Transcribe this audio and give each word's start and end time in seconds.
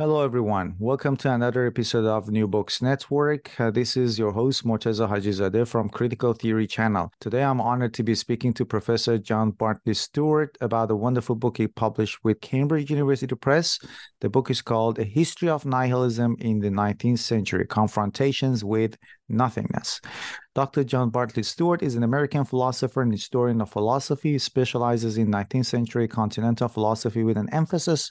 Hello, 0.00 0.24
everyone. 0.24 0.76
Welcome 0.78 1.18
to 1.18 1.30
another 1.30 1.66
episode 1.66 2.06
of 2.06 2.30
New 2.30 2.48
Books 2.48 2.80
Network. 2.80 3.50
Uh, 3.60 3.70
this 3.70 3.98
is 3.98 4.18
your 4.18 4.32
host, 4.32 4.64
Morteza 4.64 5.06
Hajizadeh 5.06 5.68
from 5.68 5.90
Critical 5.90 6.32
Theory 6.32 6.66
Channel. 6.66 7.12
Today, 7.20 7.42
I'm 7.42 7.60
honored 7.60 7.92
to 7.92 8.02
be 8.02 8.14
speaking 8.14 8.54
to 8.54 8.64
Professor 8.64 9.18
Jon 9.18 9.50
Bartley 9.50 9.92
Stewart 9.92 10.56
about 10.62 10.90
a 10.90 10.96
wonderful 10.96 11.36
book 11.36 11.58
he 11.58 11.68
published 11.68 12.24
with 12.24 12.40
Cambridge 12.40 12.90
University 12.90 13.34
Press. 13.34 13.78
The 14.22 14.30
book 14.30 14.50
is 14.50 14.62
called 14.62 14.98
A 14.98 15.04
History 15.04 15.50
of 15.50 15.66
Nihilism 15.66 16.34
in 16.40 16.60
the 16.60 16.70
19th 16.70 17.18
Century 17.18 17.66
Confrontations 17.66 18.64
with 18.64 18.96
Nothingness. 19.28 20.00
Dr. 20.54 20.82
Jon 20.82 21.10
Bartley 21.10 21.42
Stewart 21.42 21.82
is 21.82 21.94
an 21.94 22.04
American 22.04 22.46
philosopher 22.46 23.02
and 23.02 23.12
historian 23.12 23.60
of 23.60 23.68
philosophy. 23.68 24.32
He 24.32 24.38
specializes 24.38 25.18
in 25.18 25.30
19th 25.30 25.66
century 25.66 26.08
continental 26.08 26.68
philosophy 26.68 27.22
with 27.22 27.36
an 27.36 27.50
emphasis 27.52 28.10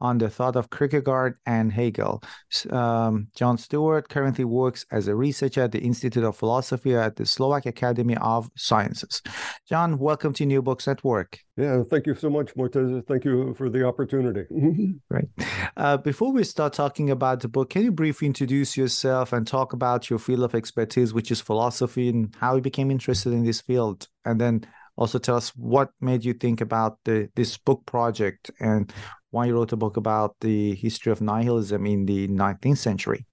on 0.00 0.18
the 0.18 0.30
thought 0.30 0.56
of 0.56 0.70
Kierkegaard 0.70 1.36
and 1.46 1.72
Hegel. 1.72 2.22
Um, 2.70 3.28
Jon 3.34 3.58
Stewart 3.58 4.08
currently 4.08 4.44
works 4.44 4.86
as 4.90 5.08
a 5.08 5.14
researcher 5.14 5.62
at 5.62 5.72
the 5.72 5.80
Institute 5.80 6.24
of 6.24 6.36
Philosophy 6.36 6.94
at 6.94 7.16
the 7.16 7.26
Slovak 7.26 7.66
Academy 7.66 8.16
of 8.16 8.50
Sciences. 8.56 9.22
Jon, 9.68 9.98
welcome 9.98 10.32
to 10.34 10.46
New 10.46 10.62
Books 10.62 10.86
Network. 10.86 11.38
Yeah, 11.56 11.82
thank 11.90 12.06
you 12.06 12.14
so 12.14 12.30
much, 12.30 12.54
Mortez. 12.54 13.06
Thank 13.06 13.24
you 13.24 13.54
for 13.54 13.68
the 13.68 13.86
opportunity. 13.86 14.44
Right. 15.10 15.28
Uh, 15.76 15.96
before 15.96 16.32
we 16.32 16.44
start 16.44 16.72
talking 16.72 17.10
about 17.10 17.40
the 17.40 17.48
book, 17.48 17.70
can 17.70 17.82
you 17.82 17.90
briefly 17.92 18.26
introduce 18.26 18.76
yourself 18.76 19.32
and 19.32 19.46
talk 19.46 19.72
about 19.72 20.08
your 20.08 20.18
field 20.18 20.44
of 20.44 20.54
expertise, 20.54 21.12
which 21.12 21.30
is 21.30 21.40
philosophy, 21.40 22.08
and 22.08 22.34
how 22.38 22.54
you 22.56 22.62
became 22.62 22.90
interested 22.90 23.32
in 23.32 23.44
this 23.44 23.60
field? 23.60 24.06
And 24.24 24.40
then 24.40 24.66
also 24.96 25.18
tell 25.18 25.36
us 25.36 25.50
what 25.56 25.90
made 26.00 26.24
you 26.24 26.34
think 26.34 26.60
about 26.60 26.98
the 27.04 27.28
this 27.34 27.56
book 27.56 27.84
project 27.86 28.50
and 28.60 28.92
why 29.30 29.46
you 29.46 29.54
wrote 29.54 29.72
a 29.72 29.76
book 29.76 29.96
about 29.96 30.36
the 30.40 30.74
history 30.74 31.12
of 31.12 31.20
nihilism 31.20 31.86
in 31.86 32.06
the 32.06 32.28
19th 32.28 32.78
century. 32.78 33.26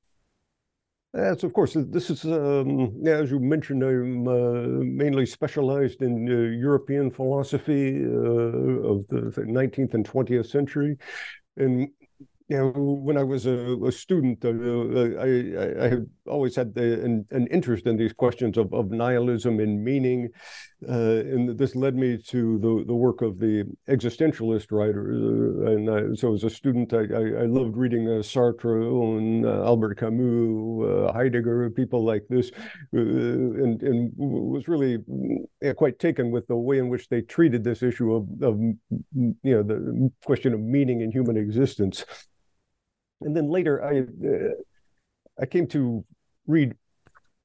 Yes, 1.13 1.43
of 1.43 1.53
course. 1.53 1.75
This 1.75 2.09
is, 2.09 2.25
um, 2.25 2.91
yeah, 3.01 3.15
as 3.15 3.31
you 3.31 3.39
mentioned, 3.39 3.83
I'm 3.83 4.27
uh, 4.27 4.83
mainly 4.83 5.25
specialized 5.25 6.01
in 6.01 6.27
uh, 6.29 6.55
European 6.55 7.09
philosophy 7.09 8.03
uh, 8.05 8.91
of 8.91 9.07
the 9.07 9.31
19th 9.41 9.93
and 9.95 10.07
20th 10.07 10.47
century. 10.47 10.97
And 11.55 11.89
you 12.49 12.57
know, 12.57 12.71
when 12.71 13.17
I 13.17 13.23
was 13.23 13.45
a, 13.45 13.75
a 13.85 13.91
student, 13.91 14.45
uh, 14.45 14.49
I, 15.19 15.83
I, 15.83 15.89
had 15.89 16.09
always 16.27 16.55
had 16.55 16.73
the, 16.73 17.03
an, 17.03 17.25
an, 17.31 17.47
interest 17.47 17.87
in 17.87 17.97
these 17.97 18.13
questions 18.13 18.57
of, 18.57 18.73
of 18.73 18.89
nihilism 18.89 19.59
and 19.59 19.83
meaning. 19.83 20.29
Uh, 20.87 21.19
and 21.25 21.57
this 21.57 21.75
led 21.75 21.95
me 21.95 22.17
to 22.17 22.57
the, 22.59 22.85
the 22.87 22.93
work 22.93 23.21
of 23.21 23.39
the 23.39 23.65
existentialist 23.89 24.71
writers. 24.71 25.21
Uh, 25.21 25.71
and 25.71 25.89
I, 25.89 26.15
so 26.15 26.33
as 26.35 26.45
a 26.45 26.49
student, 26.49 26.93
I, 26.93 26.99
I, 26.99 27.45
loved 27.47 27.75
reading 27.75 28.07
uh, 28.07 28.21
Sartre 28.21 29.17
and 29.17 29.45
uh, 29.45 29.65
Albert 29.65 29.95
Camus, 29.95 30.87
uh, 30.87 31.11
Heidegger, 31.11 31.69
people 31.71 32.05
like 32.05 32.23
this, 32.29 32.51
and, 32.93 33.81
and 33.81 34.11
was 34.15 34.69
really 34.69 34.99
quite 35.75 35.99
taken 35.99 36.31
with 36.31 36.47
the 36.47 36.55
way 36.55 36.77
in 36.77 36.87
which 36.87 37.09
they 37.09 37.21
treated 37.21 37.65
this 37.65 37.83
issue 37.83 38.13
of, 38.13 38.27
of 38.41 38.57
you 39.13 39.35
know, 39.43 39.63
the 39.63 40.09
question 40.23 40.53
of 40.53 40.61
meaning 40.61 41.01
in 41.01 41.11
human 41.11 41.35
existence 41.35 42.05
and 43.21 43.35
then 43.35 43.49
later 43.49 43.83
I 43.83 43.99
uh, 43.99 45.41
I 45.41 45.45
came 45.45 45.67
to 45.67 46.03
read 46.47 46.73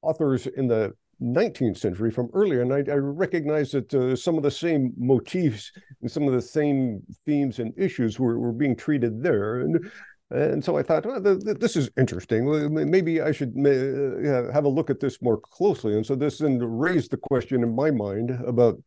authors 0.01 0.47
in 0.47 0.67
the 0.67 0.93
19th 1.21 1.77
century 1.77 2.11
from 2.11 2.29
earlier, 2.33 2.61
and 2.61 2.73
I, 2.73 2.79
I 2.91 2.95
recognized 2.95 3.73
that 3.73 3.93
uh, 3.93 4.15
some 4.15 4.35
of 4.35 4.43
the 4.43 4.51
same 4.51 4.93
motifs 4.97 5.71
and 6.01 6.11
some 6.11 6.27
of 6.27 6.33
the 6.33 6.41
same 6.41 7.01
themes 7.25 7.59
and 7.59 7.73
issues 7.77 8.19
were, 8.19 8.39
were 8.39 8.51
being 8.51 8.75
treated 8.75 9.23
there. 9.23 9.61
And 9.61 9.89
and 10.31 10.65
so 10.65 10.77
I 10.77 10.83
thought, 10.83 11.05
well, 11.05 11.21
this 11.21 11.75
is 11.75 11.91
interesting. 11.95 12.73
Maybe 12.89 13.21
I 13.21 13.31
should 13.31 13.53
uh, 13.55 14.51
have 14.51 14.65
a 14.65 14.69
look 14.69 14.89
at 14.89 14.99
this 14.99 15.21
more 15.21 15.39
closely. 15.39 15.93
And 15.93 16.03
so 16.03 16.15
this 16.15 16.39
then 16.39 16.57
raised 16.57 17.11
the 17.11 17.17
question 17.17 17.61
in 17.61 17.75
my 17.75 17.91
mind 17.91 18.31
about 18.47 18.81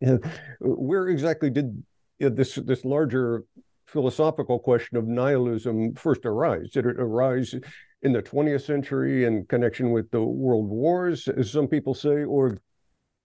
you 0.00 0.06
know, 0.22 0.30
where 0.60 1.08
exactly 1.08 1.50
did 1.50 1.84
you 2.18 2.30
know, 2.30 2.34
this 2.34 2.54
this 2.54 2.84
larger 2.84 3.44
philosophical 3.94 4.58
question 4.58 4.96
of 4.96 5.06
nihilism 5.06 5.94
first 5.94 6.26
arise? 6.26 6.68
Did 6.70 6.84
it 6.84 6.96
arise 6.98 7.54
in 8.02 8.12
the 8.12 8.22
20th 8.22 8.66
century 8.66 9.24
in 9.24 9.46
connection 9.46 9.92
with 9.92 10.10
the 10.10 10.20
world 10.20 10.68
wars, 10.68 11.28
as 11.28 11.50
some 11.50 11.68
people 11.68 11.94
say, 11.94 12.24
or 12.24 12.58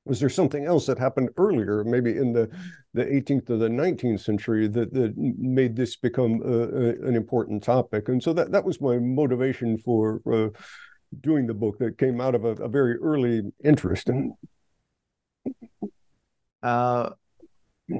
was 0.06 0.20
there 0.20 0.30
something 0.30 0.66
else 0.66 0.86
that 0.86 1.00
happened 1.00 1.30
earlier, 1.38 1.84
maybe 1.84 2.16
in 2.16 2.34
the, 2.34 2.50
the 2.94 3.04
18th 3.04 3.50
or 3.50 3.58
the 3.58 3.68
19th 3.68 4.22
century, 4.22 4.68
that, 4.68 4.94
that 4.94 5.14
made 5.18 5.76
this 5.76 5.96
become 5.96 6.40
a, 6.46 6.58
a, 6.58 7.08
an 7.08 7.16
important 7.16 7.64
topic? 7.64 8.08
And 8.08 8.22
so 8.22 8.32
that, 8.34 8.52
that 8.52 8.64
was 8.64 8.80
my 8.80 9.00
motivation 9.00 9.80
for 9.80 10.22
uh, 10.32 10.50
doing 11.20 11.48
the 11.48 11.56
book 11.56 11.80
that 11.80 11.98
came 11.98 12.22
out 12.22 12.36
of 12.36 12.46
a, 12.46 12.52
a 12.64 12.70
very 12.70 12.96
early 12.98 13.42
interest. 13.64 14.10
Uh, 16.62 17.10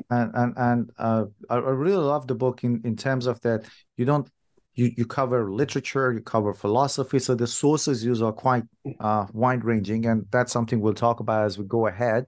and 0.10 0.32
and 0.34 0.54
and 0.58 0.92
uh, 0.98 1.26
I, 1.50 1.58
really 1.58 1.98
love 1.98 2.28
the 2.28 2.36
book 2.36 2.64
in 2.64 2.82
in 2.84 2.96
terms 2.96 3.26
of 3.26 3.40
that 3.42 3.66
you 3.98 4.06
don't 4.06 4.30
you 4.76 4.92
you 4.98 5.06
cover 5.06 5.52
literature, 5.52 6.14
you 6.14 6.22
cover 6.22 6.54
philosophy, 6.54 7.20
so 7.20 7.36
the 7.36 7.48
sources 7.48 8.04
used 8.04 8.24
are 8.24 8.32
quite 8.32 8.64
uh, 9.00 9.26
wide 9.34 9.66
ranging, 9.66 10.06
and 10.06 10.26
that's 10.32 10.52
something 10.52 10.80
we'll 10.80 10.94
talk 10.94 11.20
about 11.20 11.46
as 11.46 11.58
we 11.58 11.66
go 11.66 11.88
ahead. 11.88 12.26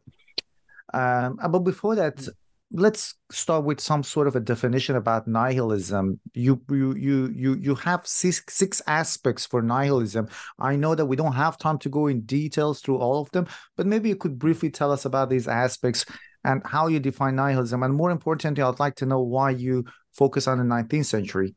Um, 0.93 1.39
uh, 1.41 1.47
but 1.47 1.59
before 1.59 1.95
that, 1.95 2.27
let's 2.73 3.15
start 3.31 3.63
with 3.63 3.79
some 3.79 4.03
sort 4.03 4.27
of 4.27 4.35
a 4.35 4.39
definition 4.39 4.95
about 4.95 5.27
nihilism. 5.27 6.19
You 6.33 6.61
you 6.69 6.95
you 6.95 7.33
you 7.35 7.55
you 7.55 7.75
have 7.75 8.05
six 8.07 8.43
six 8.49 8.81
aspects 8.87 9.45
for 9.45 9.61
nihilism. 9.61 10.27
I 10.59 10.75
know 10.75 10.95
that 10.95 11.05
we 11.05 11.15
don't 11.15 11.33
have 11.33 11.57
time 11.57 11.77
to 11.79 11.89
go 11.89 12.07
in 12.07 12.21
details 12.21 12.81
through 12.81 12.97
all 12.97 13.21
of 13.21 13.31
them, 13.31 13.47
but 13.77 13.85
maybe 13.85 14.09
you 14.09 14.15
could 14.15 14.39
briefly 14.39 14.69
tell 14.69 14.91
us 14.91 15.05
about 15.05 15.29
these 15.29 15.47
aspects 15.47 16.05
and 16.43 16.61
how 16.65 16.87
you 16.87 16.99
define 16.99 17.35
nihilism. 17.35 17.83
And 17.83 17.93
more 17.93 18.11
importantly, 18.11 18.63
I'd 18.63 18.79
like 18.79 18.95
to 18.97 19.05
know 19.05 19.21
why 19.21 19.51
you 19.51 19.85
focus 20.13 20.47
on 20.47 20.57
the 20.57 20.63
19th 20.63 21.05
century. 21.05 21.55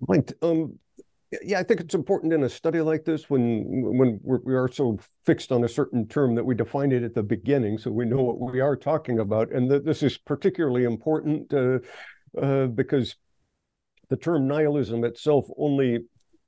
Right. 0.00 0.30
Um, 0.42 0.78
yeah, 1.42 1.58
I 1.58 1.62
think 1.62 1.80
it's 1.80 1.94
important 1.94 2.32
in 2.32 2.44
a 2.44 2.48
study 2.48 2.80
like 2.80 3.04
this 3.04 3.28
when 3.28 3.64
when 3.66 4.18
we're, 4.22 4.40
we 4.44 4.54
are 4.54 4.68
so 4.68 4.98
fixed 5.26 5.52
on 5.52 5.64
a 5.64 5.68
certain 5.68 6.08
term 6.08 6.34
that 6.36 6.44
we 6.44 6.54
define 6.54 6.90
it 6.90 7.02
at 7.02 7.14
the 7.14 7.22
beginning, 7.22 7.76
so 7.76 7.90
we 7.90 8.06
know 8.06 8.22
what 8.22 8.52
we 8.52 8.60
are 8.60 8.76
talking 8.76 9.18
about. 9.18 9.52
And 9.52 9.70
that 9.70 9.84
this 9.84 10.02
is 10.02 10.16
particularly 10.16 10.84
important 10.84 11.52
uh, 11.52 11.80
uh, 12.40 12.66
because 12.68 13.16
the 14.08 14.16
term 14.16 14.48
nihilism 14.48 15.04
itself 15.04 15.46
only 15.58 15.98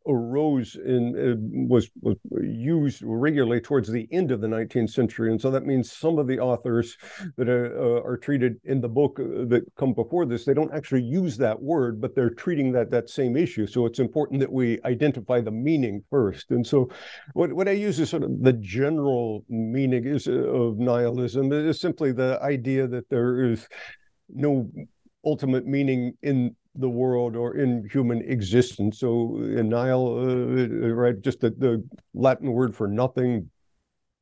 arose 0.06 0.76
and 0.76 1.16
uh, 1.16 1.36
was, 1.68 1.90
was 2.00 2.16
used 2.42 3.02
regularly 3.04 3.60
towards 3.60 3.88
the 3.88 4.08
end 4.10 4.30
of 4.30 4.40
the 4.40 4.46
19th 4.46 4.90
century. 4.90 5.30
And 5.30 5.40
so 5.40 5.50
that 5.50 5.66
means 5.66 5.92
some 5.92 6.18
of 6.18 6.26
the 6.26 6.38
authors 6.38 6.96
that 7.36 7.48
are, 7.48 7.98
uh, 7.98 8.02
are 8.02 8.16
treated 8.16 8.56
in 8.64 8.80
the 8.80 8.88
book 8.88 9.20
uh, 9.20 9.44
that 9.46 9.64
come 9.76 9.92
before 9.92 10.26
this, 10.26 10.44
they 10.44 10.54
don't 10.54 10.72
actually 10.72 11.02
use 11.02 11.36
that 11.36 11.60
word, 11.60 12.00
but 12.00 12.14
they're 12.14 12.30
treating 12.30 12.72
that, 12.72 12.90
that 12.90 13.10
same 13.10 13.36
issue. 13.36 13.66
So 13.66 13.86
it's 13.86 13.98
important 13.98 14.40
that 14.40 14.52
we 14.52 14.80
identify 14.84 15.40
the 15.40 15.50
meaning 15.50 16.02
first. 16.10 16.50
And 16.50 16.66
so 16.66 16.88
what, 17.34 17.52
what 17.52 17.68
I 17.68 17.72
use 17.72 18.00
is 18.00 18.10
sort 18.10 18.22
of 18.22 18.42
the 18.42 18.54
general 18.54 19.44
meaning 19.48 20.06
is 20.06 20.26
of 20.26 20.78
nihilism 20.78 21.52
is 21.52 21.80
simply 21.80 22.12
the 22.12 22.38
idea 22.42 22.86
that 22.86 23.08
there 23.10 23.44
is 23.44 23.68
no 24.28 24.70
ultimate 25.24 25.66
meaning 25.66 26.14
in 26.22 26.56
the 26.74 26.88
world 26.88 27.36
or 27.36 27.56
in 27.56 27.88
human 27.92 28.22
existence. 28.22 29.00
So 29.00 29.36
nihil, 29.38 30.18
uh, 30.18 30.88
right, 30.94 31.20
just 31.20 31.40
the, 31.40 31.50
the 31.50 31.84
Latin 32.14 32.52
word 32.52 32.74
for 32.74 32.88
nothing. 32.88 33.50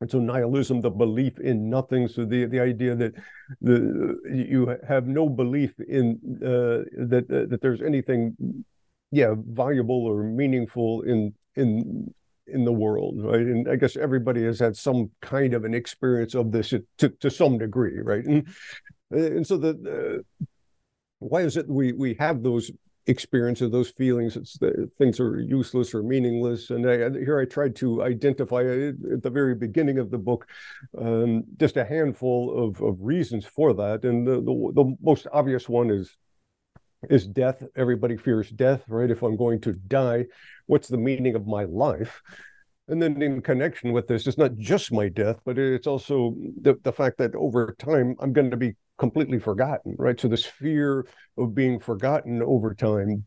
And 0.01 0.11
so 0.11 0.21
nihilism, 0.21 0.81
the 0.81 0.91
belief 0.91 1.41
in 1.41 1.69
nothing. 1.69 2.07
So 2.07 2.25
the, 2.25 2.47
the 2.47 2.61
idea 2.61 2.95
that 2.95 3.15
the 3.61 4.17
you 4.33 4.77
have 4.87 5.09
no 5.09 5.29
belief 5.29 5.73
in 5.81 6.21
uh, 6.41 6.87
that 7.07 7.27
uh, 7.31 7.47
that 7.51 7.61
there's 7.61 7.83
anything, 7.83 8.65
yeah, 9.11 9.35
valuable 9.37 10.07
or 10.07 10.23
meaningful 10.23 11.03
in 11.03 11.35
in 11.57 12.15
in 12.47 12.65
the 12.65 12.73
world, 12.73 13.17
right? 13.25 13.41
And 13.41 13.69
I 13.69 13.75
guess 13.75 13.97
everybody 13.97 14.45
has 14.45 14.61
had 14.61 14.77
some 14.77 15.11
kind 15.21 15.53
of 15.53 15.65
an 15.65 15.75
experience 15.75 16.35
of 16.35 16.53
this 16.53 16.73
to 16.99 17.09
to 17.09 17.29
some 17.29 17.59
degree, 17.59 17.99
right? 17.99 18.25
And 18.25 18.47
and 19.11 19.45
so 19.45 19.57
the 19.57 20.25
why 21.19 21.43
is 21.43 21.57
it 21.57 21.69
we 21.69 21.93
we 21.93 22.15
have 22.15 22.43
those 22.43 22.71
experiences, 23.07 23.71
those 23.71 23.91
feelings? 23.91 24.37
It's 24.37 24.59
the, 24.59 24.91
things 24.99 25.19
are 25.19 25.41
useless 25.41 25.95
or 25.95 26.03
meaningless. 26.03 26.71
And 26.71 26.89
I, 26.89 26.97
here 27.11 27.41
I 27.41 27.45
tried 27.47 27.75
to 27.77 28.03
identify 28.03 28.61
at 28.61 29.23
the 29.23 29.31
very 29.31 29.55
beginning 29.55 29.99
of 29.99 30.11
the 30.11 30.19
book 30.19 30.47
um, 30.97 31.45
just 31.57 31.77
a 31.77 31.85
handful 31.85 32.69
of, 32.69 32.81
of 32.83 32.97
reasons 33.01 33.47
for 33.47 33.75
that. 33.75 34.05
And 34.05 34.27
the, 34.27 34.37
the, 34.37 34.73
the 34.75 34.97
most 35.03 35.27
obvious 35.33 35.69
one 35.69 35.91
is 35.91 36.17
is 37.09 37.27
death. 37.27 37.63
Everybody 37.77 38.17
fears 38.17 38.51
death, 38.51 38.83
right? 38.89 39.11
If 39.11 39.23
I'm 39.23 39.37
going 39.37 39.61
to 39.63 39.73
die, 39.73 40.27
what's 40.67 40.89
the 40.89 40.97
meaning 40.99 41.37
of 41.37 41.47
my 41.47 41.65
life? 41.65 42.23
And 42.89 43.03
then 43.03 43.21
in 43.21 43.43
connection 43.43 43.93
with 43.93 44.09
this, 44.09 44.27
it's 44.27 44.39
not 44.39 44.57
just 44.57 44.93
my 44.93 45.09
death, 45.09 45.41
but 45.45 45.59
it's 45.59 45.87
also 45.87 46.35
the, 46.63 46.79
the 46.83 46.93
fact 46.93 47.19
that 47.19 47.35
over 47.35 47.77
time 47.79 48.17
I'm 48.19 48.33
going 48.33 48.51
to 48.51 48.57
be 48.57 48.77
completely 48.97 49.39
forgotten, 49.39 49.95
right? 49.99 50.19
So 50.19 50.29
this 50.29 50.45
fear 50.45 51.07
of 51.37 51.55
being 51.55 51.81
forgotten 51.81 52.43
over 52.43 52.75
time 52.75 53.27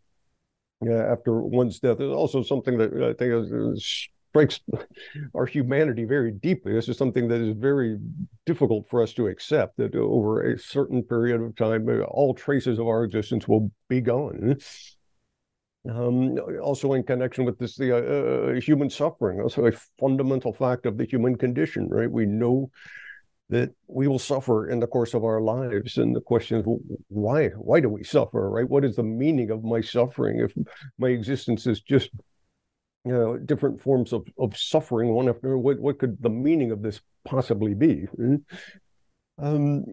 after 0.89 1.41
one's 1.41 1.79
death 1.79 2.01
is 2.01 2.11
also 2.11 2.41
something 2.41 2.77
that 2.79 2.91
I 2.91 3.13
think 3.13 3.33
is, 3.33 3.51
is 3.51 4.09
strikes 4.31 4.61
our 5.35 5.45
humanity 5.45 6.05
very 6.05 6.31
deeply. 6.31 6.73
This 6.73 6.87
is 6.87 6.97
something 6.97 7.27
that 7.27 7.41
is 7.41 7.55
very 7.55 7.97
difficult 8.45 8.87
for 8.89 9.03
us 9.03 9.13
to 9.13 9.27
accept 9.27 9.77
that 9.77 9.93
over 9.93 10.53
a 10.53 10.57
certain 10.57 11.03
period 11.03 11.41
of 11.41 11.55
time, 11.55 11.87
all 12.07 12.33
traces 12.33 12.79
of 12.79 12.87
our 12.87 13.03
existence 13.03 13.47
will 13.47 13.71
be 13.89 13.99
gone. 14.01 14.57
Um, 15.89 16.37
also, 16.61 16.93
in 16.93 17.03
connection 17.03 17.43
with 17.43 17.57
this, 17.57 17.75
the 17.75 17.95
uh, 17.95 18.51
uh, 18.51 18.61
human 18.61 18.89
suffering, 18.89 19.41
also 19.41 19.65
a 19.65 19.71
fundamental 19.99 20.53
fact 20.53 20.85
of 20.85 20.97
the 20.97 21.05
human 21.05 21.35
condition, 21.35 21.89
right? 21.89 22.11
We 22.11 22.25
know 22.25 22.69
that 23.49 23.71
we 23.87 24.07
will 24.07 24.19
suffer 24.19 24.69
in 24.69 24.79
the 24.79 24.87
course 24.87 25.13
of 25.13 25.23
our 25.23 25.41
lives, 25.41 25.97
and 25.97 26.15
the 26.15 26.21
question 26.21 26.59
is, 26.59 26.65
why? 27.07 27.49
Why 27.49 27.79
do 27.79 27.89
we 27.89 28.03
suffer, 28.03 28.49
right? 28.49 28.69
What 28.69 28.85
is 28.85 28.95
the 28.95 29.03
meaning 29.03 29.49
of 29.49 29.63
my 29.63 29.81
suffering 29.81 30.39
if 30.39 30.53
my 30.99 31.09
existence 31.09 31.65
is 31.65 31.81
just 31.81 32.11
you 33.05 33.11
know, 33.11 33.37
different 33.37 33.81
forms 33.81 34.13
of, 34.13 34.27
of 34.37 34.55
suffering 34.55 35.09
one 35.09 35.27
after 35.27 35.57
what 35.57 35.79
what 35.79 35.97
could 35.97 36.21
the 36.21 36.29
meaning 36.29 36.71
of 36.71 36.81
this 36.81 37.01
possibly 37.25 37.73
be 37.73 38.05
hmm? 38.15 38.35
um 39.39 39.83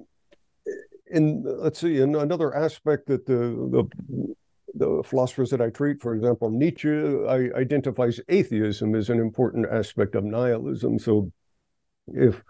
and 1.10 1.42
let's 1.44 1.78
see 1.78 2.00
and 2.00 2.14
another 2.16 2.54
aspect 2.54 3.06
that 3.06 3.24
the 3.24 3.34
the 3.72 4.34
the 4.74 5.02
philosophers 5.04 5.50
that 5.50 5.60
I 5.60 5.70
treat, 5.70 6.00
for 6.00 6.14
example, 6.14 6.50
Nietzsche 6.50 6.90
I, 6.90 7.50
identifies 7.56 8.20
atheism 8.28 8.94
as 8.94 9.10
an 9.10 9.18
important 9.18 9.66
aspect 9.70 10.14
of 10.14 10.24
nihilism. 10.24 10.98
So, 10.98 11.32
if 12.08 12.42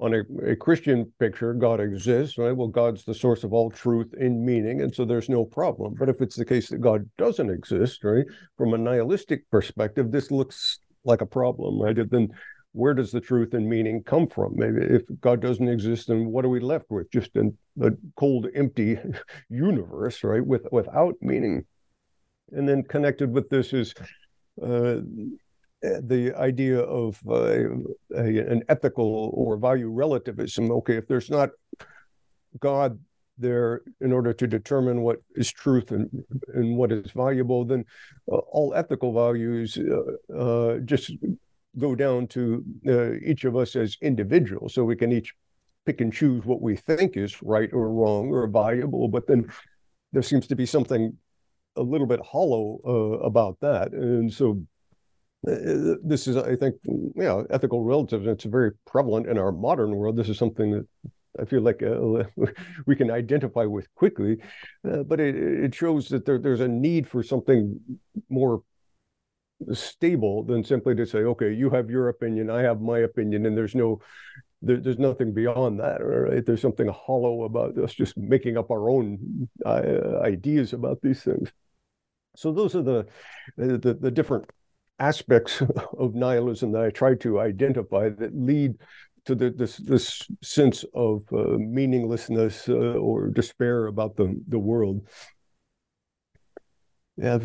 on 0.00 0.14
a, 0.14 0.50
a, 0.52 0.56
Christian 0.56 1.12
picture, 1.18 1.52
God 1.52 1.78
exists, 1.78 2.38
right? 2.38 2.56
Well, 2.56 2.68
God's 2.68 3.04
the 3.04 3.14
source 3.14 3.44
of 3.44 3.52
all 3.52 3.70
truth 3.70 4.14
and 4.18 4.44
meaning, 4.44 4.80
and 4.80 4.94
so 4.94 5.04
there's 5.04 5.28
no 5.28 5.44
problem. 5.44 5.94
But 5.98 6.08
if 6.08 6.20
it's 6.22 6.36
the 6.36 6.44
case 6.44 6.70
that 6.70 6.80
God 6.80 7.08
doesn't 7.18 7.50
exist, 7.50 8.02
right, 8.02 8.24
from 8.56 8.72
a 8.72 8.78
nihilistic 8.78 9.48
perspective, 9.50 10.10
this 10.10 10.30
looks 10.30 10.78
like 11.04 11.20
a 11.20 11.26
problem, 11.26 11.80
right? 11.80 11.96
Then 12.10 12.28
where 12.72 12.94
does 12.94 13.10
the 13.10 13.20
truth 13.20 13.54
and 13.54 13.68
meaning 13.68 14.02
come 14.02 14.28
from? 14.28 14.54
Maybe 14.56 14.82
if 14.82 15.02
God 15.20 15.40
doesn't 15.40 15.68
exist, 15.68 16.08
then 16.08 16.26
what 16.26 16.44
are 16.44 16.48
we 16.48 16.60
left 16.60 16.90
with? 16.90 17.10
Just 17.10 17.36
a, 17.36 17.52
a 17.80 17.90
cold, 18.16 18.46
empty 18.54 18.98
universe, 19.48 20.22
right? 20.22 20.44
With 20.44 20.66
without 20.70 21.14
meaning. 21.20 21.64
And 22.52 22.68
then 22.68 22.82
connected 22.82 23.32
with 23.32 23.48
this 23.48 23.72
is 23.72 23.94
uh, 24.62 25.00
the 25.82 26.32
idea 26.36 26.80
of 26.80 27.20
uh, 27.28 27.68
a, 28.14 28.38
an 28.38 28.62
ethical 28.68 29.30
or 29.34 29.56
value 29.56 29.88
relativism. 29.88 30.70
Okay, 30.70 30.96
if 30.96 31.06
there's 31.06 31.30
not 31.30 31.50
God 32.58 32.98
there 33.38 33.82
in 34.00 34.12
order 34.12 34.32
to 34.34 34.46
determine 34.46 35.00
what 35.00 35.18
is 35.34 35.50
truth 35.50 35.92
and, 35.92 36.10
and 36.54 36.76
what 36.76 36.92
is 36.92 37.10
valuable, 37.12 37.64
then 37.64 37.84
uh, 38.30 38.36
all 38.36 38.74
ethical 38.74 39.14
values 39.14 39.78
uh, 39.78 40.34
uh 40.36 40.78
just 40.80 41.12
go 41.78 41.94
down 41.94 42.26
to 42.28 42.64
uh, 42.86 43.12
each 43.24 43.44
of 43.44 43.56
us 43.56 43.76
as 43.76 43.96
individuals. 44.02 44.74
So 44.74 44.84
we 44.84 44.96
can 44.96 45.12
each 45.12 45.34
pick 45.86 46.00
and 46.00 46.12
choose 46.12 46.44
what 46.44 46.60
we 46.60 46.76
think 46.76 47.16
is 47.16 47.42
right 47.42 47.72
or 47.72 47.90
wrong 47.90 48.28
or 48.28 48.46
valuable, 48.46 49.08
but 49.08 49.26
then 49.26 49.50
there 50.12 50.22
seems 50.22 50.46
to 50.48 50.56
be 50.56 50.66
something 50.66 51.16
a 51.76 51.82
little 51.82 52.06
bit 52.06 52.20
hollow 52.20 52.80
uh, 52.84 53.24
about 53.24 53.56
that. 53.60 53.92
And 53.92 54.32
so 54.32 54.62
uh, 55.48 55.96
this 56.02 56.26
is, 56.26 56.36
I 56.36 56.56
think, 56.56 56.76
yeah, 57.16 57.42
ethical 57.50 57.82
relativism. 57.82 58.32
It's 58.32 58.44
very 58.44 58.72
prevalent 58.86 59.26
in 59.28 59.38
our 59.38 59.52
modern 59.52 59.96
world. 59.96 60.16
This 60.16 60.28
is 60.28 60.38
something 60.38 60.72
that 60.72 60.86
I 61.40 61.44
feel 61.44 61.62
like 61.62 61.82
uh, 61.82 62.24
we 62.86 62.96
can 62.96 63.10
identify 63.10 63.64
with 63.64 63.92
quickly, 63.94 64.38
uh, 64.90 65.02
but 65.04 65.20
it, 65.20 65.36
it 65.36 65.74
shows 65.74 66.08
that 66.08 66.26
there, 66.26 66.38
there's 66.38 66.60
a 66.60 66.68
need 66.68 67.08
for 67.08 67.22
something 67.22 67.78
more 68.28 68.62
stable 69.72 70.42
than 70.42 70.64
simply 70.64 70.94
to 70.94 71.06
say, 71.06 71.18
okay, 71.18 71.52
you 71.52 71.70
have 71.70 71.90
your 71.90 72.08
opinion, 72.08 72.50
I 72.50 72.62
have 72.62 72.80
my 72.80 73.00
opinion, 73.00 73.46
and 73.46 73.56
there's 73.56 73.74
no, 73.74 74.00
there, 74.62 74.78
there's 74.78 74.98
nothing 74.98 75.32
beyond 75.32 75.80
that. 75.80 75.98
Right? 75.98 76.44
There's 76.44 76.62
something 76.62 76.88
hollow 76.88 77.44
about 77.44 77.78
us 77.78 77.94
just 77.94 78.16
making 78.16 78.56
up 78.56 78.70
our 78.70 78.90
own 78.90 79.48
uh, 79.64 80.20
ideas 80.22 80.72
about 80.72 81.00
these 81.02 81.22
things. 81.22 81.52
So 82.36 82.52
those 82.52 82.76
are 82.76 82.82
the, 82.82 83.06
the 83.56 83.94
the 83.94 84.10
different 84.10 84.48
aspects 84.98 85.62
of 85.98 86.14
nihilism 86.14 86.72
that 86.72 86.82
I 86.82 86.90
try 86.90 87.14
to 87.16 87.40
identify 87.40 88.10
that 88.10 88.36
lead 88.36 88.76
to 89.24 89.34
the, 89.34 89.50
this 89.50 89.76
this 89.78 90.22
sense 90.42 90.84
of 90.94 91.24
uh, 91.32 91.56
meaninglessness 91.58 92.68
uh, 92.68 92.94
or 92.98 93.28
despair 93.28 93.86
about 93.86 94.16
the 94.16 94.40
the 94.48 94.58
world. 94.58 95.06
Yeah, 97.16 97.38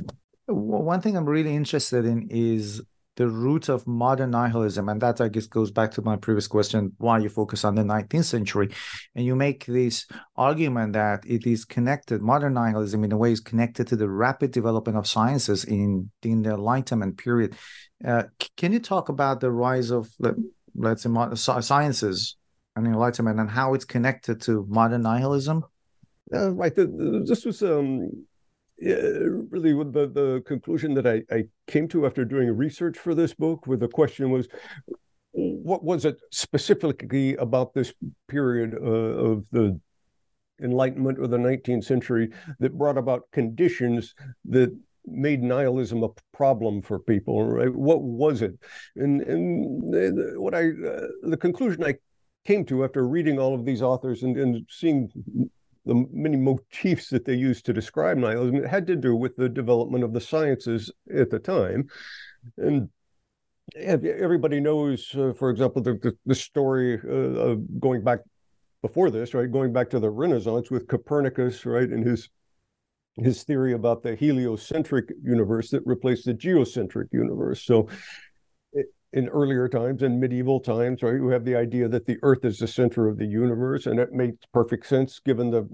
one 0.47 1.01
thing 1.01 1.17
I'm 1.17 1.25
really 1.25 1.55
interested 1.55 2.05
in 2.05 2.27
is 2.29 2.81
the 3.15 3.27
root 3.27 3.69
of 3.69 3.87
modern 3.87 4.31
nihilism. 4.31 4.89
And 4.89 5.01
that, 5.01 5.21
I 5.21 5.29
guess, 5.29 5.47
goes 5.47 5.71
back 5.71 5.91
to 5.91 6.01
my 6.01 6.17
previous 6.17 6.47
question 6.47 6.91
why 6.97 7.19
you 7.19 7.29
focus 7.29 7.63
on 7.63 7.75
the 7.75 7.83
19th 7.83 8.25
century. 8.25 8.69
And 9.15 9.25
you 9.25 9.35
make 9.35 9.65
this 9.65 10.05
argument 10.35 10.93
that 10.93 11.23
it 11.25 11.45
is 11.47 11.65
connected, 11.65 12.21
modern 12.21 12.53
nihilism, 12.53 13.03
in 13.03 13.11
a 13.11 13.17
way, 13.17 13.31
is 13.31 13.39
connected 13.39 13.87
to 13.87 13.95
the 13.95 14.09
rapid 14.09 14.51
development 14.51 14.97
of 14.97 15.07
sciences 15.07 15.63
in, 15.63 16.11
in 16.23 16.41
the 16.41 16.51
Enlightenment 16.51 17.17
period. 17.17 17.55
Uh, 18.05 18.23
can 18.57 18.73
you 18.73 18.79
talk 18.79 19.09
about 19.09 19.39
the 19.39 19.51
rise 19.51 19.91
of, 19.91 20.09
let's 20.75 21.03
say, 21.03 21.09
modern 21.09 21.37
sciences 21.37 22.35
and 22.75 22.85
Enlightenment 22.85 23.39
and 23.39 23.49
how 23.49 23.73
it's 23.73 23.85
connected 23.85 24.41
to 24.41 24.65
modern 24.69 25.03
nihilism? 25.03 25.63
Uh, 26.33 26.51
right. 26.51 26.75
The, 26.75 27.23
this 27.25 27.45
was 27.45 27.61
um, 27.61 28.09
really 28.79 29.73
the, 29.73 30.07
the 30.07 30.43
conclusion 30.45 30.93
that 30.95 31.07
I, 31.07 31.23
I 31.33 31.45
came 31.67 31.87
to 31.89 32.05
after 32.05 32.25
doing 32.25 32.55
research 32.55 32.97
for 32.97 33.15
this 33.15 33.33
book 33.33 33.67
where 33.67 33.77
the 33.77 33.87
question 33.87 34.31
was 34.31 34.47
what 35.31 35.83
was 35.83 36.05
it 36.05 36.17
specifically 36.31 37.35
about 37.35 37.73
this 37.73 37.93
period 38.27 38.73
uh, 38.73 38.85
of 38.85 39.45
the 39.51 39.79
enlightenment 40.61 41.19
or 41.19 41.27
the 41.27 41.37
19th 41.37 41.83
century 41.83 42.29
that 42.59 42.77
brought 42.77 42.97
about 42.97 43.23
conditions 43.31 44.15
that 44.45 44.73
made 45.05 45.43
nihilism 45.43 46.03
a 46.03 46.09
problem 46.33 46.81
for 46.81 46.99
people 46.99 47.45
right? 47.45 47.73
What 47.73 48.01
was 48.01 48.41
it? 48.41 48.57
And 48.95 49.21
and 49.21 50.39
what 50.39 50.55
i 50.55 50.69
uh, 50.69 51.07
the 51.23 51.37
conclusion 51.37 51.83
i 51.83 51.95
came 52.45 52.63
to 52.65 52.83
after 52.83 53.07
reading 53.07 53.39
all 53.39 53.53
of 53.55 53.65
these 53.65 53.81
authors 53.81 54.23
and, 54.23 54.37
and 54.37 54.65
seeing 54.69 55.11
the 55.85 56.05
many 56.11 56.37
motifs 56.37 57.09
that 57.09 57.25
they 57.25 57.35
used 57.35 57.65
to 57.65 57.73
describe 57.73 58.17
nihilism 58.17 58.55
it 58.55 58.67
had 58.67 58.87
to 58.87 58.95
do 58.95 59.15
with 59.15 59.35
the 59.35 59.49
development 59.49 60.03
of 60.03 60.13
the 60.13 60.21
sciences 60.21 60.91
at 61.15 61.29
the 61.29 61.39
time. 61.39 61.87
And 62.57 62.89
everybody 63.75 64.59
knows, 64.59 65.13
uh, 65.15 65.33
for 65.33 65.49
example, 65.49 65.81
the, 65.81 65.93
the, 65.93 66.17
the 66.25 66.35
story 66.35 66.95
uh, 66.95 67.55
going 67.79 68.03
back 68.03 68.19
before 68.81 69.09
this, 69.09 69.33
right? 69.33 69.51
Going 69.51 69.73
back 69.73 69.89
to 69.91 69.99
the 69.99 70.09
Renaissance 70.09 70.69
with 70.69 70.87
Copernicus, 70.87 71.65
right? 71.65 71.89
And 71.89 72.05
his 72.05 72.29
his 73.17 73.43
theory 73.43 73.73
about 73.73 74.03
the 74.03 74.13
heliocentric 74.13 75.09
universe 75.23 75.69
that 75.69 75.81
replaced 75.85 76.25
the 76.25 76.33
geocentric 76.33 77.07
universe. 77.13 77.63
So 77.63 77.87
in 79.15 79.29
earlier 79.29 79.69
times, 79.69 80.03
in 80.03 80.19
medieval 80.19 80.59
times, 80.59 81.01
right? 81.01 81.21
We 81.21 81.31
have 81.31 81.45
the 81.45 81.55
idea 81.55 81.87
that 81.87 82.05
the 82.05 82.17
Earth 82.21 82.43
is 82.43 82.59
the 82.59 82.67
center 82.67 83.07
of 83.07 83.17
the 83.17 83.25
universe, 83.25 83.85
and 83.85 83.97
it 83.97 84.11
makes 84.11 84.45
perfect 84.53 84.85
sense 84.85 85.19
given 85.19 85.49
the 85.49 85.65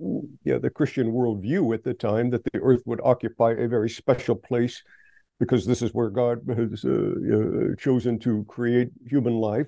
yeah, 0.43 0.59
the 0.59 0.69
Christian 0.69 1.11
worldview 1.11 1.73
at 1.73 1.83
the 1.83 1.95
time 1.95 2.29
that 2.29 2.43
the 2.53 2.59
Earth 2.59 2.83
would 2.85 3.01
occupy 3.03 3.53
a 3.53 3.67
very 3.67 3.89
special 3.89 4.35
place 4.35 4.83
because 5.39 5.65
this 5.65 5.81
is 5.81 5.91
where 5.91 6.11
God 6.11 6.41
has 6.55 6.85
uh, 6.85 7.73
chosen 7.79 8.19
to 8.19 8.45
create 8.47 8.89
human 9.07 9.33
life. 9.33 9.65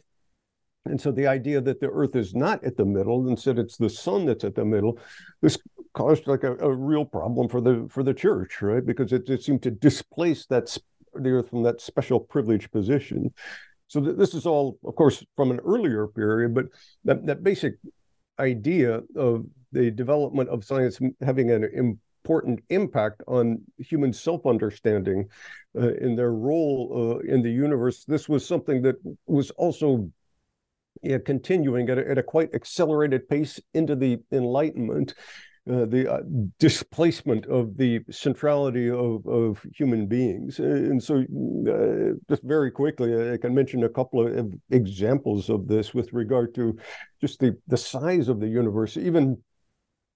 And 0.85 1.01
so 1.01 1.11
the 1.11 1.25
idea 1.25 1.59
that 1.59 1.79
the 1.79 1.89
Earth 1.89 2.15
is 2.15 2.35
not 2.35 2.63
at 2.63 2.77
the 2.77 2.85
middle, 2.85 3.27
instead 3.27 3.57
it's 3.57 3.77
the 3.77 3.89
sun 3.89 4.27
that's 4.27 4.43
at 4.43 4.53
the 4.53 4.65
middle, 4.65 4.99
this 5.41 5.57
caused 5.95 6.27
like 6.27 6.43
a, 6.43 6.55
a 6.57 6.71
real 6.71 7.05
problem 7.05 7.49
for 7.49 7.59
the 7.59 7.87
for 7.89 8.03
the 8.03 8.13
church, 8.13 8.61
right? 8.61 8.85
Because 8.85 9.13
it, 9.13 9.27
it 9.29 9.41
seemed 9.41 9.63
to 9.63 9.71
displace 9.71 10.45
that 10.47 10.77
the 11.15 11.29
earth 11.29 11.49
from 11.49 11.63
that 11.63 11.81
special 11.81 12.19
privileged 12.19 12.71
position. 12.71 13.33
So 13.87 14.01
th- 14.01 14.17
this 14.17 14.33
is 14.33 14.45
all, 14.45 14.77
of 14.83 14.95
course, 14.95 15.23
from 15.35 15.51
an 15.51 15.59
earlier 15.59 16.07
period, 16.07 16.53
but 16.53 16.65
that, 17.05 17.25
that 17.25 17.43
basic 17.43 17.75
idea 18.39 19.01
of 19.15 19.45
the 19.71 19.91
development 19.91 20.49
of 20.49 20.63
science 20.63 20.99
having 21.21 21.51
an 21.51 21.99
important 22.23 22.63
impact 22.69 23.21
on 23.27 23.61
human 23.77 24.13
self-understanding 24.13 25.27
uh, 25.75 25.93
in 25.95 26.15
their 26.15 26.31
role 26.31 27.19
uh, 27.21 27.31
in 27.31 27.41
the 27.41 27.51
universe. 27.51 28.05
This 28.05 28.29
was 28.29 28.47
something 28.47 28.81
that 28.83 28.95
was 29.27 29.51
also 29.51 30.09
yeah, 31.01 31.17
continuing 31.17 31.89
at 31.89 31.97
a, 31.97 32.09
at 32.09 32.17
a 32.17 32.23
quite 32.23 32.53
accelerated 32.53 33.27
pace 33.27 33.59
into 33.73 33.95
the 33.95 34.19
Enlightenment. 34.31 35.15
Uh, 35.65 35.85
the 35.85 36.11
uh, 36.11 36.19
displacement 36.59 37.45
of 37.45 37.77
the 37.77 38.01
centrality 38.11 38.89
of, 38.89 39.25
of 39.25 39.65
human 39.73 40.07
beings. 40.07 40.59
And 40.59 41.01
so, 41.01 41.19
uh, 41.19 42.19
just 42.27 42.43
very 42.43 42.69
quickly, 42.69 43.31
I 43.31 43.37
can 43.37 43.55
mention 43.55 43.85
a 43.85 43.89
couple 43.89 44.27
of 44.27 44.53
examples 44.71 45.49
of 45.49 45.69
this 45.69 45.93
with 45.93 46.11
regard 46.11 46.53
to 46.55 46.77
just 47.21 47.39
the, 47.39 47.57
the 47.67 47.77
size 47.77 48.27
of 48.27 48.41
the 48.41 48.47
universe. 48.49 48.97
Even 48.97 49.37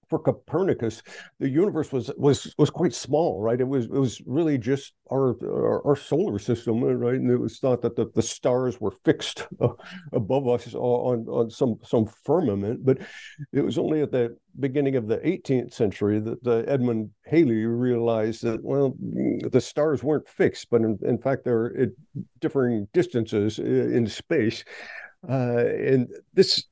for 0.08 0.18
Copernicus, 0.18 1.02
the 1.38 1.48
universe 1.48 1.92
was 1.92 2.10
was 2.16 2.54
was 2.58 2.70
quite 2.70 2.94
small, 2.94 3.40
right? 3.40 3.60
It 3.60 3.68
was 3.68 3.86
it 3.86 3.92
was 3.92 4.20
really 4.26 4.58
just 4.58 4.94
our 5.12 5.36
our, 5.44 5.86
our 5.86 5.96
solar 5.96 6.38
system, 6.38 6.82
right? 6.82 7.14
And 7.14 7.30
it 7.30 7.36
was 7.36 7.58
thought 7.58 7.82
that 7.82 7.96
the, 7.96 8.10
the 8.14 8.22
stars 8.22 8.80
were 8.80 8.92
fixed 9.04 9.46
uh, 9.60 9.68
above 10.12 10.48
us 10.48 10.74
on 10.74 11.26
on 11.28 11.50
some 11.50 11.76
some 11.84 12.06
firmament, 12.24 12.84
but 12.84 12.98
it 13.52 13.62
was 13.62 13.78
only 13.78 14.02
at 14.02 14.12
the 14.12 14.36
beginning 14.58 14.96
of 14.96 15.06
the 15.06 15.18
18th 15.18 15.72
century 15.72 16.18
that 16.20 16.42
the 16.42 16.64
Edmund 16.66 17.10
Halley 17.26 17.64
realized 17.64 18.42
that 18.42 18.62
well, 18.62 18.94
the 18.98 19.60
stars 19.60 20.02
weren't 20.02 20.28
fixed, 20.28 20.68
but 20.70 20.80
in, 20.80 20.98
in 21.02 21.18
fact 21.18 21.44
they're 21.44 21.76
at 21.78 21.90
differing 22.40 22.88
distances 22.92 23.58
in 23.58 24.06
space. 24.06 24.64
Uh, 25.28 25.64
and 25.66 26.08
this 26.34 26.64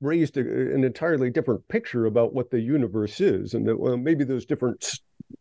raised 0.00 0.36
a, 0.36 0.40
an 0.40 0.84
entirely 0.84 1.30
different 1.30 1.66
picture 1.68 2.06
about 2.06 2.34
what 2.34 2.50
the 2.50 2.60
universe 2.60 3.20
is, 3.20 3.54
and 3.54 3.66
that 3.66 3.78
well, 3.78 3.96
maybe 3.96 4.24
those 4.24 4.46
different 4.46 4.98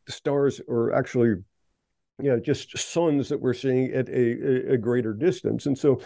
stars 0.07 0.61
are 0.69 0.93
actually, 0.93 1.29
you 2.19 2.29
know, 2.29 2.39
just 2.39 2.77
suns 2.77 3.29
that 3.29 3.39
we're 3.39 3.53
seeing 3.53 3.91
at 3.93 4.09
a, 4.09 4.73
a 4.73 4.77
greater 4.77 5.13
distance. 5.13 5.65
And 5.65 5.77
so, 5.77 6.01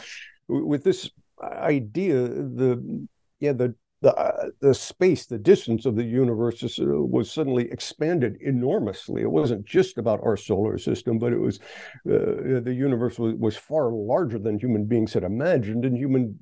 with 0.48 0.84
this 0.84 1.10
idea, 1.42 2.28
the 2.28 3.08
yeah 3.40 3.54
the 3.54 3.76
the 4.02 4.16
uh, 4.16 4.50
the 4.62 4.74
space, 4.74 5.26
the 5.26 5.40
distance 5.40 5.86
of 5.86 5.96
the 5.96 6.04
universe 6.04 6.62
is, 6.62 6.78
uh, 6.80 6.86
was 6.86 7.32
suddenly 7.32 7.70
expanded 7.72 8.38
enormously. 8.42 9.24
It 9.24 9.32
wasn't 9.32 9.66
just 9.66 9.98
about 9.98 10.22
our 10.24 10.38
solar 10.38 10.78
system, 10.78 11.18
but 11.18 11.34
it 11.34 11.40
was 11.40 11.60
uh, 12.06 12.62
the 12.62 12.76
universe 12.78 13.18
was, 13.18 13.34
was 13.36 13.58
far 13.58 13.92
larger 13.92 14.38
than 14.38 14.60
human 14.60 14.86
beings 14.86 15.14
had 15.14 15.24
imagined, 15.24 15.84
and 15.84 15.98
human 15.98 16.38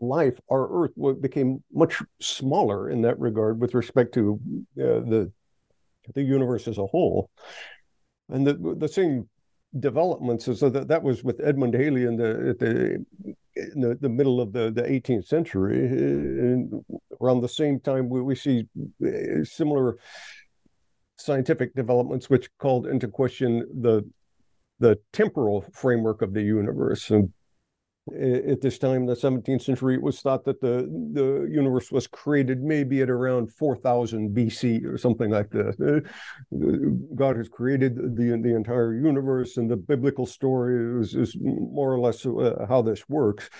life, 0.00 0.38
our 0.50 0.84
Earth 0.84 1.20
became 1.20 1.62
much 1.72 2.02
smaller 2.20 2.90
in 2.90 3.02
that 3.02 3.18
regard 3.18 3.60
with 3.60 3.74
respect 3.74 4.14
to 4.14 4.40
uh, 4.78 5.00
the 5.00 5.32
the 6.14 6.22
universe 6.22 6.68
as 6.68 6.78
a 6.78 6.86
whole. 6.86 7.30
And 8.28 8.46
the 8.46 8.76
the 8.78 8.88
same 8.88 9.28
developments 9.78 10.44
so 10.44 10.70
that 10.70 10.88
that 10.88 11.02
was 11.02 11.22
with 11.22 11.40
Edmund 11.42 11.74
Halley 11.74 12.04
in 12.04 12.16
the 12.16 12.48
at 12.50 12.58
the 12.58 13.04
in 13.56 13.80
the, 13.80 13.98
the 14.00 14.08
middle 14.08 14.40
of 14.40 14.52
the, 14.52 14.70
the 14.70 14.82
18th 14.82 15.26
century. 15.26 15.78
And 15.86 16.84
around 17.20 17.40
the 17.40 17.48
same 17.48 17.80
time, 17.80 18.08
we, 18.08 18.20
we 18.20 18.34
see 18.34 18.66
uh, 19.04 19.44
similar 19.44 19.96
scientific 21.18 21.74
developments 21.74 22.28
which 22.28 22.48
called 22.58 22.86
into 22.86 23.08
question 23.08 23.66
the 23.80 24.08
the 24.78 24.98
temporal 25.12 25.64
framework 25.72 26.20
of 26.20 26.34
the 26.34 26.42
universe. 26.42 27.10
And 27.10 27.32
at 28.14 28.60
this 28.60 28.78
time 28.78 29.02
in 29.02 29.06
the 29.06 29.16
17th 29.16 29.62
century, 29.62 29.94
it 29.94 30.02
was 30.02 30.20
thought 30.20 30.44
that 30.44 30.60
the, 30.60 30.88
the 31.12 31.48
universe 31.50 31.90
was 31.90 32.06
created 32.06 32.62
maybe 32.62 33.02
at 33.02 33.10
around 33.10 33.52
4000 33.52 34.30
BC 34.30 34.84
or 34.84 34.96
something 34.96 35.30
like 35.30 35.50
that. 35.50 36.04
God 37.16 37.36
has 37.36 37.48
created 37.48 37.96
the, 37.96 38.40
the 38.40 38.54
entire 38.54 38.94
universe, 38.94 39.56
and 39.56 39.68
the 39.68 39.76
biblical 39.76 40.24
story 40.24 41.00
is, 41.00 41.14
is 41.14 41.36
more 41.40 41.92
or 41.92 41.98
less 41.98 42.24
uh, 42.24 42.64
how 42.68 42.80
this 42.80 43.08
works. 43.08 43.50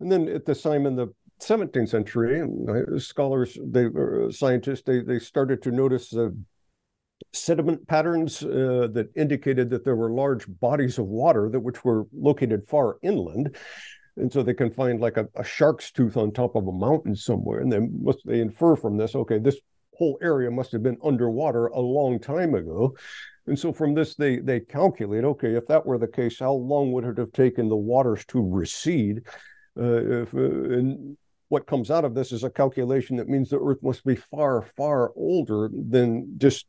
And 0.00 0.12
then 0.12 0.28
at 0.28 0.44
this 0.44 0.60
time 0.60 0.84
in 0.84 0.94
the 0.94 1.08
17th 1.40 1.88
century, 1.88 2.46
scholars, 3.00 3.56
they, 3.64 3.86
uh, 3.86 4.30
scientists, 4.30 4.82
they, 4.82 5.00
they 5.00 5.18
started 5.18 5.62
to 5.62 5.70
notice 5.70 6.10
the 6.10 6.36
sediment 7.32 7.86
patterns 7.86 8.42
uh, 8.42 8.88
that 8.92 9.10
indicated 9.14 9.70
that 9.70 9.84
there 9.84 9.96
were 9.96 10.10
large 10.10 10.46
bodies 10.60 10.98
of 10.98 11.06
water 11.06 11.48
that 11.50 11.60
which 11.60 11.84
were 11.84 12.06
located 12.12 12.66
far 12.68 12.98
inland. 13.02 13.56
And 14.16 14.32
so 14.32 14.42
they 14.42 14.54
can 14.54 14.72
find 14.72 15.00
like 15.00 15.16
a, 15.16 15.28
a, 15.36 15.44
shark's 15.44 15.92
tooth 15.92 16.16
on 16.16 16.32
top 16.32 16.56
of 16.56 16.66
a 16.66 16.72
mountain 16.72 17.14
somewhere 17.14 17.60
and 17.60 17.70
then 17.70 18.00
must 18.02 18.20
they 18.24 18.40
infer 18.40 18.74
from 18.74 18.96
this 18.96 19.14
okay 19.14 19.38
this 19.38 19.60
whole 19.94 20.18
area 20.20 20.50
must 20.50 20.72
have 20.72 20.82
been 20.82 20.98
underwater 21.04 21.66
a 21.66 21.80
long 21.80 22.18
time 22.18 22.54
ago. 22.54 22.96
And 23.46 23.58
so 23.58 23.72
from 23.72 23.94
this 23.94 24.14
they 24.16 24.38
they 24.38 24.60
calculate 24.60 25.24
okay 25.24 25.54
if 25.54 25.66
that 25.68 25.86
were 25.86 25.98
the 25.98 26.08
case 26.08 26.40
how 26.40 26.52
long 26.52 26.92
would 26.92 27.04
it 27.04 27.18
have 27.18 27.32
taken 27.32 27.68
the 27.68 27.76
waters 27.76 28.24
to 28.26 28.42
recede? 28.42 29.22
Uh, 29.78 30.22
if, 30.22 30.34
uh, 30.34 30.38
and 30.38 31.16
what 31.48 31.66
comes 31.66 31.90
out 31.90 32.04
of 32.04 32.14
this 32.14 32.32
is 32.32 32.42
a 32.44 32.50
calculation 32.50 33.16
that 33.16 33.28
means 33.28 33.50
the 33.50 33.60
earth 33.60 33.82
must 33.82 34.04
be 34.04 34.16
far 34.16 34.62
far 34.76 35.12
older 35.14 35.70
than 35.72 36.34
just 36.38 36.66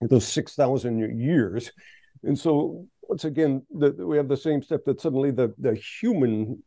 those 0.00 0.26
6,000 0.28 1.18
years. 1.18 1.72
And 2.22 2.38
so, 2.38 2.86
once 3.02 3.24
again, 3.24 3.62
the, 3.70 3.92
we 3.92 4.16
have 4.16 4.28
the 4.28 4.36
same 4.36 4.62
step 4.62 4.84
that 4.86 5.00
suddenly 5.00 5.30
the, 5.30 5.54
the 5.58 5.74
human 5.74 6.62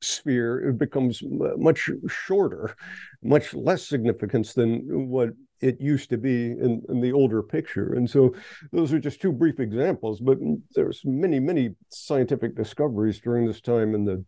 sphere 0.00 0.72
becomes 0.72 1.22
much 1.24 1.90
shorter, 2.08 2.74
much 3.22 3.54
less 3.54 3.86
significance 3.86 4.52
than 4.52 5.08
what 5.08 5.30
it 5.60 5.80
used 5.80 6.10
to 6.10 6.18
be 6.18 6.52
in, 6.52 6.82
in 6.88 7.00
the 7.00 7.12
older 7.12 7.42
picture. 7.42 7.94
And 7.94 8.08
so 8.08 8.34
those 8.72 8.92
are 8.92 8.98
just 8.98 9.20
two 9.20 9.32
brief 9.32 9.58
examples, 9.58 10.20
but 10.20 10.38
there's 10.74 11.00
many, 11.04 11.40
many 11.40 11.74
scientific 11.88 12.54
discoveries 12.54 13.20
during 13.20 13.46
this 13.46 13.60
time 13.60 13.94
in 13.94 14.04
the 14.04 14.24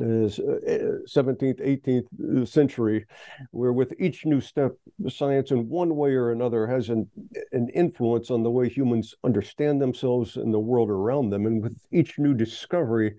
17th, 0.00 1.60
uh, 1.60 1.64
18th 1.64 2.42
uh, 2.42 2.44
century, 2.44 3.06
where 3.50 3.72
with 3.72 3.92
each 3.98 4.24
new 4.26 4.40
step, 4.40 4.72
science 5.08 5.50
in 5.50 5.68
one 5.68 5.96
way 5.96 6.12
or 6.12 6.32
another 6.32 6.66
has 6.66 6.88
an, 6.88 7.08
an 7.52 7.68
influence 7.70 8.30
on 8.30 8.42
the 8.42 8.50
way 8.50 8.68
humans 8.68 9.14
understand 9.24 9.80
themselves 9.80 10.36
and 10.36 10.52
the 10.52 10.58
world 10.58 10.90
around 10.90 11.30
them. 11.30 11.46
And 11.46 11.62
with 11.62 11.76
each 11.92 12.18
new 12.18 12.34
discovery, 12.34 13.14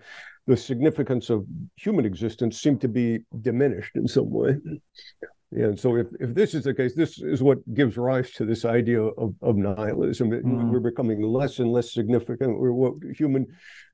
the 0.47 0.57
significance 0.57 1.29
of 1.29 1.45
human 1.75 2.05
existence 2.05 2.59
seemed 2.61 2.81
to 2.81 2.87
be 2.87 3.19
diminished 3.41 3.95
in 3.95 4.07
some 4.07 4.29
way. 4.29 4.57
And 5.51 5.77
so, 5.77 5.97
if, 5.97 6.07
if 6.19 6.33
this 6.33 6.53
is 6.53 6.63
the 6.63 6.73
case, 6.73 6.95
this 6.95 7.19
is 7.19 7.43
what 7.43 7.59
gives 7.73 7.97
rise 7.97 8.31
to 8.31 8.45
this 8.45 8.63
idea 8.63 9.01
of, 9.01 9.35
of 9.41 9.57
nihilism. 9.57 10.31
Mm. 10.31 10.69
We're 10.69 10.79
becoming 10.79 11.21
less 11.21 11.59
and 11.59 11.71
less 11.71 11.93
significant. 11.93 12.57
We're 12.57 12.71
what 12.71 12.93
human 13.13 13.47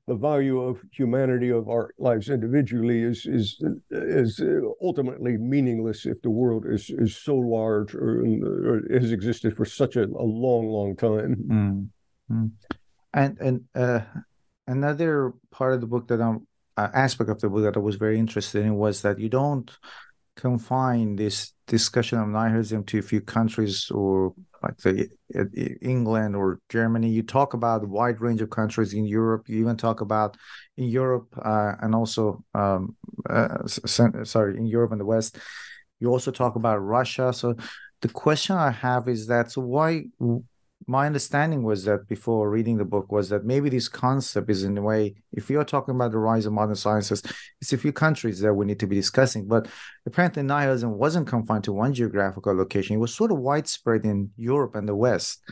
the 0.08 0.14
value 0.14 0.60
of 0.60 0.80
humanity 0.90 1.50
of 1.50 1.68
our 1.68 1.90
lives 1.98 2.30
individually 2.30 3.02
is 3.02 3.26
is 3.26 3.62
is 3.90 4.40
ultimately 4.82 5.36
meaningless 5.36 6.06
if 6.06 6.20
the 6.22 6.30
world 6.30 6.64
is 6.66 6.88
is 6.88 7.14
so 7.14 7.36
large 7.36 7.94
or, 7.94 8.24
or 8.68 8.82
has 8.90 9.12
existed 9.12 9.54
for 9.54 9.66
such 9.66 9.96
a, 9.96 10.04
a 10.04 10.26
long 10.44 10.66
long 10.66 10.96
time 10.96 11.36
mm. 11.36 11.88
Mm. 12.32 12.50
and 13.12 13.38
and 13.38 13.64
uh, 13.74 14.00
another 14.66 15.34
part 15.50 15.74
of 15.74 15.82
the 15.82 15.86
book 15.86 16.08
that 16.08 16.22
i'm 16.22 16.46
uh, 16.78 16.88
aspect 16.94 17.28
of 17.28 17.40
the 17.40 17.50
book 17.50 17.64
that 17.64 17.76
i 17.76 17.80
was 17.80 17.96
very 17.96 18.18
interested 18.18 18.64
in 18.64 18.76
was 18.76 19.02
that 19.02 19.18
you 19.18 19.28
don't 19.28 19.76
confine 20.38 21.16
this 21.16 21.52
discussion 21.66 22.18
of 22.18 22.28
nihilism 22.28 22.84
to 22.84 22.98
a 22.98 23.02
few 23.02 23.20
countries 23.20 23.90
or 23.90 24.32
like 24.62 24.78
the 24.78 25.08
England 25.82 26.36
or 26.36 26.60
Germany. 26.68 27.10
You 27.10 27.22
talk 27.22 27.54
about 27.54 27.82
a 27.82 27.86
wide 27.86 28.20
range 28.20 28.40
of 28.40 28.48
countries 28.50 28.94
in 28.94 29.04
Europe. 29.04 29.48
You 29.48 29.58
even 29.58 29.76
talk 29.76 30.00
about 30.00 30.36
in 30.76 30.84
Europe 30.84 31.28
uh, 31.44 31.72
and 31.82 31.94
also 31.94 32.44
um, 32.54 32.96
uh, 33.28 33.66
sorry 33.66 34.56
in 34.56 34.66
Europe 34.66 34.92
and 34.92 35.00
the 35.00 35.04
West. 35.04 35.38
You 36.00 36.08
also 36.08 36.30
talk 36.30 36.54
about 36.54 36.78
Russia. 36.78 37.32
So 37.32 37.56
the 38.00 38.08
question 38.08 38.56
I 38.56 38.70
have 38.70 39.08
is 39.08 39.26
that 39.26 39.50
so 39.50 39.60
why 39.60 40.04
my 40.88 41.04
understanding 41.06 41.62
was 41.62 41.84
that 41.84 42.08
before 42.08 42.50
reading 42.50 42.78
the 42.78 42.84
book 42.84 43.12
was 43.12 43.28
that 43.28 43.44
maybe 43.44 43.68
this 43.68 43.88
concept 43.88 44.48
is 44.48 44.64
in 44.64 44.76
a 44.78 44.82
way 44.82 45.14
if 45.32 45.50
you're 45.50 45.62
talking 45.62 45.94
about 45.94 46.12
the 46.12 46.18
rise 46.18 46.46
of 46.46 46.52
modern 46.54 46.74
sciences 46.74 47.22
it's 47.60 47.74
a 47.74 47.78
few 47.78 47.92
countries 47.92 48.40
that 48.40 48.54
we 48.54 48.64
need 48.64 48.80
to 48.80 48.86
be 48.86 48.96
discussing 48.96 49.46
but 49.46 49.68
apparently 50.06 50.42
nihilism 50.42 50.96
wasn't 50.96 51.26
confined 51.26 51.62
to 51.62 51.72
one 51.72 51.92
geographical 51.92 52.54
location. 52.54 52.96
It 52.96 53.00
was 53.00 53.14
sort 53.14 53.30
of 53.30 53.38
widespread 53.38 54.04
in 54.06 54.30
europe 54.36 54.74
and 54.74 54.88
the 54.88 54.96
west. 54.96 55.42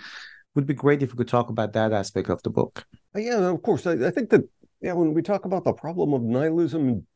Would 0.55 0.67
be 0.67 0.73
great 0.73 1.03
if 1.03 1.13
we 1.13 1.19
could 1.19 1.29
talk 1.29 1.51
about 1.51 1.75
that 1.75 1.93
aspect 1.93 2.31
of 2.31 2.43
the 2.43 2.49
book. 2.49 2.87
Uh, 3.15 3.21
yeah 3.21 3.51
of 3.51 3.63
course. 3.63 3.87
I, 3.87 3.93
I 3.93 4.11
think 4.11 4.31
that 4.31 4.49
yeah 4.81 4.95
when 4.95 5.13
we 5.13 5.21
talk 5.21 5.45
about 5.45 5.65
the 5.65 5.75
problem 5.75 6.15
of 6.15 6.23
nihilism 6.23 7.07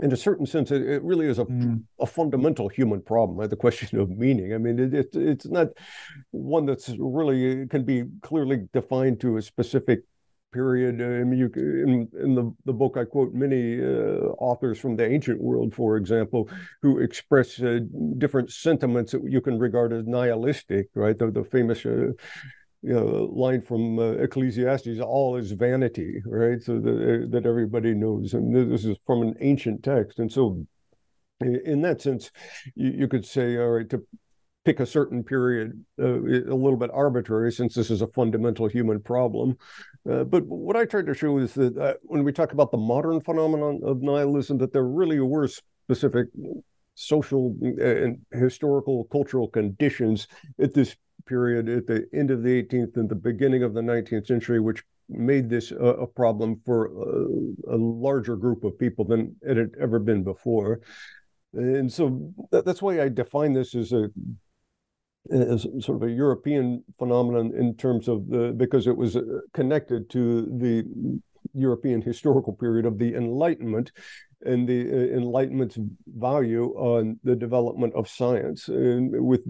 in 0.00 0.12
a 0.12 0.16
certain 0.16 0.46
sense, 0.46 0.70
it, 0.70 0.82
it 0.82 1.02
really 1.02 1.26
is 1.26 1.38
a, 1.38 1.44
mm. 1.44 1.82
a 2.00 2.06
fundamental 2.06 2.68
human 2.68 3.00
problem. 3.00 3.48
The 3.48 3.56
question 3.56 3.98
of 3.98 4.10
meaning. 4.10 4.52
I 4.52 4.58
mean, 4.58 4.78
it, 4.78 4.94
it, 4.94 5.16
it's 5.16 5.46
not 5.46 5.68
one 6.30 6.66
that's 6.66 6.90
really 6.98 7.66
can 7.68 7.84
be 7.84 8.04
clearly 8.22 8.68
defined 8.72 9.20
to 9.20 9.38
a 9.38 9.42
specific 9.42 10.00
period. 10.52 11.00
I 11.00 11.24
mean, 11.24 11.38
you 11.38 11.50
in 11.54 12.08
in 12.22 12.34
the 12.34 12.54
the 12.64 12.72
book 12.72 12.96
I 12.96 13.04
quote 13.04 13.32
many 13.32 13.80
uh, 13.82 14.32
authors 14.38 14.78
from 14.78 14.96
the 14.96 15.06
ancient 15.06 15.40
world, 15.40 15.74
for 15.74 15.96
example, 15.96 16.48
who 16.82 16.98
express 16.98 17.60
uh, 17.60 17.80
different 18.18 18.50
sentiments 18.50 19.12
that 19.12 19.22
you 19.24 19.40
can 19.40 19.58
regard 19.58 19.92
as 19.92 20.04
nihilistic. 20.06 20.88
Right, 20.94 21.18
the 21.18 21.30
the 21.30 21.44
famous. 21.44 21.84
Uh, 21.86 22.12
you 22.86 22.94
know, 22.94 23.28
line 23.32 23.60
from 23.60 23.98
uh, 23.98 24.12
Ecclesiastes, 24.12 25.00
all 25.00 25.36
is 25.36 25.50
vanity, 25.50 26.22
right? 26.24 26.62
So 26.62 26.78
that, 26.78 27.28
that 27.32 27.44
everybody 27.44 27.94
knows. 27.94 28.32
And 28.32 28.54
this 28.72 28.84
is 28.84 28.96
from 29.04 29.22
an 29.22 29.34
ancient 29.40 29.82
text. 29.82 30.20
And 30.20 30.30
so, 30.30 30.64
in 31.40 31.82
that 31.82 32.00
sense, 32.00 32.30
you, 32.76 32.92
you 32.92 33.08
could 33.08 33.26
say, 33.26 33.58
all 33.58 33.70
right, 33.70 33.90
to 33.90 34.06
pick 34.64 34.78
a 34.78 34.86
certain 34.86 35.24
period, 35.24 35.84
uh, 36.00 36.20
a 36.22 36.54
little 36.54 36.76
bit 36.76 36.90
arbitrary 36.92 37.50
since 37.50 37.74
this 37.74 37.90
is 37.90 38.02
a 38.02 38.06
fundamental 38.08 38.68
human 38.68 39.00
problem. 39.00 39.56
Uh, 40.08 40.22
but 40.22 40.44
what 40.46 40.76
I 40.76 40.84
tried 40.84 41.06
to 41.06 41.14
show 41.14 41.38
is 41.38 41.54
that 41.54 41.76
uh, 41.76 41.94
when 42.02 42.22
we 42.22 42.30
talk 42.30 42.52
about 42.52 42.70
the 42.70 42.78
modern 42.78 43.20
phenomenon 43.20 43.80
of 43.82 44.00
nihilism, 44.00 44.58
that 44.58 44.72
there 44.72 44.86
really 44.86 45.18
were 45.18 45.48
specific 45.48 46.28
social 46.94 47.56
uh, 47.64 47.84
and 47.84 48.18
historical 48.32 49.04
cultural 49.10 49.48
conditions 49.48 50.28
at 50.60 50.72
this 50.72 50.94
period 51.26 51.68
at 51.68 51.86
the 51.86 52.06
end 52.12 52.30
of 52.30 52.42
the 52.42 52.62
18th 52.62 52.96
and 52.96 53.08
the 53.08 53.14
beginning 53.14 53.62
of 53.62 53.74
the 53.74 53.80
19th 53.80 54.26
century, 54.26 54.60
which 54.60 54.82
made 55.08 55.48
this 55.48 55.70
a, 55.70 55.76
a 55.76 56.06
problem 56.06 56.60
for 56.64 56.86
a, 56.86 57.74
a, 57.74 57.76
larger 57.76 58.36
group 58.36 58.64
of 58.64 58.78
people 58.78 59.04
than 59.04 59.36
it 59.42 59.56
had 59.56 59.70
ever 59.80 59.98
been 59.98 60.24
before. 60.24 60.80
And 61.52 61.92
so 61.92 62.32
that, 62.50 62.64
that's 62.64 62.82
why 62.82 63.00
I 63.00 63.08
define 63.08 63.52
this 63.52 63.74
as 63.74 63.92
a 63.92 64.10
as 65.30 65.66
sort 65.80 66.02
of 66.02 66.08
a 66.08 66.12
European 66.12 66.84
phenomenon 66.98 67.52
in 67.56 67.74
terms 67.76 68.08
of 68.08 68.28
the 68.28 68.54
because 68.56 68.86
it 68.86 68.96
was 68.96 69.16
uh, 69.16 69.22
connected 69.52 70.08
to 70.10 70.42
the 70.42 70.84
European 71.52 72.02
historical 72.02 72.52
period 72.52 72.86
of 72.86 72.98
the 72.98 73.14
Enlightenment 73.14 73.90
and 74.44 74.68
the 74.68 74.88
uh, 74.90 75.16
Enlightenment's 75.16 75.78
value 76.06 76.66
on 76.76 77.18
the 77.24 77.34
development 77.34 77.94
of 77.94 78.08
science. 78.08 78.68
And 78.68 79.10
with 79.24 79.42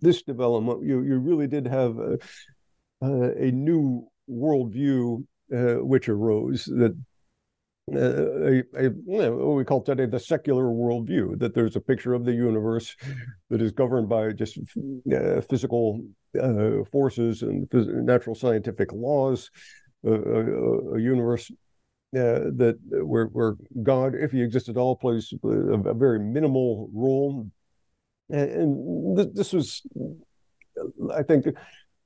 this 0.00 0.22
development, 0.22 0.84
you 0.84 1.02
you 1.02 1.18
really 1.18 1.46
did 1.46 1.66
have 1.66 1.98
a, 1.98 2.18
a 3.02 3.50
new 3.50 4.06
worldview 4.28 5.24
uh, 5.54 5.84
which 5.84 6.08
arose 6.08 6.64
that 6.64 6.96
uh, 7.94 7.98
a, 7.98 8.64
a 8.74 8.82
you 8.82 9.02
know, 9.06 9.36
what 9.36 9.56
we 9.56 9.64
call 9.64 9.80
today 9.80 10.06
the 10.06 10.18
secular 10.18 10.64
worldview 10.64 11.38
that 11.38 11.54
there's 11.54 11.76
a 11.76 11.80
picture 11.80 12.14
of 12.14 12.24
the 12.24 12.32
universe 12.32 12.96
that 13.48 13.62
is 13.62 13.70
governed 13.70 14.08
by 14.08 14.32
just 14.32 14.58
uh, 15.14 15.40
physical 15.42 16.02
uh, 16.40 16.82
forces 16.90 17.42
and 17.42 17.68
natural 18.04 18.34
scientific 18.34 18.92
laws, 18.92 19.50
uh, 20.04 20.10
uh, 20.10 20.94
a 20.94 21.00
universe 21.00 21.48
uh, 22.16 22.50
that 22.56 22.78
where, 22.90 23.26
where 23.26 23.56
God, 23.82 24.14
if 24.14 24.32
he 24.32 24.42
exists 24.42 24.68
at 24.68 24.76
all, 24.76 24.96
plays 24.96 25.32
a, 25.44 25.48
a 25.48 25.94
very 25.94 26.18
minimal 26.18 26.88
role. 26.92 27.48
And, 28.30 28.50
and 28.50 29.16
th- 29.16 29.34
this 29.34 29.52
was, 29.52 29.82
I 31.14 31.22
think, 31.22 31.46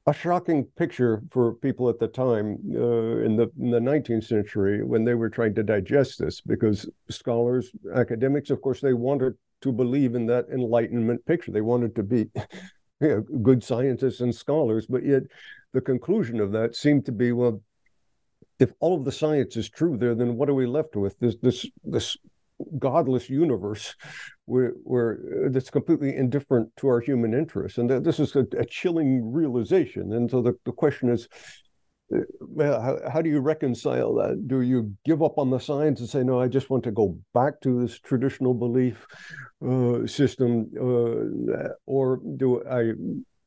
a 0.07 0.13
shocking 0.13 0.65
picture 0.77 1.23
for 1.31 1.55
people 1.55 1.89
at 1.89 1.99
the 1.99 2.09
time 2.09 2.59
uh, 2.75 3.19
in 3.19 3.37
the 3.37 3.51
in 3.59 3.71
the 3.71 3.79
19th 3.79 4.25
century 4.25 4.83
when 4.83 5.05
they 5.05 5.15
were 5.15 5.29
trying 5.29 5.55
to 5.55 5.63
digest 5.63 6.19
this 6.19 6.41
because 6.41 6.89
scholars 7.11 7.71
academics 7.95 8.51
of 8.51 8.61
course 8.63 8.81
they 8.81 8.95
wanted 8.95 9.35
to 9.61 9.71
believe 9.73 10.15
in 10.15 10.27
that 10.27 10.47
enlightenment 10.53 11.25
picture 11.27 11.53
they 11.53 11.61
wanted 11.61 11.95
to 11.95 12.03
be 12.03 12.31
you 13.01 13.09
know, 13.09 13.21
good 13.43 13.63
scientists 13.63 14.21
and 14.21 14.35
scholars 14.35 14.87
but 14.87 15.05
yet 15.05 15.23
the 15.75 15.81
conclusion 15.81 16.41
of 16.41 16.51
that 16.51 16.75
seemed 16.75 17.05
to 17.05 17.13
be 17.13 17.33
well 17.33 17.63
if 18.61 18.73
all 18.81 18.97
of 18.97 19.05
the 19.05 19.13
science 19.13 19.57
is 19.57 19.69
true 19.69 19.97
there 19.97 20.15
then 20.15 20.37
what 20.37 20.49
are 20.49 20.55
we 20.55 20.67
left 20.67 20.95
with 20.97 21.19
this 21.19 21.37
this 21.43 21.67
this 21.85 22.17
godless 22.79 23.29
universe 23.31 23.95
where, 24.47 24.75
where 24.85 25.19
uh, 25.47 25.49
that's 25.51 25.71
completely 25.71 26.17
indifferent 26.17 26.75
to 26.77 26.89
our 26.89 27.01
human 27.01 27.35
interests. 27.35 27.79
And 27.79 27.89
this 28.05 28.21
is 28.21 28.37
a, 28.37 28.47
a 28.59 28.65
chilling 28.65 29.33
realization. 29.33 30.13
And 30.13 30.31
so 30.31 30.43
the, 30.43 30.55
the 30.65 30.73
question 30.73 31.11
is, 31.11 31.29
uh, 32.13 32.81
how, 32.81 32.99
how, 33.13 33.23
do 33.23 33.31
you 33.31 33.39
reconcile 33.39 34.15
that? 34.17 34.49
Do 34.49 34.63
you 34.63 34.93
give 35.05 35.23
up 35.23 35.39
on 35.39 35.51
the 35.51 35.61
science 35.61 36.01
and 36.01 36.09
say, 36.09 36.25
no, 36.25 36.41
I 36.41 36.49
just 36.49 36.69
want 36.69 36.83
to 36.85 36.91
go 36.91 37.17
back 37.35 37.61
to 37.61 37.81
this 37.81 38.01
traditional 38.01 38.53
belief 38.53 39.07
uh, 39.65 40.07
system? 40.07 40.69
Uh, 40.77 41.69
or 41.87 42.21
do 42.37 42.65
I 42.69 42.93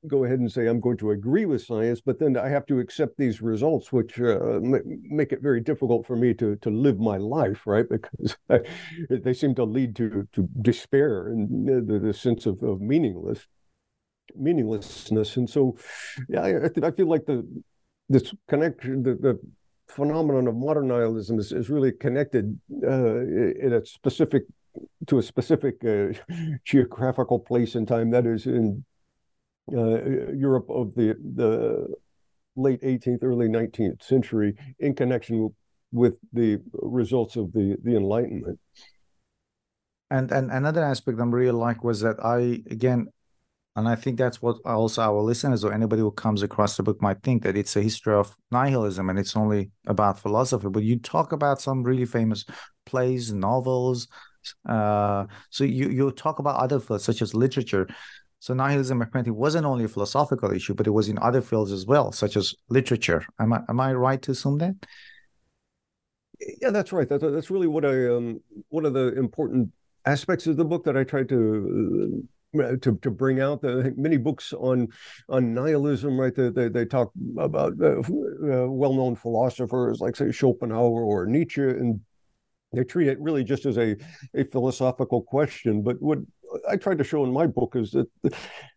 go 0.08 0.24
ahead 0.24 0.40
and 0.40 0.52
say 0.52 0.68
I'm 0.68 0.80
going 0.80 0.98
to 0.98 1.12
agree 1.12 1.46
with 1.46 1.64
science, 1.64 2.02
but 2.02 2.20
then 2.20 2.38
I 2.38 2.50
have 2.50 2.66
to 2.68 2.80
accept 2.80 3.18
these 3.18 3.42
results, 3.42 3.92
which 3.92 4.20
uh, 4.20 4.60
make 4.62 5.32
it 5.32 5.42
very 5.42 5.62
difficult 5.62 6.06
for 6.06 6.16
me 6.16 6.34
to 6.36 6.56
to 6.58 6.70
live 6.70 7.00
my 7.00 7.18
life, 7.18 7.66
right? 7.66 7.86
Because 7.94 8.38
I, 8.50 8.60
they 9.10 9.34
seem 9.34 9.56
to 9.56 9.64
lead 9.64 9.96
to 9.98 10.28
to 10.34 10.50
despair 10.62 11.28
and 11.28 11.88
the, 11.88 12.00
the 12.00 12.14
sense 12.14 12.46
of, 12.46 12.62
of 12.64 12.82
meaningless 12.82 13.48
meaninglessness. 14.36 15.38
And 15.38 15.50
so, 15.50 15.78
yeah, 16.30 16.42
I, 16.42 16.88
I 16.88 16.92
feel 16.92 17.08
like 17.08 17.26
the 17.26 17.46
this 18.10 18.34
connection, 18.48 19.04
the, 19.04 19.16
the 19.16 19.40
phenomenon 19.88 20.48
of 20.48 20.56
modern 20.56 20.88
nihilism 20.88 21.40
is, 21.40 21.52
is 21.52 21.70
really 21.70 21.92
connected 21.92 22.60
uh, 22.84 23.20
in 23.20 23.74
a 23.74 23.86
specific 23.86 24.44
to 25.08 25.20
a 25.20 25.24
specific 25.24 25.76
uh, 25.86 26.08
geographical 26.66 27.40
place 27.40 27.76
and 27.76 27.88
time 27.88 28.10
that 28.12 28.26
is 28.26 28.46
in 28.48 28.84
Europe 29.72 30.70
of 30.70 30.94
the 30.96 31.16
the 31.36 31.88
late 32.56 32.82
18th, 32.82 33.24
early 33.24 33.48
19th 33.48 34.04
century 34.04 34.56
in 34.80 34.94
connection 34.94 35.50
with 35.92 36.16
the 36.34 36.60
results 36.74 37.36
of 37.36 37.52
the 37.54 37.78
the 37.84 37.96
Enlightenment. 37.96 38.60
And 40.10 40.32
and 40.32 40.52
another 40.52 40.84
aspect 40.84 41.20
I'm 41.20 41.34
really 41.34 41.52
like 41.52 41.84
was 41.84 42.02
that 42.02 42.18
I 42.24 42.62
again, 42.70 43.08
and 43.76 43.88
I 43.88 43.96
think 43.96 44.18
that's 44.18 44.42
what 44.42 44.58
also 44.66 45.02
our 45.02 45.22
listeners 45.22 45.64
or 45.64 45.74
anybody 45.74 46.02
who 46.02 46.12
comes 46.12 46.44
across 46.44 46.78
the 46.78 46.84
book 46.84 47.02
might 47.02 47.24
think 47.24 47.44
that 47.44 47.58
it's 47.58 47.76
a 47.76 47.82
history 47.82 48.14
of 48.14 48.36
nihilism 48.52 49.10
and 49.10 49.18
it's 49.18 49.36
only 49.36 49.72
about 49.88 50.20
philosophy. 50.20 50.68
But 50.70 50.84
you 50.84 51.00
talk 51.00 51.32
about 51.32 51.62
some 51.62 51.84
really 51.84 52.06
famous 52.06 52.46
plays, 52.86 53.32
novels. 53.32 54.08
Uh, 54.68 55.26
so 55.50 55.64
you 55.64 55.90
you 55.90 56.12
talk 56.12 56.40
about 56.40 56.58
other 56.60 56.80
such 57.00 57.22
as 57.22 57.34
literature. 57.34 57.88
So 58.44 58.54
nihilism 58.54 59.02
apparently 59.02 59.32
wasn't 59.32 59.66
only 59.66 59.86
a 59.86 59.88
philosophical 59.88 60.52
issue, 60.52 60.74
but 60.74 60.86
it 60.86 60.90
was 60.90 61.08
in 61.08 61.18
other 61.20 61.42
fields 61.42 61.72
as 61.72 61.86
well, 61.86 62.12
such 62.12 62.36
as 62.36 62.54
literature. 62.68 63.26
Am 63.40 63.54
I 63.54 63.62
am 63.70 63.80
I 63.80 63.94
right 63.94 64.22
to 64.22 64.32
assume 64.32 64.58
that? 64.58 64.76
Yeah, 66.62 66.72
that's 66.72 66.92
right. 66.92 67.08
That's, 67.08 67.24
that's 67.24 67.50
really 67.50 67.68
what 67.68 67.86
I 67.86 68.10
um 68.14 68.42
one 68.68 68.86
of 68.86 68.94
the 68.94 69.18
important 69.18 69.72
aspects 70.06 70.46
of 70.46 70.58
the 70.58 70.66
book 70.66 70.84
that 70.84 70.98
I 70.98 71.06
tried 71.06 71.30
to 71.30 72.28
uh, 72.60 72.76
to 72.82 72.98
to 72.98 73.10
bring 73.10 73.40
out. 73.40 73.62
The 73.62 73.94
many 73.96 74.18
books 74.18 74.52
on 74.52 74.90
on 75.30 75.54
nihilism, 75.54 76.20
right? 76.20 76.36
They 76.36 76.50
they, 76.50 76.68
they 76.68 76.86
talk 76.86 77.14
about 77.38 77.82
uh, 77.82 78.00
uh, 78.02 78.68
well 78.68 78.94
known 78.94 79.16
philosophers 79.16 80.02
like 80.02 80.18
say 80.18 80.34
Schopenhauer 80.34 81.02
or 81.02 81.26
Nietzsche, 81.28 81.62
and 81.62 82.02
they 82.74 82.84
treat 82.84 83.08
it 83.08 83.22
really 83.22 83.46
just 83.46 83.66
as 83.66 83.78
a 83.78 83.96
a 84.34 84.44
philosophical 84.44 85.22
question. 85.22 85.82
But 85.82 86.02
what 86.02 86.20
I 86.70 86.78
tried 86.78 86.98
to 87.00 87.04
show 87.04 87.24
in 87.24 87.32
my 87.32 87.48
book 87.48 87.76
is 87.76 87.92
that, 87.92 88.08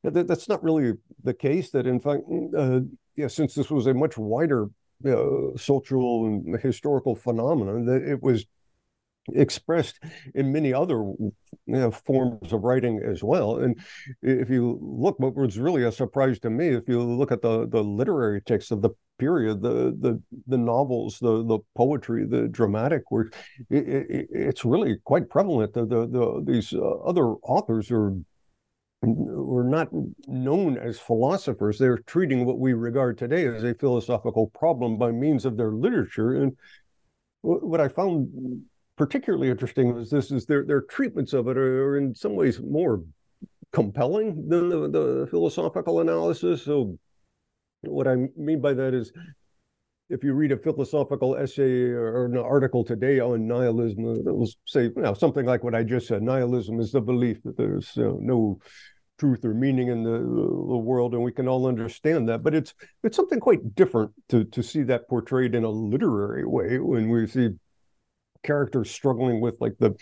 that 0.03 0.27
that's 0.27 0.49
not 0.49 0.63
really 0.63 0.95
the 1.23 1.35
case. 1.35 1.71
That 1.71 1.87
in 1.87 2.01
fact, 2.01 2.23
uh, 2.57 2.81
yeah, 3.17 3.29
since 3.29 3.55
this 3.55 3.71
was 3.71 3.87
a 3.87 3.95
much 3.95 4.17
wider 4.17 4.69
uh, 5.07 5.57
social 5.57 6.27
and 6.27 6.59
historical 6.61 7.15
phenomenon, 7.15 7.87
that 7.87 8.03
it 8.03 8.23
was 8.23 8.47
expressed 9.35 10.01
in 10.35 10.53
many 10.53 10.73
other 10.73 10.99
you 10.99 11.41
know, 11.67 11.91
forms 11.91 12.53
of 12.53 12.63
writing 12.63 13.01
as 13.05 13.23
well. 13.23 13.59
And 13.59 13.79
if 14.23 14.51
you 14.51 14.79
look, 14.81 15.19
what 15.19 15.35
was 15.35 15.59
really 15.59 15.85
a 15.85 15.93
surprise 15.93 16.39
to 16.41 16.51
me, 16.51 16.69
if 16.69 16.89
you 16.89 17.03
look 17.03 17.33
at 17.33 17.43
the 17.43 17.69
the 17.69 17.83
literary 17.83 18.41
texts 18.41 18.71
of 18.71 18.83
the 18.83 18.91
period, 19.19 19.63
the 19.63 19.97
the 19.99 20.23
the 20.47 20.59
novels, 20.59 21.19
the 21.19 21.45
the 21.45 21.59
poetry, 21.75 22.27
the 22.27 22.49
dramatic 22.49 23.11
work, 23.11 23.35
it, 23.71 23.89
it, 23.89 24.29
it's 24.31 24.65
really 24.65 24.97
quite 25.05 25.29
prevalent. 25.29 25.73
The 25.75 25.87
the, 25.87 26.07
the 26.07 26.45
these 26.47 26.73
uh, 26.73 26.99
other 27.01 27.27
authors 27.43 27.91
are 27.91 28.15
were 29.03 29.65
not 29.65 29.89
known 30.27 30.79
as 30.79 30.99
philosophers. 30.99 31.79
They're 31.79 31.99
treating 31.99 32.45
what 32.45 32.59
we 32.59 32.73
regard 32.73 33.19
today 33.19 33.47
as 33.47 33.63
a 33.63 33.75
philosophical 33.75 34.49
problem 34.49 34.99
by 34.99 35.13
means 35.13 35.45
of 35.45 35.57
their 35.57 35.73
literature. 35.73 36.43
And 36.43 36.57
what 37.43 37.81
I 37.81 37.89
found 37.89 38.65
particularly 38.97 39.51
interesting 39.51 39.95
was 39.95 40.11
this 40.11 40.31
is 40.31 40.47
their 40.47 40.65
their 40.65 40.83
treatments 40.83 41.33
of 41.33 41.49
it 41.49 41.57
are, 41.57 41.97
in 41.97 42.15
some 42.15 42.35
ways 42.35 42.61
more 42.61 43.03
compelling 43.73 44.49
than 44.49 44.69
the, 44.69 44.89
the 44.89 45.27
philosophical 45.31 46.01
analysis. 46.01 46.65
So 46.65 46.99
what 47.83 48.09
I 48.09 48.17
mean 48.37 48.61
by 48.61 48.73
that 48.73 48.95
is 48.95 49.13
if 50.09 50.23
you 50.23 50.33
read 50.35 50.53
a 50.53 50.57
philosophical 50.57 51.37
essay 51.37 51.83
or 51.83 52.27
an 52.27 52.37
article 52.37 52.85
today 52.85 53.19
on 53.19 53.47
nihilism, 53.47 54.05
it 54.05 54.25
will 54.25 54.49
say 54.65 54.85
you 54.85 54.93
know, 54.97 55.15
something 55.15 55.45
like 55.45 55.65
what 55.65 55.75
I 55.75 55.83
just 55.83 56.07
said. 56.07 56.23
Nihilism 56.23 56.79
is 56.81 56.93
the 56.93 57.01
belief 57.01 57.43
that 57.43 57.57
there's 57.57 57.97
uh, 57.99 58.13
no 58.21 58.61
truth 59.19 59.45
or 59.45 59.55
meaning 59.55 59.89
in 59.89 60.05
the, 60.05 60.19
the 60.19 60.77
world, 60.77 61.15
and 61.15 61.23
we 61.23 61.33
can 61.33 61.49
all 61.49 61.67
understand 61.67 62.29
that. 62.29 62.43
But 62.43 62.55
it's 62.55 62.73
it's 63.03 63.17
something 63.17 63.41
quite 63.41 63.75
different 63.75 64.13
to 64.29 64.45
to 64.45 64.63
see 64.63 64.85
that 64.85 65.09
portrayed 65.09 65.55
in 65.55 65.65
a 65.65 65.71
literary 65.71 66.47
way 66.47 66.79
when 66.79 67.09
we 67.09 67.27
see 67.27 67.51
characters 68.43 68.91
struggling 68.91 69.41
with 69.41 69.57
like 69.61 69.77
the 69.79 69.95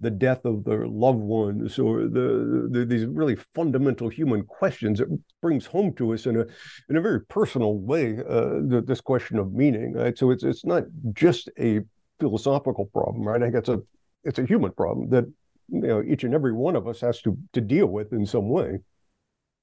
the 0.00 0.10
death 0.10 0.44
of 0.44 0.64
their 0.64 0.86
loved 0.86 1.20
ones 1.20 1.78
or 1.78 2.08
the, 2.08 2.68
the, 2.70 2.84
these 2.84 3.06
really 3.06 3.36
fundamental 3.54 4.08
human 4.08 4.42
questions 4.42 5.00
it 5.00 5.08
brings 5.40 5.64
home 5.64 5.94
to 5.94 6.12
us 6.12 6.26
in 6.26 6.40
a 6.40 6.44
in 6.88 6.96
a 6.96 7.00
very 7.00 7.20
personal 7.26 7.78
way 7.78 8.18
uh, 8.28 8.58
the, 8.66 8.82
this 8.84 9.00
question 9.00 9.38
of 9.38 9.52
meaning 9.52 9.94
right? 9.94 10.18
So 10.18 10.30
it's 10.30 10.44
it's 10.44 10.64
not 10.64 10.84
just 11.12 11.48
a 11.58 11.80
philosophical 12.18 12.86
problem 12.86 13.26
right? 13.26 13.40
I 13.40 13.46
think 13.46 13.56
it's 13.56 13.68
a 13.68 13.80
it's 14.24 14.38
a 14.38 14.46
human 14.46 14.72
problem 14.72 15.08
that 15.10 15.24
you 15.68 15.80
know 15.80 16.02
each 16.02 16.24
and 16.24 16.34
every 16.34 16.52
one 16.52 16.76
of 16.76 16.88
us 16.88 17.00
has 17.00 17.22
to 17.22 17.38
to 17.52 17.60
deal 17.60 17.86
with 17.86 18.12
in 18.12 18.26
some 18.26 18.48
way. 18.48 18.78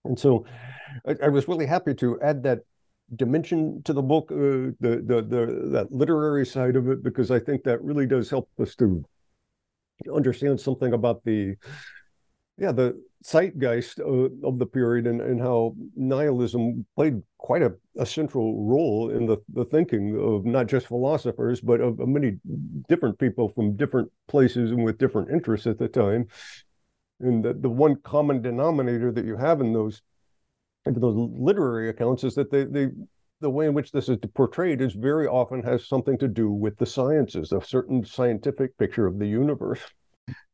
And 0.06 0.18
so 0.18 0.46
I, 1.06 1.16
I 1.24 1.28
was 1.28 1.48
really 1.48 1.66
happy 1.66 1.94
to 1.96 2.20
add 2.22 2.44
that 2.44 2.60
dimension 3.16 3.82
to 3.84 3.94
the 3.94 4.02
book 4.02 4.32
uh, 4.32 4.72
the, 4.80 5.04
the 5.06 5.22
the 5.22 5.70
that 5.72 5.88
literary 5.92 6.46
side 6.46 6.76
of 6.76 6.90
it 6.90 7.04
because 7.04 7.32
i 7.32 7.40
think 7.40 7.64
that 7.64 7.82
really 7.84 8.06
does 8.06 8.30
help 8.30 8.50
us 8.60 8.76
to 8.76 9.04
understand 10.14 10.60
something 10.60 10.94
about 10.94 11.24
the 11.24 11.56
yeah 12.58 12.72
the 12.72 13.00
zeitgeist 13.24 14.00
uh, 14.00 14.48
of 14.48 14.60
the 14.60 14.66
period 14.66 15.06
and, 15.06 15.22
and 15.22 15.42
how 15.42 15.76
nihilism 15.96 16.86
played 16.96 17.22
quite 17.38 17.62
a, 17.62 17.74
a 17.98 18.06
central 18.06 18.66
role 18.66 19.10
in 19.10 19.26
the, 19.26 19.38
the 19.54 19.66
thinking 19.66 20.18
of 20.18 20.46
not 20.46 20.68
just 20.68 20.88
philosophers 20.88 21.60
but 21.60 21.82
of, 21.82 22.00
of, 22.00 22.08
many 22.08 22.38
different 22.88 23.20
people 23.20 23.50
from 23.50 23.76
different 23.76 24.10
places 24.28 24.72
and 24.72 24.84
with 24.84 24.98
different 24.98 25.30
interests 25.32 25.68
at 25.68 25.78
the 25.78 25.88
time. 25.88 26.28
And 27.20 27.44
the, 27.44 27.54
the 27.54 27.70
one 27.70 27.98
common 27.98 28.42
denominator 28.42 29.12
that 29.12 29.26
you 29.26 29.36
have 29.36 29.60
in 29.60 29.74
those 29.74 30.02
those 30.96 31.16
literary 31.16 31.90
accounts 31.90 32.24
is 32.24 32.36
that 32.36 32.52
they, 32.52 32.66
they 32.66 32.90
the 33.42 33.50
way 33.50 33.68
in 33.68 33.74
which 33.74 33.92
this 33.92 34.10
is 34.10 34.18
portrayed 34.34 34.82
is 34.82 34.94
very 34.94 35.28
often 35.28 35.64
has 35.64 35.88
something 35.88 36.18
to 36.18 36.28
do 36.28 36.52
with 36.52 36.78
the 36.78 36.86
sciences, 36.86 37.52
a 37.52 37.62
certain 37.62 38.04
scientific 38.04 38.78
picture 38.78 39.08
of 39.08 39.18
the 39.18 39.28
universe. 39.28 39.80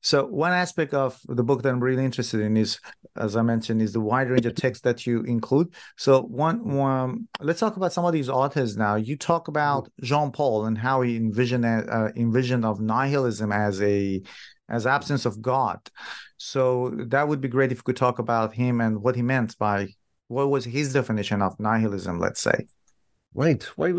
So 0.01 0.25
one 0.27 0.53
aspect 0.53 0.93
of 0.93 1.19
the 1.27 1.43
book 1.43 1.63
that 1.63 1.69
I'm 1.69 1.79
really 1.79 2.05
interested 2.05 2.39
in 2.39 2.55
is, 2.55 2.79
as 3.17 3.35
I 3.35 3.41
mentioned, 3.41 3.81
is 3.81 3.91
the 3.93 3.99
wide 3.99 4.29
range 4.29 4.45
of 4.45 4.55
texts 4.55 4.83
that 4.83 5.05
you 5.07 5.23
include. 5.23 5.73
So 5.97 6.21
one, 6.21 6.75
one 6.75 7.27
let's 7.39 7.59
talk 7.59 7.75
about 7.75 7.91
some 7.91 8.05
of 8.05 8.13
these 8.13 8.29
authors 8.29 8.77
now. 8.77 8.95
You 8.95 9.17
talk 9.17 9.47
about 9.47 9.89
Jean 10.01 10.31
Paul 10.31 10.65
and 10.65 10.77
how 10.77 11.01
he 11.01 11.17
envisioned 11.17 11.65
uh, 11.65 12.09
envisioned 12.15 12.65
of 12.65 12.79
nihilism 12.79 13.51
as 13.51 13.81
a 13.81 14.21
as 14.69 14.85
absence 14.85 15.25
of 15.25 15.41
God. 15.41 15.79
So 16.37 16.93
that 17.07 17.27
would 17.27 17.41
be 17.41 17.47
great 17.47 17.71
if 17.71 17.79
you 17.79 17.83
could 17.83 17.97
talk 17.97 18.19
about 18.19 18.53
him 18.53 18.81
and 18.81 19.01
what 19.01 19.15
he 19.15 19.21
meant 19.23 19.57
by 19.57 19.87
what 20.27 20.49
was 20.49 20.65
his 20.65 20.93
definition 20.93 21.41
of 21.41 21.59
nihilism, 21.59 22.19
let's 22.19 22.41
say. 22.41 22.67
Right. 23.33 23.67
Right. 23.77 23.93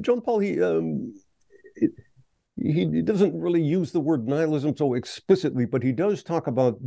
Jean 0.00 0.20
Paul, 0.20 0.38
he 0.38 0.62
um, 0.62 1.14
he, 2.56 3.02
doesn't 3.02 3.38
really 3.38 3.62
use 3.62 3.92
the 3.92 4.00
word 4.00 4.26
nihilism 4.26 4.76
so 4.76 4.94
explicitly, 4.94 5.66
but 5.66 5.82
he 5.82 5.92
does 5.92 6.22
talk 6.22 6.46
about 6.46 6.78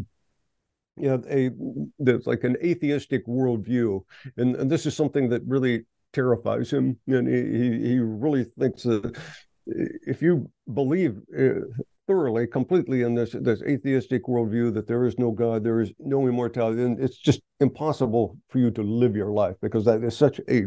you 0.97 1.07
know, 1.07 1.23
a 1.29 1.51
there's 1.99 2.27
like 2.27 2.43
an 2.43 2.57
atheistic 2.63 3.25
worldview, 3.27 4.01
and, 4.37 4.55
and 4.55 4.69
this 4.69 4.85
is 4.85 4.95
something 4.95 5.29
that 5.29 5.41
really 5.45 5.85
terrifies 6.11 6.71
him, 6.71 6.97
and 7.07 7.27
he 7.27 7.87
he 7.89 7.99
really 7.99 8.45
thinks 8.59 8.83
that 8.83 9.17
if 9.65 10.21
you 10.21 10.49
believe 10.73 11.17
uh, 11.37 11.61
thoroughly, 12.07 12.47
completely 12.47 13.03
in 13.03 13.15
this 13.15 13.31
this 13.31 13.61
atheistic 13.63 14.25
worldview 14.25 14.73
that 14.73 14.87
there 14.87 15.05
is 15.05 15.17
no 15.17 15.31
God, 15.31 15.63
there 15.63 15.81
is 15.81 15.91
no 15.99 16.27
immortality, 16.27 16.83
and 16.83 16.99
it's 16.99 17.17
just 17.17 17.41
impossible 17.59 18.37
for 18.49 18.59
you 18.59 18.71
to 18.71 18.81
live 18.81 19.15
your 19.15 19.31
life 19.31 19.55
because 19.61 19.85
that 19.85 20.03
is 20.03 20.17
such 20.17 20.39
a 20.49 20.65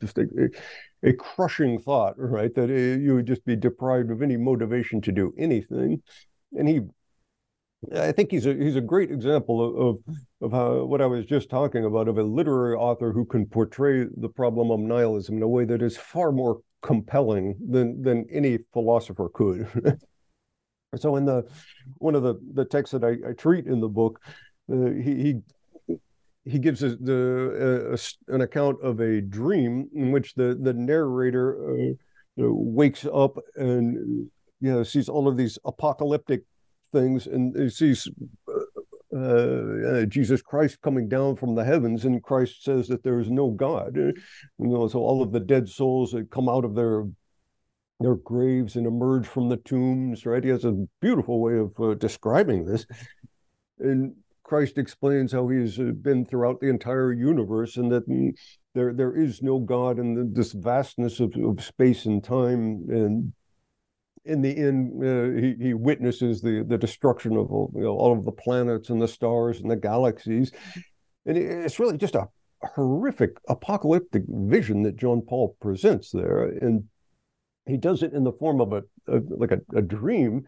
just 0.00 0.18
a, 0.18 0.26
a, 1.02 1.12
crushing 1.12 1.78
thought, 1.80 2.14
right? 2.16 2.54
That 2.54 2.70
uh, 2.70 3.00
you 3.00 3.14
would 3.14 3.26
just 3.26 3.44
be 3.44 3.56
deprived 3.56 4.10
of 4.10 4.22
any 4.22 4.36
motivation 4.36 5.00
to 5.02 5.12
do 5.12 5.32
anything. 5.38 6.02
And 6.52 6.68
he, 6.68 6.80
I 7.96 8.12
think 8.12 8.30
he's 8.30 8.46
a 8.46 8.54
he's 8.54 8.76
a 8.76 8.80
great 8.80 9.10
example 9.10 9.64
of, 9.64 9.86
of 9.86 10.16
of 10.42 10.52
how 10.52 10.84
what 10.84 11.00
I 11.00 11.06
was 11.06 11.24
just 11.24 11.50
talking 11.50 11.84
about 11.84 12.08
of 12.08 12.18
a 12.18 12.22
literary 12.22 12.76
author 12.76 13.12
who 13.12 13.24
can 13.24 13.46
portray 13.46 14.04
the 14.16 14.28
problem 14.28 14.70
of 14.70 14.80
nihilism 14.80 15.36
in 15.36 15.42
a 15.42 15.48
way 15.48 15.64
that 15.64 15.82
is 15.82 15.96
far 15.96 16.32
more 16.32 16.60
compelling 16.82 17.56
than 17.70 18.02
than 18.02 18.26
any 18.30 18.58
philosopher 18.72 19.28
could. 19.32 19.68
so 20.96 21.16
in 21.16 21.24
the 21.24 21.44
one 21.98 22.14
of 22.14 22.22
the 22.22 22.34
the 22.54 22.64
texts 22.64 22.92
that 22.92 23.04
I, 23.04 23.30
I 23.30 23.32
treat 23.32 23.66
in 23.66 23.80
the 23.80 23.88
book, 23.88 24.20
uh, 24.72 24.90
he, 24.90 25.42
he 25.88 25.96
he 26.44 26.58
gives 26.58 26.82
us 26.82 26.96
the 27.00 27.92
uh, 27.92 28.34
an 28.34 28.40
account 28.40 28.78
of 28.82 29.00
a 29.00 29.20
dream 29.20 29.88
in 29.94 30.10
which 30.10 30.34
the 30.34 30.58
the 30.60 30.72
narrator 30.72 31.56
uh, 31.70 31.92
wakes 32.36 33.06
up 33.12 33.36
and 33.56 33.94
you 34.60 34.72
know 34.72 34.82
sees 34.82 35.08
all 35.08 35.28
of 35.28 35.36
these 35.36 35.58
apocalyptic 35.64 36.42
things 36.92 37.26
and 37.26 37.56
he 37.56 37.70
sees 37.70 38.08
uh, 39.14 39.16
uh, 39.16 40.04
Jesus 40.06 40.40
Christ 40.40 40.80
coming 40.82 41.08
down 41.08 41.34
from 41.34 41.56
the 41.56 41.64
heavens, 41.64 42.04
and 42.04 42.22
Christ 42.22 42.62
says 42.62 42.86
that 42.88 43.02
there 43.02 43.18
is 43.18 43.28
no 43.28 43.50
God. 43.50 43.96
You 43.96 44.14
know, 44.58 44.86
so 44.86 45.00
all 45.00 45.20
of 45.20 45.32
the 45.32 45.40
dead 45.40 45.68
souls 45.68 46.12
that 46.12 46.30
come 46.30 46.48
out 46.48 46.64
of 46.64 46.76
their 46.76 47.04
their 48.00 48.16
graves 48.16 48.76
and 48.76 48.86
emerge 48.86 49.26
from 49.26 49.48
the 49.48 49.58
tombs. 49.58 50.26
Right? 50.26 50.42
He 50.42 50.50
has 50.50 50.64
a 50.64 50.86
beautiful 51.00 51.40
way 51.40 51.58
of 51.58 51.78
uh, 51.80 51.94
describing 51.94 52.64
this, 52.64 52.86
and 53.78 54.14
Christ 54.42 54.78
explains 54.78 55.30
how 55.30 55.46
he's 55.46 55.76
been 55.76 56.26
throughout 56.26 56.60
the 56.60 56.68
entire 56.68 57.12
universe 57.12 57.76
and 57.76 57.92
that 57.92 58.08
mm, 58.08 58.32
there 58.74 58.92
there 58.92 59.14
is 59.14 59.42
no 59.42 59.60
God 59.60 59.98
in 60.00 60.32
this 60.32 60.52
vastness 60.52 61.20
of, 61.20 61.34
of 61.36 61.62
space 61.62 62.04
and 62.04 62.22
time. 62.22 62.84
And 62.88 63.32
in 64.24 64.42
the 64.42 64.56
end, 64.56 65.04
uh, 65.04 65.40
he, 65.40 65.68
he 65.68 65.74
witnesses 65.74 66.40
the, 66.40 66.64
the 66.66 66.76
destruction 66.78 67.36
of 67.36 67.48
you 67.74 67.82
know, 67.82 67.96
all 67.96 68.16
of 68.16 68.24
the 68.24 68.32
planets 68.32 68.90
and 68.90 69.00
the 69.00 69.08
stars 69.08 69.60
and 69.60 69.70
the 69.70 69.76
galaxies. 69.76 70.52
And 71.26 71.38
it's 71.38 71.78
really 71.78 71.96
just 71.96 72.16
a 72.16 72.28
horrific 72.62 73.36
apocalyptic 73.48 74.24
vision 74.28 74.82
that 74.82 74.96
Jean 74.96 75.22
Paul 75.22 75.56
presents 75.60 76.10
there. 76.10 76.42
And 76.42 76.84
he 77.70 77.76
does 77.76 78.02
it 78.02 78.12
in 78.12 78.24
the 78.24 78.32
form 78.32 78.60
of 78.60 78.72
a, 78.72 78.82
a 79.08 79.20
like 79.28 79.52
a, 79.52 79.60
a 79.74 79.82
dream 79.82 80.44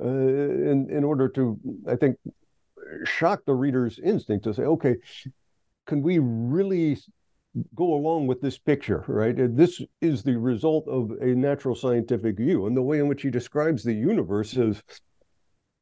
uh, 0.00 0.06
in, 0.06 0.88
in 0.90 1.04
order 1.04 1.28
to, 1.28 1.58
I 1.88 1.96
think, 1.96 2.16
shock 3.04 3.44
the 3.44 3.54
reader's 3.54 3.98
instinct 3.98 4.44
to 4.44 4.54
say, 4.54 4.62
okay, 4.62 4.96
can 5.86 6.02
we 6.02 6.18
really 6.18 6.98
go 7.74 7.94
along 7.94 8.26
with 8.26 8.40
this 8.40 8.58
picture, 8.58 9.04
right? 9.08 9.34
This 9.36 9.82
is 10.00 10.22
the 10.22 10.36
result 10.36 10.86
of 10.86 11.10
a 11.20 11.34
natural 11.34 11.74
scientific 11.74 12.36
view. 12.36 12.66
And 12.66 12.76
the 12.76 12.82
way 12.82 12.98
in 12.98 13.08
which 13.08 13.22
he 13.22 13.30
describes 13.30 13.82
the 13.82 13.94
universe 13.94 14.56
is, 14.56 14.82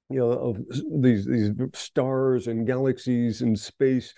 you 0.09 0.19
know, 0.21 0.31
of 0.31 0.59
these 1.03 1.27
these 1.27 1.51
stars 1.75 2.47
and 2.47 2.67
galaxies 2.67 3.43
and 3.43 3.59
space, 3.59 4.15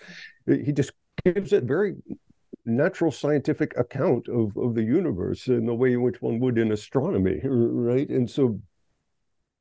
he 0.47 0.71
just 0.71 0.91
gives 1.25 1.51
it 1.51 1.63
very 1.63 1.95
natural 2.65 3.11
scientific 3.11 3.77
account 3.77 4.27
of, 4.27 4.55
of 4.57 4.75
the 4.75 4.83
universe 4.83 5.47
in 5.47 5.65
the 5.65 5.73
way 5.73 5.93
in 5.93 6.01
which 6.01 6.21
one 6.21 6.39
would 6.39 6.57
in 6.57 6.71
astronomy, 6.71 7.39
right? 7.43 8.09
And 8.09 8.29
so 8.29 8.59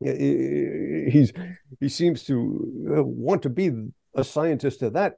he's 0.01 1.33
he 1.81 1.89
seems 1.89 2.23
to 2.25 2.97
uh, 2.99 3.03
want 3.03 3.43
to 3.43 3.51
be 3.51 3.73
a 4.15 4.23
scientist 4.25 4.83
at 4.83 4.93
that 4.93 5.15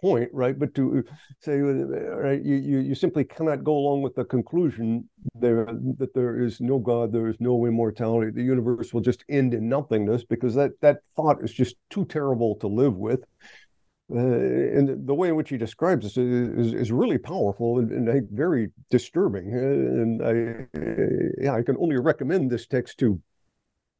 point, 0.00 0.30
right? 0.32 0.58
But 0.58 0.74
to 0.76 1.04
say, 1.40 1.58
right, 1.58 2.42
you, 2.42 2.56
you, 2.56 2.78
you 2.78 2.94
simply 2.94 3.24
cannot 3.24 3.64
go 3.64 3.76
along 3.76 4.02
with 4.02 4.14
the 4.14 4.24
conclusion 4.24 5.08
there 5.34 5.66
that 5.98 6.14
there 6.14 6.40
is 6.40 6.60
no 6.60 6.78
God, 6.78 7.12
there 7.12 7.28
is 7.28 7.36
no 7.40 7.66
immortality, 7.66 8.30
the 8.30 8.42
universe 8.42 8.92
will 8.94 9.00
just 9.00 9.24
end 9.28 9.54
in 9.54 9.68
nothingness, 9.68 10.24
because 10.24 10.54
that 10.54 10.72
that 10.80 10.98
thought 11.16 11.42
is 11.42 11.52
just 11.52 11.76
too 11.90 12.04
terrible 12.06 12.56
to 12.56 12.68
live 12.68 12.96
with. 12.96 13.20
Uh, 14.10 14.18
and 14.18 15.06
the 15.06 15.14
way 15.14 15.28
in 15.28 15.36
which 15.36 15.50
he 15.50 15.58
describes 15.58 16.04
this 16.04 16.16
is, 16.16 16.72
is 16.72 16.90
really 16.90 17.18
powerful 17.18 17.78
and, 17.78 17.90
and 18.08 18.30
very 18.30 18.70
disturbing. 18.88 19.52
Uh, 19.52 20.02
and 20.02 20.22
I, 20.22 21.42
yeah, 21.42 21.54
I 21.54 21.62
can 21.62 21.76
only 21.78 21.98
recommend 21.98 22.50
this 22.50 22.66
text 22.66 22.98
to 23.00 23.20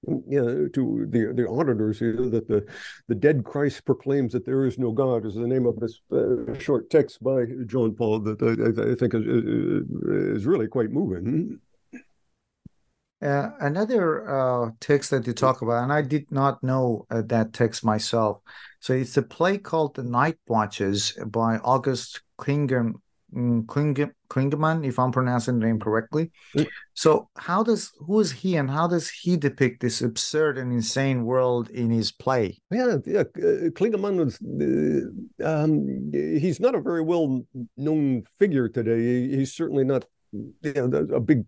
you 0.06 0.40
know, 0.40 0.68
to 0.68 1.06
the 1.10 1.32
the 1.34 1.48
auditors 1.48 1.98
here 1.98 2.28
that 2.30 2.46
the 2.46 2.64
the 3.08 3.14
dead 3.14 3.44
Christ 3.44 3.84
proclaims 3.84 4.32
that 4.32 4.46
there 4.46 4.64
is 4.64 4.78
no 4.78 4.92
God 4.92 5.26
is 5.26 5.34
the 5.34 5.46
name 5.46 5.66
of 5.66 5.80
this 5.80 6.00
uh, 6.12 6.56
short 6.58 6.88
text 6.88 7.22
by 7.22 7.46
Jean 7.66 7.94
Paul 7.94 8.20
that 8.20 8.40
I, 8.40 8.92
I 8.92 8.94
think 8.94 9.14
is, 9.14 9.26
is 10.36 10.46
really 10.46 10.68
quite 10.68 10.90
moving. 10.90 11.60
Uh, 13.20 13.50
another 13.60 14.28
uh, 14.28 14.70
text 14.80 15.10
that 15.10 15.26
you 15.26 15.32
talk 15.32 15.60
about, 15.62 15.82
and 15.82 15.92
I 15.92 16.02
did 16.02 16.30
not 16.30 16.62
know 16.62 17.06
uh, 17.10 17.22
that 17.26 17.52
text 17.52 17.84
myself. 17.84 18.40
So 18.80 18.92
it's 18.92 19.16
a 19.16 19.22
play 19.22 19.58
called 19.58 19.96
The 19.96 20.04
Night 20.04 20.38
Watches 20.46 21.18
by 21.26 21.56
August 21.58 22.22
Klingen 22.38 22.94
mm, 23.34 23.66
Kling- 23.66 24.12
Klingman, 24.30 24.86
if 24.86 24.98
I'm 24.98 25.12
pronouncing 25.12 25.58
the 25.58 25.66
name 25.66 25.80
correctly. 25.80 26.30
So, 26.94 27.28
how 27.36 27.62
does 27.62 27.92
who 27.98 28.20
is 28.20 28.32
he, 28.32 28.56
and 28.56 28.70
how 28.70 28.88
does 28.88 29.08
he 29.08 29.36
depict 29.36 29.80
this 29.80 30.02
absurd 30.02 30.58
and 30.58 30.72
insane 30.72 31.24
world 31.24 31.70
in 31.70 31.90
his 31.90 32.12
play? 32.12 32.60
Yeah, 32.70 32.96
yeah. 33.06 33.20
Uh, 33.20 33.70
Klingemann 33.70 34.16
was. 34.16 34.40
Uh, 34.42 35.44
um, 35.44 36.10
he's 36.12 36.60
not 36.60 36.74
a 36.74 36.80
very 36.80 37.02
well 37.02 37.42
known 37.76 38.24
figure 38.38 38.68
today. 38.68 39.28
He's 39.28 39.54
certainly 39.54 39.84
not 39.84 40.04
you 40.32 40.72
know, 40.74 40.98
a 41.14 41.20
big 41.20 41.44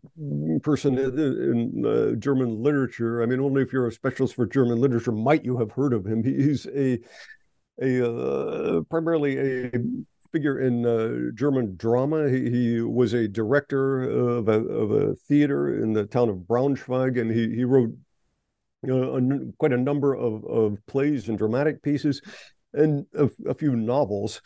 person 0.62 0.99
in, 0.99 1.85
uh, 1.85 2.16
German 2.16 2.62
literature. 2.62 3.23
I 3.23 3.27
mean, 3.27 3.40
only 3.40 3.62
if 3.62 3.73
you're 3.73 3.88
a 3.88 3.93
specialist 3.93 4.35
for 4.35 4.47
German 4.47 4.81
literature 4.81 5.12
might 5.12 5.45
you 5.45 5.59
have 5.59 5.73
heard 5.73 5.93
of 5.93 6.07
him. 6.07 6.25
He's 6.25 6.66
a 6.66 6.99
a 7.83 8.11
uh, 8.11 8.81
primarily 8.83 9.38
a 9.38 9.71
figure 10.33 10.61
in 10.61 10.87
uh, 10.87 11.33
German 11.35 11.77
drama. 11.77 12.29
He, 12.29 12.51
he, 12.51 12.81
was 12.81 13.14
a 13.14 13.27
director 13.27 14.03
of 14.03 14.49
a, 14.49 14.61
of 14.61 14.90
a 14.90 15.14
theater 15.14 15.83
in 15.83 15.93
the 15.93 16.07
town 16.07 16.29
of 16.29 16.37
Braunschweig, 16.37 17.21
and 17.21 17.31
he 17.31 17.55
he 17.55 17.64
wrote 17.64 17.90
uh, 18.88 19.12
a, 19.16 19.23
quite 19.59 19.73
a 19.73 19.77
number 19.77 20.14
of, 20.14 20.45
of 20.45 20.79
plays 20.87 21.29
and 21.29 21.37
dramatic 21.37 21.83
pieces, 21.83 22.21
and 22.73 23.07
a, 23.14 23.29
a 23.47 23.55
few 23.55 23.77
novels. 23.77 24.40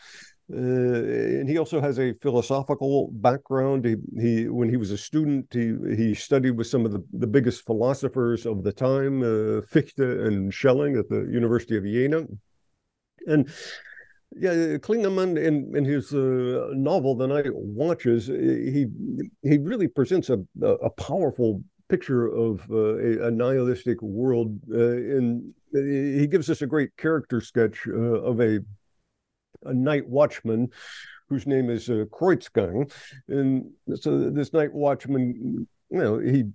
Uh, 0.53 0.57
and 0.57 1.49
he 1.49 1.57
also 1.57 1.81
has 1.81 1.97
a 1.97 2.13
philosophical 2.21 3.09
background. 3.13 3.83
He, 3.83 3.95
he, 4.19 4.47
when 4.47 4.69
he 4.69 4.77
was 4.77 4.91
a 4.91 4.97
student, 4.97 5.47
he 5.51 5.75
he 5.95 6.13
studied 6.13 6.51
with 6.51 6.67
some 6.67 6.85
of 6.85 6.91
the, 6.91 7.03
the 7.13 7.25
biggest 7.25 7.65
philosophers 7.65 8.45
of 8.45 8.63
the 8.63 8.71
time, 8.71 9.23
uh, 9.23 9.61
Fichte 9.61 10.27
and 10.27 10.53
Schelling 10.53 10.97
at 10.97 11.09
the 11.09 11.27
University 11.31 11.77
of 11.77 11.83
Jena. 11.83 12.27
And 13.25 13.49
yeah, 14.37 14.77
Klingemann 14.77 15.43
in, 15.43 15.75
in 15.75 15.83
his 15.83 16.13
uh, 16.13 16.67
novel 16.73 17.15
*The 17.15 17.27
Night 17.27 17.51
Watches*, 17.51 18.27
he 18.27 18.85
he 19.41 19.57
really 19.57 19.87
presents 19.87 20.29
a 20.29 20.39
a 20.61 20.91
powerful 20.91 21.63
picture 21.89 22.27
of 22.27 22.61
uh, 22.69 22.97
a, 22.97 23.27
a, 23.27 23.31
nihilistic 23.31 24.01
world. 24.01 24.59
Uh, 24.71 24.97
in 24.97 25.53
he 25.73 26.27
gives 26.27 26.49
us 26.49 26.61
a 26.61 26.67
great 26.67 26.95
character 26.97 27.41
sketch 27.41 27.87
uh, 27.87 27.91
of 27.91 28.39
a 28.41 28.59
a 29.65 29.73
night 29.73 30.07
watchman 30.07 30.69
whose 31.29 31.47
name 31.47 31.69
is 31.69 31.89
uh, 31.89 32.05
Kreuzgang. 32.11 32.91
And 33.27 33.71
so 33.95 34.29
this 34.29 34.53
night 34.53 34.73
watchman, 34.73 35.67
you 35.89 35.97
know, 35.97 36.19
he 36.19 36.45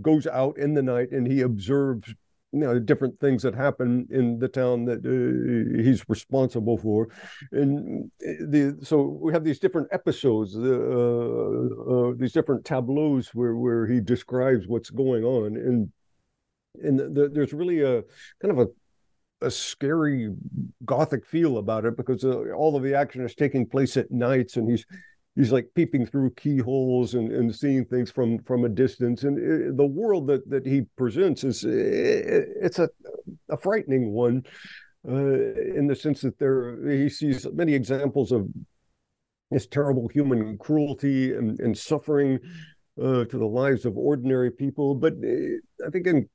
goes 0.00 0.26
out 0.26 0.58
in 0.58 0.74
the 0.74 0.82
night 0.82 1.10
and 1.10 1.26
he 1.26 1.40
observes 1.42 2.14
you 2.52 2.58
know 2.58 2.78
different 2.78 3.18
things 3.20 3.42
that 3.42 3.54
happen 3.54 4.08
in 4.10 4.38
the 4.38 4.48
town 4.48 4.84
that 4.84 4.98
uh, 5.06 5.82
he's 5.82 6.04
responsible 6.08 6.76
for 6.76 7.08
and 7.52 8.10
the 8.18 8.76
so 8.82 9.02
we 9.22 9.32
have 9.32 9.44
these 9.44 9.60
different 9.60 9.86
episodes 9.92 10.56
uh, 10.56 10.60
uh, 10.60 12.12
these 12.16 12.32
different 12.32 12.64
tableaus 12.64 13.28
where 13.34 13.54
where 13.54 13.86
he 13.86 14.00
describes 14.00 14.66
what's 14.66 14.90
going 14.90 15.22
on 15.22 15.56
and 15.56 15.92
and 16.82 16.98
the, 16.98 17.28
there's 17.32 17.52
really 17.52 17.82
a 17.82 18.02
kind 18.40 18.50
of 18.50 18.58
a 18.58 18.66
a 19.42 19.50
scary 19.50 20.34
gothic 20.84 21.24
feel 21.26 21.58
about 21.58 21.84
it 21.84 21.96
because 21.96 22.24
uh, 22.24 22.50
all 22.56 22.76
of 22.76 22.82
the 22.82 22.94
action 22.94 23.24
is 23.24 23.34
taking 23.34 23.66
place 23.66 23.96
at 23.96 24.10
nights 24.10 24.56
and 24.56 24.70
he's 24.70 24.84
he's 25.36 25.52
like 25.52 25.68
peeping 25.74 26.06
through 26.06 26.30
keyholes 26.32 27.14
and, 27.14 27.32
and 27.32 27.54
seeing 27.54 27.84
things 27.84 28.10
from 28.10 28.38
from 28.40 28.64
a 28.64 28.68
distance. 28.68 29.22
And 29.22 29.38
it, 29.38 29.68
uh, 29.68 29.76
the 29.76 29.86
world 29.86 30.26
that 30.28 30.48
that 30.50 30.66
he 30.66 30.82
presents 30.96 31.44
is 31.44 31.64
it, 31.64 31.70
uh, 31.70 32.64
it's 32.66 32.78
a 32.78 32.88
a 33.48 33.56
frightening 33.56 34.12
one 34.12 34.42
uh, 35.08 35.14
in 35.14 35.86
the 35.86 35.96
sense 35.96 36.20
that 36.22 36.38
there 36.38 36.76
he 36.88 37.08
sees 37.08 37.46
many 37.52 37.74
examples 37.74 38.32
of 38.32 38.48
this 39.50 39.66
terrible 39.66 40.06
human 40.08 40.56
cruelty 40.58 41.34
and, 41.34 41.58
and 41.58 41.76
suffering 41.76 42.38
uh, 43.02 43.24
to 43.24 43.38
the 43.38 43.46
lives 43.46 43.84
of 43.84 43.96
ordinary 43.96 44.50
people. 44.50 44.94
But 44.94 45.14
i 45.86 45.90
think 45.90 46.06
in 46.06 46.28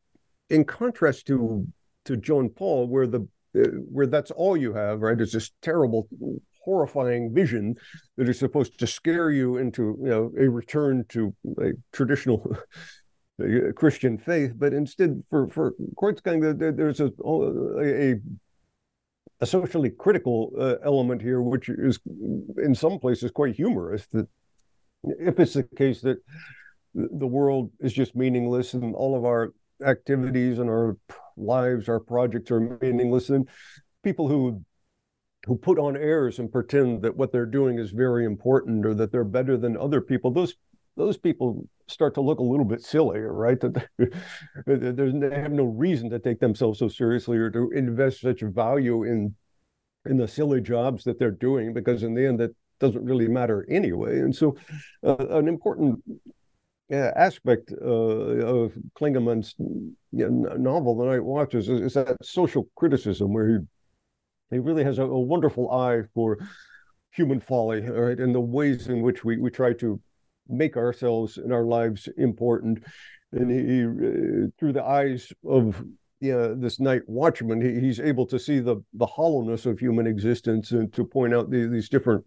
in 0.50 0.63
contrast 0.63 1.28
to 1.28 1.68
to 2.06 2.18
Jean 2.18 2.50
Paul, 2.50 2.88
where 2.88 3.08
the 3.08 3.28
uh, 3.56 3.68
where 3.89 4.08
that's 4.08 4.32
all 4.32 4.58
you 4.58 4.74
have, 4.74 5.02
right? 5.02 5.20
It's 5.20 5.34
this 5.34 5.52
terrible, 5.62 6.08
horrifying 6.63 7.34
vision 7.34 7.76
that 8.18 8.28
is 8.28 8.39
supposed 8.39 8.80
to 8.80 8.88
scare 8.88 9.32
you 9.32 9.58
into 9.58 9.98
you 10.02 10.10
know 10.10 10.32
a 10.39 10.50
return 10.50 11.06
to 11.10 11.34
a 11.60 11.72
traditional 11.91 12.58
Christian 13.76 14.18
faith, 14.18 14.54
but 14.56 14.74
instead, 14.74 15.24
for 15.30 15.48
for 15.50 15.74
Kreuzgang, 15.96 16.58
there's 16.78 17.00
a 17.00 17.12
a, 17.80 18.15
a 19.41 19.46
socially 19.46 19.89
critical 19.89 20.52
uh, 20.58 20.76
element 20.84 21.22
here, 21.22 21.41
which 21.41 21.70
is 21.70 22.00
in 22.58 22.74
some 22.76 23.00
places 23.00 23.32
quite 23.32 23.56
humorous. 23.56 24.08
That 24.08 24.28
if 25.04 25.39
it's 25.39 25.54
the 25.54 25.63
case 25.63 26.02
that 26.02 26.18
the 26.94 27.28
world 27.28 27.72
is 27.80 27.94
just 27.94 28.15
meaningless 28.15 28.74
and 28.74 28.96
all 28.96 29.18
of 29.18 29.26
our 29.26 29.54
activities 29.86 30.60
and 30.60 30.70
our 30.70 30.96
lives, 31.38 31.89
our 31.89 32.00
projects 32.00 32.52
are 32.52 32.78
meaningless. 32.82 33.30
And 33.30 33.48
people 34.04 34.28
who 34.28 34.63
who 35.45 35.56
put 35.56 35.78
on 35.78 35.95
airs 35.95 36.39
and 36.39 36.52
pretend 36.52 37.04
that 37.04 37.15
what 37.15 37.32
they're 37.32 37.45
doing 37.45 37.78
is 37.78 37.91
very 37.91 38.26
important 38.26 38.84
or 38.84 38.95
that 38.95 39.12
they're 39.12 39.24
better 39.24 39.58
than 39.58 39.78
other 39.78 40.02
people, 40.02 40.32
those 40.32 40.56
those 40.98 41.17
people 41.17 41.67
start 41.88 42.15
to 42.15 42.21
look 42.21 42.39
a 42.39 42.43
little 42.43 42.65
bit 42.65 42.82
silly, 42.82 43.19
right? 43.19 43.60
That 43.60 43.88
they 44.65 45.41
have 45.41 45.52
no 45.52 45.65
reason 45.65 46.10
to 46.10 46.19
take 46.19 46.39
themselves 46.39 46.80
so 46.80 46.88
seriously 46.88 47.38
or 47.38 47.52
to 47.52 47.69
invest 47.71 48.21
such 48.21 48.41
value 48.41 49.04
in 49.04 49.36
in 50.06 50.17
the 50.17 50.28
silly 50.28 50.62
jobs 50.62 51.04
that 51.04 51.17
they're 51.19 51.32
doing, 51.32 51.74
because 51.74 52.04
in 52.04 52.13
the 52.13 52.26
end, 52.26 52.39
that 52.39 52.56
doesn't 52.80 53.04
really 53.04 53.28
matter 53.28 53.65
anyway. 53.69 54.19
And 54.19 54.36
so, 54.36 54.56
uh, 55.04 55.15
an 55.30 55.48
important 55.48 56.04
aspect 56.91 57.71
uh, 57.82 57.86
of 57.86 58.74
Klingemann's 58.98 59.56
novel, 60.12 60.98
The 60.98 61.06
Night 61.06 61.24
Watches, 61.24 61.69
is, 61.69 61.82
is, 61.82 61.93
that 61.93 62.17
social 62.21 62.67
criticism 62.76 63.34
where 63.34 63.48
he 63.50 63.58
he 64.52 64.60
really 64.60 64.84
has 64.84 65.00
a, 65.00 65.04
a, 65.04 65.19
wonderful 65.19 65.71
eye 65.71 66.04
for 66.13 66.38
human 67.12 67.39
folly, 67.39 67.82
right, 67.82 68.19
and 68.19 68.34
the 68.34 68.39
ways 68.39 68.88
in 68.88 69.02
which 69.02 69.26
we, 69.26 69.38
we 69.38 69.50
try 69.50 69.74
to 69.74 70.00
make 70.48 70.78
ourselves 70.78 71.38
and 71.38 71.52
our 71.52 71.63
lives 71.63 72.08
important. 72.17 72.84
And 73.32 73.50
he, 73.50 73.58
he 73.58 73.84
uh, 73.84 74.48
through 74.60 74.74
the 74.74 74.84
eyes 74.84 75.34
of 75.43 75.84
yeah, 76.21 76.54
this 76.56 76.80
night 76.80 77.02
watchman, 77.08 77.62
he, 77.62 77.80
he's 77.80 78.00
able 78.00 78.26
to 78.28 78.39
see 78.39 78.60
the 78.60 78.78
the 78.93 79.06
hollowness 79.06 79.65
of 79.65 79.80
human 79.80 80.08
existence 80.08 80.71
and 80.71 80.93
to 80.93 81.04
point 81.04 81.34
out 81.34 81.50
the, 81.50 81.67
these 81.67 81.89
different 81.89 82.24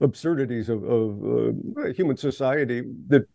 absurdities 0.00 0.68
of, 0.68 0.84
of 0.84 1.24
uh, 1.78 1.92
human 1.92 2.16
society 2.16 2.82
that 3.08 3.26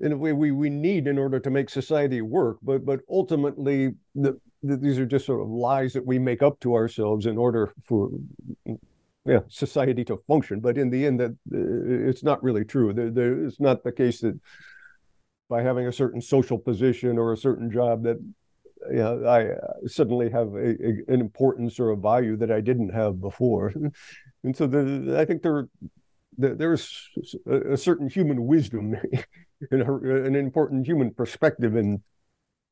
in 0.00 0.12
a 0.12 0.16
way 0.16 0.32
we, 0.32 0.50
we 0.50 0.70
need 0.70 1.06
in 1.06 1.18
order 1.18 1.38
to 1.38 1.50
make 1.50 1.70
society 1.70 2.22
work. 2.22 2.58
But 2.62 2.84
but 2.84 3.00
ultimately 3.08 3.92
the, 4.14 4.38
the, 4.62 4.76
these 4.76 4.98
are 4.98 5.06
just 5.06 5.26
sort 5.26 5.42
of 5.42 5.48
lies 5.48 5.92
that 5.92 6.06
we 6.06 6.18
make 6.18 6.42
up 6.42 6.58
to 6.60 6.74
ourselves 6.74 7.26
in 7.26 7.36
order 7.36 7.72
for 7.84 8.10
yeah 9.24 9.40
society 9.48 10.04
to 10.06 10.18
function. 10.26 10.60
But 10.60 10.78
in 10.78 10.90
the 10.90 11.06
end 11.06 11.20
that 11.20 11.30
uh, 11.30 12.08
it's 12.08 12.22
not 12.22 12.42
really 12.42 12.64
true. 12.64 12.92
There, 12.92 13.10
there, 13.10 13.44
it's 13.44 13.60
not 13.60 13.84
the 13.84 13.92
case 13.92 14.20
that 14.20 14.38
by 15.48 15.62
having 15.62 15.86
a 15.86 15.92
certain 15.92 16.20
social 16.20 16.58
position 16.58 17.18
or 17.18 17.32
a 17.32 17.36
certain 17.36 17.70
job 17.70 18.04
that 18.04 18.18
yeah, 18.90 19.10
I 19.28 19.48
suddenly 19.86 20.30
have 20.30 20.54
a, 20.54 20.70
a, 20.70 20.92
an 21.08 21.20
importance 21.20 21.78
or 21.78 21.90
a 21.90 21.96
value 21.96 22.36
that 22.38 22.50
I 22.50 22.60
didn't 22.60 22.90
have 22.90 23.20
before. 23.20 23.74
And 24.44 24.56
so 24.56 24.66
the, 24.66 25.16
I 25.18 25.24
think 25.24 25.42
there, 25.42 25.68
there's 26.38 27.08
a, 27.46 27.72
a 27.72 27.76
certain 27.76 28.08
human 28.08 28.46
wisdom 28.46 28.96
and 29.70 29.82
an 29.82 30.34
important 30.34 30.86
human 30.86 31.12
perspective, 31.12 31.76
and 31.76 32.00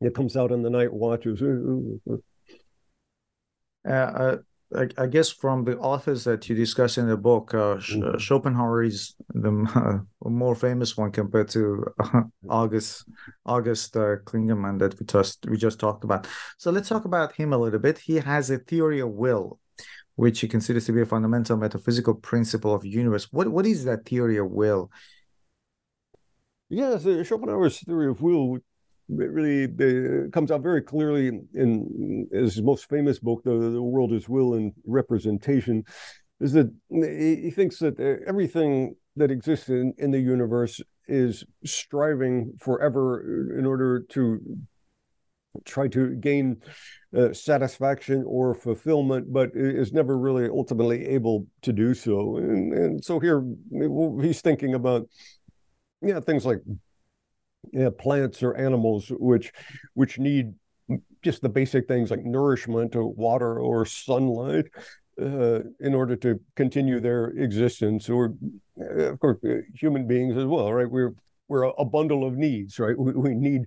it 0.00 0.14
comes 0.14 0.36
out 0.36 0.52
in 0.52 0.62
the 0.62 0.70
night 0.70 0.92
watches. 0.92 1.42
Uh, 1.42 2.18
uh, 3.88 4.36
I, 4.74 4.88
I, 4.98 5.06
guess 5.06 5.30
from 5.30 5.64
the 5.64 5.78
authors 5.78 6.24
that 6.24 6.48
you 6.48 6.54
discuss 6.54 6.98
in 6.98 7.08
the 7.08 7.16
book, 7.16 7.54
uh, 7.54 7.76
mm-hmm. 7.76 8.18
Schopenhauer 8.18 8.82
is 8.82 9.14
the 9.32 9.50
uh, 9.74 10.28
more 10.28 10.54
famous 10.54 10.96
one 10.96 11.10
compared 11.10 11.48
to 11.50 11.86
uh, 11.98 12.22
August 12.50 13.04
August 13.46 13.96
uh, 13.96 14.16
Klingemann 14.24 14.78
that 14.80 14.98
we 15.00 15.06
just 15.06 15.46
we 15.48 15.56
just 15.56 15.80
talked 15.80 16.04
about. 16.04 16.26
So 16.58 16.70
let's 16.70 16.88
talk 16.88 17.06
about 17.06 17.34
him 17.34 17.52
a 17.52 17.58
little 17.58 17.78
bit. 17.78 17.98
He 17.98 18.16
has 18.16 18.50
a 18.50 18.58
theory 18.58 19.00
of 19.00 19.10
will, 19.10 19.58
which 20.18 20.40
he 20.40 20.48
considers 20.48 20.84
to 20.84 20.92
be 20.92 21.00
a 21.00 21.06
fundamental 21.06 21.56
metaphysical 21.56 22.12
principle 22.12 22.74
of 22.74 22.84
universe. 22.84 23.28
What 23.30 23.46
what 23.48 23.66
is 23.66 23.84
that 23.84 24.04
theory 24.04 24.36
of 24.36 24.50
will? 24.50 24.90
Yes, 26.68 27.04
Schopenhauer's 27.04 27.78
theory 27.78 28.08
of 28.10 28.20
will 28.20 28.58
really 29.08 29.64
uh, 29.66 30.28
comes 30.30 30.50
out 30.50 30.60
very 30.60 30.82
clearly 30.82 31.28
in, 31.28 31.46
in 31.54 32.28
his 32.32 32.60
most 32.60 32.88
famous 32.88 33.20
book, 33.20 33.42
the, 33.44 33.52
the 33.52 33.80
World 33.80 34.12
is 34.12 34.28
Will 34.28 34.54
and 34.54 34.72
Representation, 34.84 35.84
is 36.40 36.52
that 36.52 36.68
he 36.90 37.52
thinks 37.52 37.78
that 37.78 37.98
uh, 38.00 38.24
everything 38.26 38.96
that 39.14 39.30
exists 39.30 39.68
in, 39.68 39.94
in 39.98 40.10
the 40.10 40.20
universe 40.20 40.80
is 41.06 41.44
striving 41.64 42.54
forever 42.60 43.56
in 43.56 43.64
order 43.64 44.00
to 44.10 44.40
try 45.64 45.88
to 45.88 46.14
gain 46.16 46.56
uh, 47.16 47.32
satisfaction 47.32 48.24
or 48.26 48.54
fulfillment, 48.54 49.32
but 49.32 49.50
is 49.54 49.92
never 49.92 50.18
really 50.18 50.48
ultimately 50.48 51.06
able 51.06 51.46
to 51.62 51.72
do 51.72 51.94
so. 51.94 52.36
And, 52.36 52.72
and 52.72 53.04
so 53.04 53.18
here 53.18 53.44
he's 54.20 54.40
thinking 54.40 54.74
about 54.74 55.08
yeah 56.02 56.20
things 56.20 56.46
like 56.46 56.60
yeah, 57.72 57.90
plants 57.98 58.42
or 58.42 58.56
animals 58.56 59.10
which 59.18 59.52
which 59.94 60.18
need 60.18 60.54
just 61.22 61.42
the 61.42 61.48
basic 61.48 61.88
things 61.88 62.10
like 62.10 62.24
nourishment 62.24 62.94
or 62.94 63.06
water 63.06 63.58
or 63.58 63.84
sunlight 63.84 64.66
uh, 65.20 65.60
in 65.80 65.94
order 65.94 66.16
to 66.16 66.40
continue 66.54 67.00
their 67.00 67.26
existence 67.30 68.08
or 68.08 68.34
uh, 68.80 69.12
of 69.12 69.18
course 69.18 69.38
uh, 69.44 69.56
human 69.74 70.06
beings 70.06 70.36
as 70.36 70.44
well 70.44 70.72
right 70.72 70.90
we're 70.90 71.14
we're 71.48 71.64
a, 71.64 71.84
bundle 71.84 72.26
of 72.26 72.36
needs, 72.36 72.78
right? 72.78 72.98
We, 72.98 73.12
we 73.12 73.34
need 73.34 73.62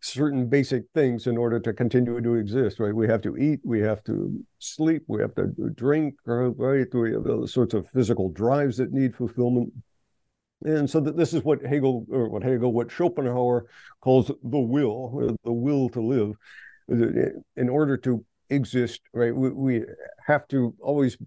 certain 0.00 0.48
basic 0.48 0.84
things 0.94 1.26
in 1.26 1.36
order 1.36 1.60
to 1.60 1.72
continue 1.72 2.20
to 2.20 2.34
exist, 2.34 2.80
right? 2.80 2.94
We 2.94 3.06
have 3.08 3.22
to 3.22 3.36
eat, 3.36 3.60
we 3.64 3.80
have 3.80 4.02
to 4.04 4.44
sleep, 4.58 5.02
we 5.06 5.20
have 5.20 5.34
to 5.34 5.46
drink, 5.74 6.14
right? 6.24 6.86
We 6.92 7.12
have 7.12 7.26
all 7.26 7.46
sorts 7.46 7.74
of 7.74 7.88
physical 7.90 8.30
drives 8.30 8.78
that 8.78 8.92
need 8.92 9.14
fulfillment. 9.14 9.72
And 10.64 10.88
so 10.88 11.00
that 11.00 11.16
this 11.16 11.34
is 11.34 11.44
what 11.44 11.64
Hegel, 11.64 12.06
or 12.10 12.30
what 12.30 12.42
Hegel, 12.42 12.72
what 12.72 12.90
Schopenhauer 12.90 13.66
calls 14.00 14.28
the 14.28 14.58
will, 14.58 15.28
uh, 15.28 15.34
the 15.44 15.52
will 15.52 15.90
to 15.90 16.00
live. 16.00 16.32
Uh, 16.90 17.30
in 17.56 17.68
order 17.68 17.96
to 17.98 18.24
exist, 18.48 19.00
right, 19.12 19.34
we, 19.34 19.50
we 19.50 19.84
have 20.26 20.48
to 20.48 20.74
always 20.80 21.18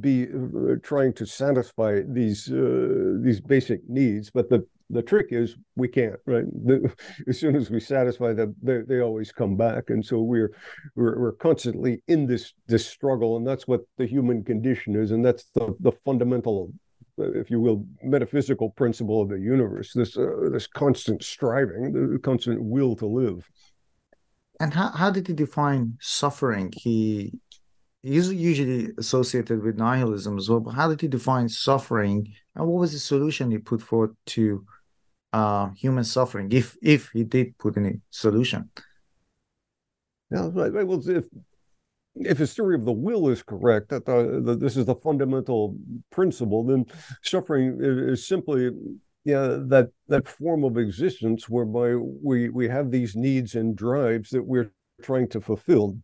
be 0.00 0.24
uh, 0.24 0.76
trying 0.82 1.12
to 1.14 1.26
satisfy 1.26 2.00
these 2.06 2.50
uh, 2.50 3.18
these 3.22 3.40
basic 3.40 3.88
needs, 3.88 4.30
but 4.30 4.48
the 4.48 4.66
the 4.90 5.02
trick 5.02 5.28
is 5.30 5.56
we 5.76 5.88
can't 5.88 6.16
right? 6.26 6.44
The, 6.66 6.90
as 7.28 7.38
soon 7.38 7.56
as 7.56 7.70
we 7.70 7.80
satisfy 7.80 8.32
them 8.32 8.54
they, 8.62 8.78
they 8.86 9.00
always 9.00 9.32
come 9.32 9.56
back. 9.56 9.90
And 9.90 10.04
so 10.04 10.20
we're, 10.20 10.52
we're 10.94 11.18
we're 11.18 11.32
constantly 11.32 12.02
in 12.08 12.26
this 12.26 12.54
this 12.66 12.86
struggle 12.86 13.36
and 13.36 13.46
that's 13.46 13.68
what 13.68 13.82
the 13.96 14.06
human 14.06 14.44
condition 14.44 14.96
is 14.96 15.10
and 15.10 15.24
that's 15.24 15.46
the 15.54 15.74
the 15.80 15.92
fundamental 16.04 16.72
if 17.18 17.50
you 17.50 17.60
will 17.60 17.84
metaphysical 18.02 18.70
principle 18.70 19.20
of 19.20 19.28
the 19.28 19.40
universe 19.40 19.92
this 19.92 20.16
uh, 20.16 20.48
this 20.52 20.68
constant 20.68 21.22
striving 21.24 21.92
the 21.92 22.18
constant 22.20 22.62
will 22.62 22.94
to 22.96 23.06
live. 23.06 23.48
And 24.60 24.74
how, 24.74 24.90
how 24.90 25.10
did 25.10 25.28
he 25.28 25.34
define 25.34 25.98
suffering? 26.00 26.72
He 26.74 27.32
he's 28.08 28.32
usually 28.32 28.90
associated 28.98 29.62
with 29.62 29.76
nihilism 29.76 30.38
as 30.38 30.48
well 30.48 30.60
but 30.60 30.72
how 30.72 30.88
did 30.88 31.00
he 31.00 31.08
define 31.08 31.48
suffering 31.48 32.32
and 32.54 32.66
what 32.66 32.80
was 32.80 32.92
the 32.92 32.98
solution 32.98 33.50
he 33.50 33.58
put 33.58 33.82
forth 33.82 34.10
to 34.26 34.64
uh, 35.32 35.70
human 35.76 36.04
suffering 36.04 36.48
if 36.52 36.76
if 36.82 37.10
he 37.12 37.24
did 37.24 37.56
put 37.58 37.76
any 37.76 38.00
solution. 38.10 38.70
Yeah, 40.30 40.50
right. 40.52 40.86
Well, 40.86 41.02
if 41.08 41.24
if 42.14 42.38
his 42.38 42.54
theory 42.54 42.74
of 42.74 42.84
the 42.84 42.92
will 42.92 43.28
is 43.28 43.42
correct, 43.42 43.90
that 43.90 44.04
the, 44.04 44.56
this 44.58 44.76
is 44.76 44.86
the 44.86 44.96
fundamental 44.96 45.76
principle, 46.10 46.64
then 46.64 46.86
suffering 47.22 47.78
is 47.80 48.26
simply 48.26 48.70
yeah 49.24 49.58
that 49.68 49.90
that 50.08 50.28
form 50.28 50.64
of 50.64 50.78
existence 50.78 51.48
whereby 51.48 51.94
we 51.96 52.48
we 52.48 52.68
have 52.68 52.90
these 52.90 53.14
needs 53.14 53.54
and 53.54 53.76
drives 53.76 54.30
that 54.30 54.42
we're 54.42 54.72
trying 55.02 55.28
to 55.28 55.40
fulfill. 55.40 55.98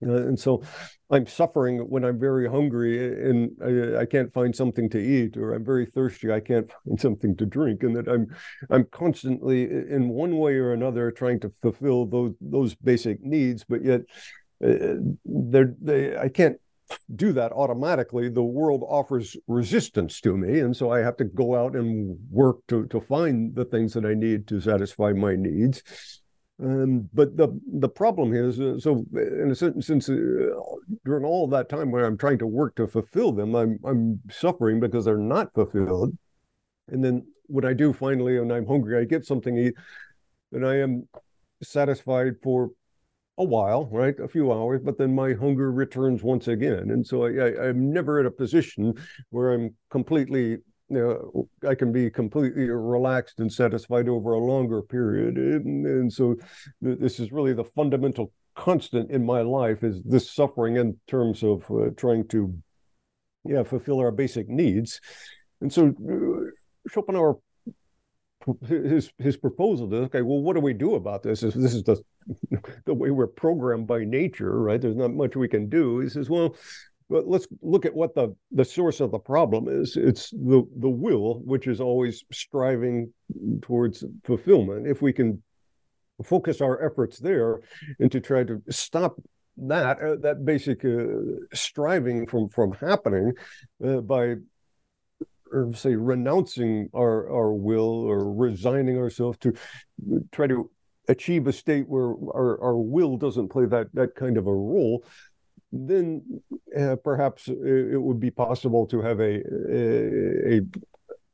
And 0.00 0.38
so 0.38 0.62
I'm 1.10 1.26
suffering 1.26 1.78
when 1.78 2.04
I'm 2.04 2.18
very 2.18 2.48
hungry 2.50 3.30
and 3.30 3.50
I, 3.64 4.02
I, 4.02 4.06
can't 4.06 4.32
find 4.32 4.54
something 4.54 4.90
to 4.90 4.98
eat, 4.98 5.38
or 5.38 5.54
I'm 5.54 5.64
very 5.64 5.86
thirsty, 5.86 6.30
I 6.30 6.40
can't 6.40 6.70
find 6.84 7.00
something 7.00 7.34
to 7.36 7.46
drink, 7.46 7.82
and 7.82 7.96
that 7.96 8.06
I'm 8.06 8.26
I'm 8.68 8.84
constantly 8.84 9.62
in 9.64 10.10
one 10.10 10.36
way 10.36 10.56
or 10.56 10.72
another 10.72 11.10
trying 11.10 11.40
to 11.40 11.52
fulfill 11.62 12.04
those 12.06 12.34
those 12.42 12.74
basic 12.74 13.22
needs, 13.22 13.64
but 13.64 13.82
yet 13.82 14.02
uh, 14.62 14.96
they 15.24 16.16
I 16.16 16.28
can't 16.28 16.58
do 17.14 17.32
that 17.32 17.52
automatically. 17.52 18.28
The 18.28 18.42
world 18.42 18.82
offers 18.86 19.34
resistance 19.46 20.20
to 20.20 20.36
me, 20.36 20.60
and 20.60 20.76
so 20.76 20.90
I 20.90 20.98
have 20.98 21.16
to 21.18 21.24
go 21.24 21.56
out 21.56 21.74
and 21.74 22.18
work 22.30 22.58
to 22.68 22.86
to 22.88 23.00
find 23.00 23.54
the 23.54 23.64
things 23.64 23.94
that 23.94 24.04
I 24.04 24.12
need 24.12 24.46
to 24.48 24.60
satisfy 24.60 25.12
my 25.12 25.36
needs. 25.36 25.82
Um, 26.62 27.10
but 27.12 27.36
the 27.36 27.48
the 27.80 27.88
problem 27.88 28.32
is, 28.32 28.58
uh, 28.58 28.78
so 28.78 29.04
in 29.12 29.50
a 29.50 29.54
certain 29.54 29.82
sense, 29.82 30.08
uh, 30.08 30.14
during 31.04 31.24
all 31.24 31.46
that 31.48 31.68
time 31.68 31.90
when 31.90 32.02
I'm 32.02 32.16
trying 32.16 32.38
to 32.38 32.46
work 32.46 32.76
to 32.76 32.86
fulfill 32.86 33.32
them, 33.32 33.54
I'm 33.54 33.78
I'm 33.84 34.20
suffering 34.30 34.80
because 34.80 35.04
they're 35.04 35.18
not 35.18 35.52
fulfilled. 35.52 36.16
And 36.88 37.04
then 37.04 37.26
when 37.46 37.66
I 37.66 37.74
do 37.74 37.92
finally, 37.92 38.38
and 38.38 38.50
I'm 38.50 38.66
hungry, 38.66 38.98
I 38.98 39.04
get 39.04 39.26
something 39.26 39.54
to 39.54 39.66
eat, 39.66 39.74
and 40.52 40.66
I 40.66 40.76
am 40.76 41.06
satisfied 41.62 42.36
for 42.42 42.70
a 43.36 43.44
while, 43.44 43.86
right, 43.92 44.18
a 44.18 44.28
few 44.28 44.50
hours, 44.50 44.80
but 44.82 44.96
then 44.96 45.14
my 45.14 45.34
hunger 45.34 45.70
returns 45.70 46.22
once 46.22 46.48
again, 46.48 46.90
and 46.90 47.06
so 47.06 47.26
I, 47.26 47.32
I 47.36 47.68
I'm 47.68 47.92
never 47.92 48.18
in 48.18 48.24
a 48.24 48.30
position 48.30 48.94
where 49.28 49.52
I'm 49.52 49.74
completely 49.90 50.58
you 50.88 50.98
know, 50.98 51.48
I 51.68 51.74
can 51.74 51.92
be 51.92 52.10
completely 52.10 52.68
relaxed 52.68 53.40
and 53.40 53.52
satisfied 53.52 54.08
over 54.08 54.32
a 54.32 54.38
longer 54.38 54.82
period. 54.82 55.36
And, 55.36 55.86
and 55.86 56.12
so 56.12 56.36
this 56.80 57.18
is 57.18 57.32
really 57.32 57.52
the 57.52 57.64
fundamental 57.64 58.32
constant 58.54 59.10
in 59.10 59.24
my 59.24 59.42
life 59.42 59.82
is 59.82 60.02
this 60.04 60.30
suffering 60.30 60.76
in 60.76 60.96
terms 61.06 61.42
of 61.42 61.68
uh, 61.70 61.90
trying 61.96 62.26
to, 62.28 62.56
yeah, 63.44 63.62
fulfill 63.62 63.98
our 63.98 64.12
basic 64.12 64.48
needs. 64.48 65.00
And 65.60 65.72
so 65.72 65.88
uh, 65.88 66.50
Schopenhauer 66.88 67.38
his 68.68 69.10
his 69.18 69.36
proposal 69.36 69.92
is 69.92 70.04
okay 70.04 70.22
well 70.22 70.40
what 70.40 70.54
do 70.54 70.60
we 70.60 70.72
do 70.72 70.94
about 70.94 71.22
this 71.22 71.42
is 71.42 71.54
this 71.54 71.74
is 71.74 71.82
the 71.82 72.00
the 72.84 72.94
way 72.94 73.10
we're 73.10 73.26
programmed 73.26 73.86
by 73.86 74.04
nature 74.04 74.60
right 74.60 74.80
there's 74.80 74.96
not 74.96 75.12
much 75.12 75.34
we 75.34 75.48
can 75.48 75.68
do 75.68 75.98
he 75.98 76.08
says 76.08 76.30
well 76.30 76.54
but 77.08 77.28
let's 77.28 77.46
look 77.62 77.86
at 77.86 77.94
what 77.94 78.14
the, 78.14 78.34
the 78.50 78.64
source 78.64 79.00
of 79.00 79.12
the 79.12 79.18
problem 79.18 79.68
is. 79.68 79.96
It's 79.96 80.30
the, 80.30 80.66
the 80.78 80.88
will, 80.88 81.40
which 81.44 81.66
is 81.66 81.80
always 81.80 82.24
striving 82.32 83.12
towards 83.62 84.04
fulfillment. 84.24 84.86
If 84.86 85.02
we 85.02 85.12
can 85.12 85.42
focus 86.24 86.60
our 86.60 86.84
efforts 86.84 87.18
there 87.18 87.60
and 88.00 88.10
to 88.10 88.20
try 88.20 88.42
to 88.44 88.62
stop 88.70 89.16
that 89.58 90.00
uh, 90.00 90.16
that 90.16 90.44
basic 90.44 90.84
uh, 90.84 91.06
striving 91.54 92.26
from 92.26 92.48
from 92.48 92.72
happening 92.72 93.32
uh, 93.84 94.00
by 94.00 94.34
or 95.50 95.72
say 95.74 95.94
renouncing 95.94 96.88
our 96.94 97.30
our 97.30 97.52
will 97.52 98.04
or 98.04 98.34
resigning 98.34 98.98
ourselves 98.98 99.38
to 99.38 99.54
try 100.30 100.46
to 100.46 100.70
achieve 101.08 101.46
a 101.46 101.52
state 101.52 101.88
where 101.88 102.08
our, 102.34 102.60
our 102.62 102.76
will 102.76 103.16
doesn't 103.16 103.48
play 103.48 103.64
that 103.64 103.86
that 103.94 104.14
kind 104.14 104.36
of 104.36 104.46
a 104.46 104.52
role 104.52 105.04
then 105.72 106.42
uh, 106.78 106.96
perhaps 107.02 107.48
it 107.48 108.00
would 108.00 108.20
be 108.20 108.30
possible 108.30 108.86
to 108.86 109.00
have 109.00 109.20
a, 109.20 109.42
a, 109.70 110.60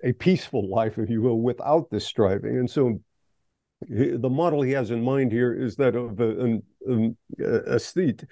a 0.03 0.13
peaceful 0.13 0.69
life, 0.69 0.99
if 0.99 1.11
you 1.11 1.23
will, 1.23 1.41
without 1.41 1.91
this 1.91 2.07
striving. 2.07 2.59
And 2.59 2.71
so 2.71 3.01
the 3.89 4.31
model 4.31 4.63
he 4.63 4.73
has 4.73 4.91
in 4.91 5.03
mind 5.03 5.33
here 5.33 5.55
is 5.55 5.77
that 5.77 5.95
of 5.97 6.21
an, 6.21 6.63
an 6.87 7.17
aesthete, 7.41 8.25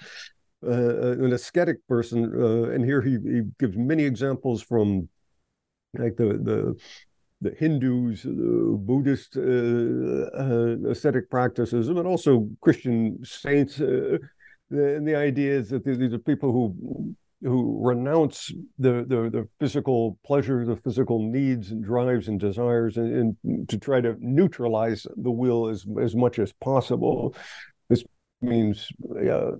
uh, 0.66 1.12
an 1.12 1.32
ascetic 1.32 1.86
person. 1.86 2.32
Uh, 2.34 2.70
and 2.70 2.84
here 2.84 3.02
he, 3.02 3.12
he 3.12 3.42
gives 3.58 3.76
many 3.76 4.04
examples 4.04 4.62
from 4.62 5.08
like 5.94 6.16
the, 6.16 6.38
the 6.42 6.76
the 7.42 7.54
Hindus, 7.58 8.22
the 8.22 8.76
Buddhist 8.78 9.36
uh, 9.36 9.40
uh, 9.40 10.90
ascetic 10.90 11.30
practices, 11.30 11.88
but 11.88 12.04
also 12.04 12.48
Christian 12.60 13.18
saints 13.24 13.80
uh, 13.80 14.18
the, 14.70 14.96
and 14.96 15.06
the 15.06 15.16
idea 15.16 15.52
is 15.52 15.70
that 15.70 15.84
these 15.84 16.12
are 16.12 16.18
people 16.18 16.52
who 16.52 17.14
who 17.42 17.78
renounce 17.82 18.52
the, 18.78 19.04
the, 19.06 19.30
the 19.30 19.48
physical 19.58 20.18
pleasures, 20.24 20.68
the 20.68 20.76
physical 20.76 21.30
needs 21.30 21.70
and 21.70 21.82
drives 21.82 22.28
and 22.28 22.38
desires, 22.38 22.98
and, 22.98 23.34
and, 23.42 23.68
to 23.68 23.78
try 23.78 24.00
to 24.00 24.14
neutralize 24.18 25.06
the 25.16 25.30
will 25.30 25.68
as 25.68 25.86
as 26.02 26.14
much 26.14 26.38
as 26.38 26.52
possible. 26.60 27.34
This 27.88 28.04
means 28.42 28.88
uh, 29.26 29.52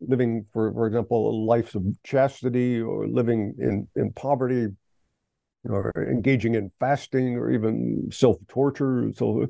living, 0.00 0.46
for 0.52 0.72
for 0.72 0.86
example, 0.86 1.46
lives 1.46 1.74
of 1.74 1.84
chastity, 2.04 2.80
or 2.80 3.08
living 3.08 3.54
in 3.58 3.88
in 3.96 4.12
poverty, 4.12 4.68
or 5.64 5.92
engaging 5.96 6.54
in 6.54 6.70
fasting, 6.78 7.36
or 7.36 7.50
even 7.50 8.08
self 8.12 8.36
torture. 8.48 9.10
So. 9.16 9.46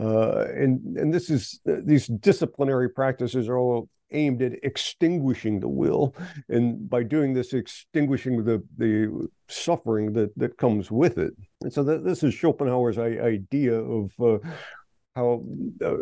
Uh, 0.00 0.46
and 0.56 0.96
and 0.96 1.14
this 1.14 1.28
is 1.28 1.60
these 1.64 2.06
disciplinary 2.06 2.88
practices 2.88 3.48
are 3.48 3.58
all 3.58 3.88
aimed 4.14 4.42
at 4.42 4.52
extinguishing 4.62 5.60
the 5.60 5.68
will, 5.68 6.14
and 6.48 6.88
by 6.88 7.02
doing 7.02 7.34
this, 7.34 7.52
extinguishing 7.52 8.44
the 8.44 8.62
the 8.78 9.28
suffering 9.48 10.12
that 10.14 10.36
that 10.38 10.56
comes 10.56 10.90
with 10.90 11.18
it. 11.18 11.34
And 11.62 11.72
so 11.72 11.82
that, 11.84 12.04
this 12.04 12.22
is 12.22 12.34
Schopenhauer's 12.34 12.98
idea 12.98 13.74
of 13.74 14.12
uh, 14.20 14.38
how 15.14 15.44
uh, 15.84 15.96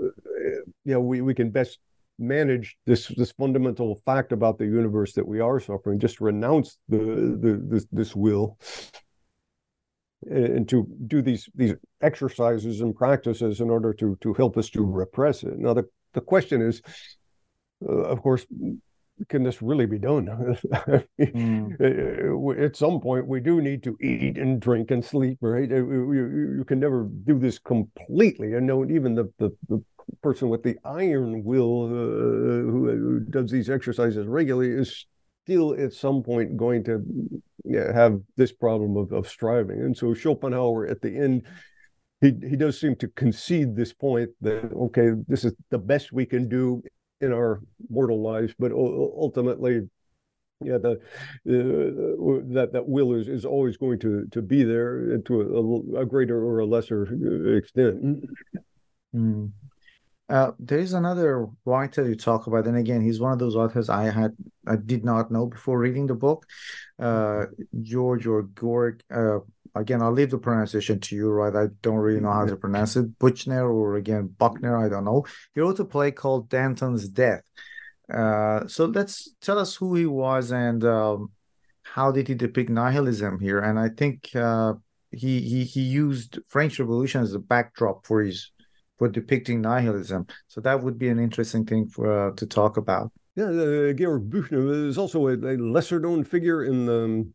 you 0.84 0.94
know 0.94 1.00
we 1.00 1.20
we 1.20 1.34
can 1.34 1.50
best 1.50 1.78
manage 2.18 2.76
this 2.86 3.08
this 3.08 3.32
fundamental 3.32 3.96
fact 4.04 4.32
about 4.32 4.58
the 4.58 4.66
universe 4.66 5.12
that 5.14 5.26
we 5.26 5.40
are 5.40 5.58
suffering. 5.58 5.98
Just 5.98 6.20
renounce 6.20 6.78
the 6.88 6.98
the 6.98 7.60
this, 7.68 7.86
this 7.90 8.14
will 8.14 8.58
and 10.30 10.68
to 10.68 10.86
do 11.06 11.20
these 11.20 11.48
these 11.54 11.74
exercises 12.00 12.80
and 12.80 12.94
practices 12.94 13.60
in 13.60 13.70
order 13.70 13.92
to 13.92 14.16
to 14.20 14.32
help 14.34 14.56
us 14.56 14.70
to 14.70 14.84
repress 14.84 15.42
it. 15.42 15.58
Now 15.58 15.74
the 15.74 15.84
the 16.14 16.20
question 16.20 16.60
is, 16.60 16.82
of 17.88 18.22
course, 18.22 18.46
can 19.28 19.42
this 19.42 19.62
really 19.62 19.86
be 19.86 19.98
done? 19.98 20.26
mm. 21.20 22.58
At 22.64 22.76
some 22.76 23.00
point, 23.00 23.26
we 23.26 23.40
do 23.40 23.60
need 23.60 23.82
to 23.84 23.96
eat 24.00 24.38
and 24.38 24.60
drink 24.60 24.90
and 24.90 25.04
sleep, 25.04 25.38
right? 25.40 25.68
You, 25.68 26.12
you 26.58 26.64
can 26.64 26.80
never 26.80 27.08
do 27.24 27.38
this 27.38 27.58
completely. 27.58 28.54
And 28.54 28.66
no, 28.66 28.84
even 28.88 29.14
the, 29.14 29.32
the, 29.38 29.50
the 29.68 29.82
person 30.22 30.48
with 30.48 30.62
the 30.62 30.78
iron 30.84 31.44
will, 31.44 31.84
uh, 31.84 31.88
who, 31.88 32.90
who, 32.90 33.20
does 33.20 33.50
these 33.50 33.70
exercises 33.70 34.26
regularly, 34.26 34.70
is 34.70 35.06
still 35.44 35.74
at 35.78 35.92
some 35.92 36.22
point 36.22 36.56
going 36.56 36.84
to 36.84 37.04
yeah, 37.64 37.92
have 37.92 38.20
this 38.36 38.52
problem 38.52 38.96
of, 38.96 39.12
of 39.12 39.28
striving. 39.28 39.80
And 39.80 39.96
so 39.96 40.14
Schopenhauer 40.14 40.86
at 40.86 41.00
the 41.00 41.16
end 41.16 41.46
he 42.22 42.32
he 42.48 42.56
does 42.56 42.80
seem 42.80 42.96
to 42.96 43.08
concede 43.08 43.74
this 43.74 43.92
point 43.92 44.30
that 44.40 44.72
okay, 44.72 45.10
this 45.26 45.44
is 45.44 45.52
the 45.70 45.78
best 45.78 46.12
we 46.12 46.24
can 46.24 46.48
do 46.48 46.82
in 47.22 47.32
our 47.32 47.60
mortal 47.88 48.20
lives, 48.20 48.52
but 48.58 48.72
ultimately, 48.72 49.88
yeah, 50.64 50.78
the 50.78 50.92
uh, 50.92 52.54
that 52.54 52.70
that 52.72 52.86
will 52.86 53.14
is, 53.14 53.28
is 53.28 53.44
always 53.44 53.76
going 53.76 53.98
to 54.00 54.26
to 54.30 54.42
be 54.42 54.64
there 54.64 55.18
to 55.18 55.40
a, 55.96 56.00
a 56.02 56.06
greater 56.06 56.44
or 56.44 56.58
a 56.58 56.66
lesser 56.66 57.02
extent. 57.56 58.24
Mm. 59.14 59.50
Uh, 60.28 60.52
there 60.58 60.78
is 60.78 60.94
another 60.94 61.46
writer 61.64 62.08
you 62.08 62.16
talk 62.16 62.46
about, 62.46 62.66
and 62.66 62.76
again, 62.76 63.02
he's 63.02 63.20
one 63.20 63.32
of 63.32 63.38
those 63.38 63.56
authors 63.56 63.88
I 63.88 64.10
had 64.10 64.32
I 64.66 64.76
did 64.76 65.04
not 65.04 65.30
know 65.30 65.46
before 65.46 65.78
reading 65.78 66.06
the 66.06 66.14
book. 66.14 66.46
Uh, 66.98 67.46
George 67.82 68.26
or 68.26 68.42
Gorg. 68.42 69.02
Again, 69.74 70.02
I'll 70.02 70.12
leave 70.12 70.30
the 70.30 70.38
pronunciation 70.38 71.00
to 71.00 71.16
you, 71.16 71.30
right? 71.30 71.54
I 71.54 71.68
don't 71.80 71.96
really 71.96 72.20
know 72.20 72.32
how 72.32 72.44
to 72.44 72.56
pronounce 72.56 72.96
it. 72.96 73.18
Buchner 73.18 73.70
or 73.70 73.96
again 73.96 74.34
Buckner, 74.38 74.76
I 74.76 74.88
don't 74.88 75.04
know. 75.04 75.24
He 75.54 75.60
wrote 75.60 75.80
a 75.80 75.84
play 75.84 76.10
called 76.10 76.50
Danton's 76.50 77.08
Death. 77.08 77.42
Uh, 78.12 78.66
so 78.66 78.86
let's 78.86 79.34
tell 79.40 79.58
us 79.58 79.74
who 79.74 79.94
he 79.94 80.04
was 80.06 80.52
and 80.52 80.84
um, 80.84 81.30
how 81.82 82.12
did 82.12 82.28
he 82.28 82.34
depict 82.34 82.68
nihilism 82.68 83.40
here. 83.40 83.60
And 83.60 83.78
I 83.78 83.88
think 83.88 84.34
uh, 84.34 84.74
he 85.10 85.40
he 85.40 85.64
he 85.64 85.80
used 85.80 86.38
French 86.48 86.78
Revolution 86.78 87.22
as 87.22 87.34
a 87.34 87.38
backdrop 87.38 88.06
for 88.06 88.22
his 88.22 88.50
for 88.98 89.08
depicting 89.08 89.60
nihilism. 89.60 90.26
So 90.48 90.60
that 90.60 90.82
would 90.82 90.98
be 90.98 91.08
an 91.08 91.18
interesting 91.18 91.64
thing 91.64 91.88
for 91.88 92.28
uh, 92.28 92.34
to 92.36 92.46
talk 92.46 92.76
about. 92.76 93.10
Yeah, 93.34 93.46
uh, 93.46 93.92
Georg 93.94 94.28
Büchner 94.28 94.88
is 94.88 94.98
also 94.98 95.28
a, 95.28 95.34
a 95.34 95.56
lesser 95.56 95.98
known 95.98 96.24
figure 96.24 96.64
in 96.64 96.84
the 96.84 97.26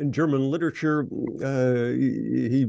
in 0.00 0.12
German 0.12 0.50
literature. 0.50 1.06
Uh, 1.42 1.92
he 1.92 2.66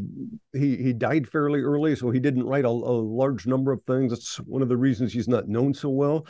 he 0.53 0.77
he 0.77 0.93
died 0.93 1.27
fairly 1.27 1.61
early, 1.61 1.95
so 1.95 2.11
he 2.11 2.19
didn't 2.19 2.43
write 2.43 2.65
a, 2.65 2.69
a, 2.69 2.69
large 2.69 3.47
number 3.47 3.71
of 3.71 3.81
things. 3.85 4.11
That's 4.11 4.37
one 4.41 4.61
of 4.61 4.69
the 4.69 4.77
reasons 4.77 5.13
he's 5.13 5.27
not 5.27 5.47
known 5.47 5.73
so 5.73 5.89
well. 5.89 6.27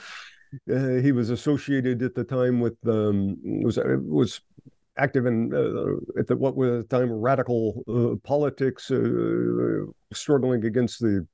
Uh, 0.71 1.01
he 1.01 1.11
was 1.11 1.29
associated 1.29 2.01
at 2.03 2.13
the 2.13 2.23
time 2.23 2.59
with 2.59 2.77
um, 2.87 3.37
was 3.63 3.79
was 3.85 4.41
active 4.97 5.25
in 5.25 5.53
uh, 5.53 6.19
at 6.19 6.27
the, 6.27 6.35
what 6.37 6.55
was 6.55 6.83
at 6.83 6.89
the 6.89 6.97
time 6.97 7.11
radical 7.11 7.83
uh, 7.87 8.15
politics, 8.27 8.91
uh, 8.91 9.85
struggling 10.13 10.65
against 10.65 10.99
the 10.99 11.25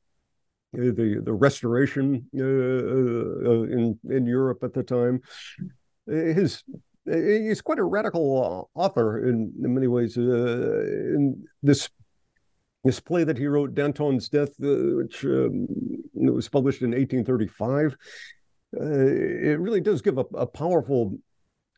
the 0.74 1.22
the 1.24 1.34
restoration 1.34 2.28
uh, 2.38 2.44
uh, 2.44 3.64
in 3.64 4.00
in 4.10 4.26
Europe 4.26 4.64
at 4.64 4.74
the 4.74 4.84
time. 4.84 5.22
His 6.06 6.64
he's 7.08 7.62
quite 7.62 7.80
a 7.80 7.84
radical 7.84 8.70
author 8.76 9.28
in, 9.28 9.54
in 9.64 9.74
many 9.74 9.88
ways. 9.88 10.18
Uh, 10.18 10.22
in 10.22 11.46
this 11.64 11.90
this 12.84 13.00
play 13.00 13.24
that 13.24 13.38
he 13.38 13.48
wrote, 13.48 13.76
Danton's 13.76 14.30
Death, 14.30 14.52
uh, 14.64 14.96
which 14.96 15.26
um, 15.26 15.68
was 16.14 16.48
published 16.48 16.82
in 16.82 16.92
1835, 16.92 17.98
uh, 18.80 18.84
it 18.84 19.60
really 19.60 19.82
does 19.82 20.02
give 20.02 20.18
a, 20.18 20.26
a 20.36 20.46
powerful 20.46 21.18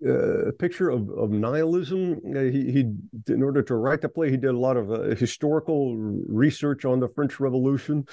uh, 0.08 0.52
picture 0.60 0.90
of, 0.90 1.10
of 1.10 1.32
nihilism. 1.32 2.20
Uh, 2.36 2.42
he, 2.42 2.72
he, 2.72 3.34
in 3.34 3.44
order 3.44 3.62
to 3.62 3.76
write 3.76 4.02
the 4.02 4.10
play, 4.10 4.30
he 4.30 4.38
did 4.38 4.52
a 4.52 4.58
lot 4.58 4.78
of 4.78 4.92
uh, 4.92 5.16
historical 5.16 5.96
research 6.28 6.86
on 6.86 7.00
the 7.00 7.10
French 7.10 7.40
Revolution. 7.40 8.06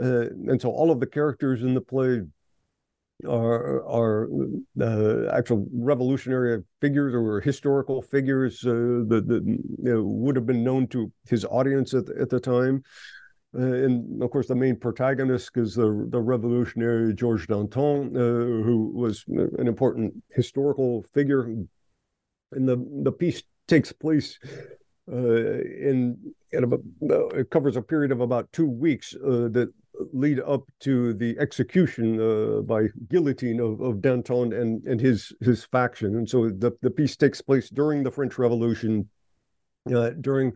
Uh, 0.00 0.26
and 0.48 0.60
so 0.60 0.70
all 0.70 0.90
of 0.90 1.00
the 1.00 1.06
characters 1.06 1.62
in 1.62 1.74
the 1.74 1.80
play 1.80 2.22
are 3.28 3.84
are 3.86 4.28
uh, 4.80 5.28
actual 5.32 5.66
revolutionary 5.72 6.62
figures 6.80 7.14
or 7.14 7.40
historical 7.40 8.02
figures 8.02 8.64
uh, 8.66 9.04
that, 9.08 9.24
that 9.26 9.42
you 9.44 9.94
know, 9.94 10.02
would 10.02 10.36
have 10.36 10.46
been 10.46 10.64
known 10.64 10.86
to 10.88 11.12
his 11.28 11.44
audience 11.44 11.94
at, 11.94 12.08
at 12.10 12.30
the 12.30 12.40
time. 12.40 12.82
Uh, 13.52 13.62
and 13.62 14.22
of 14.22 14.30
course, 14.30 14.46
the 14.46 14.54
main 14.54 14.76
protagonist 14.76 15.56
is 15.56 15.74
the 15.74 16.06
the 16.10 16.20
revolutionary 16.20 17.12
Georges 17.14 17.46
Danton, 17.46 18.16
uh, 18.16 18.64
who 18.64 18.92
was 18.94 19.24
an 19.28 19.66
important 19.66 20.14
historical 20.30 21.02
figure. 21.14 21.42
And 22.52 22.68
the 22.68 22.76
the 23.02 23.12
piece 23.12 23.42
takes 23.66 23.92
place 23.92 24.38
uh, 25.10 25.16
in, 25.16 26.16
in 26.52 26.64
about, 26.64 26.80
it 27.34 27.50
covers 27.50 27.76
a 27.76 27.82
period 27.82 28.12
of 28.12 28.20
about 28.20 28.50
two 28.52 28.66
weeks 28.66 29.14
uh, 29.14 29.48
that 29.48 29.72
lead 30.12 30.40
up 30.40 30.62
to 30.80 31.14
the 31.14 31.38
execution 31.38 32.20
uh, 32.20 32.62
by 32.62 32.86
guillotine 33.08 33.60
of, 33.60 33.80
of 33.80 34.00
Danton 34.00 34.52
and, 34.52 34.84
and 34.84 35.00
his 35.00 35.32
his 35.40 35.64
faction. 35.64 36.16
And 36.16 36.28
so 36.28 36.50
the, 36.50 36.72
the 36.82 36.90
piece 36.90 37.16
takes 37.16 37.40
place 37.40 37.70
during 37.70 38.02
the 38.02 38.10
French 38.10 38.38
Revolution, 38.38 39.08
uh, 39.94 40.10
during 40.20 40.52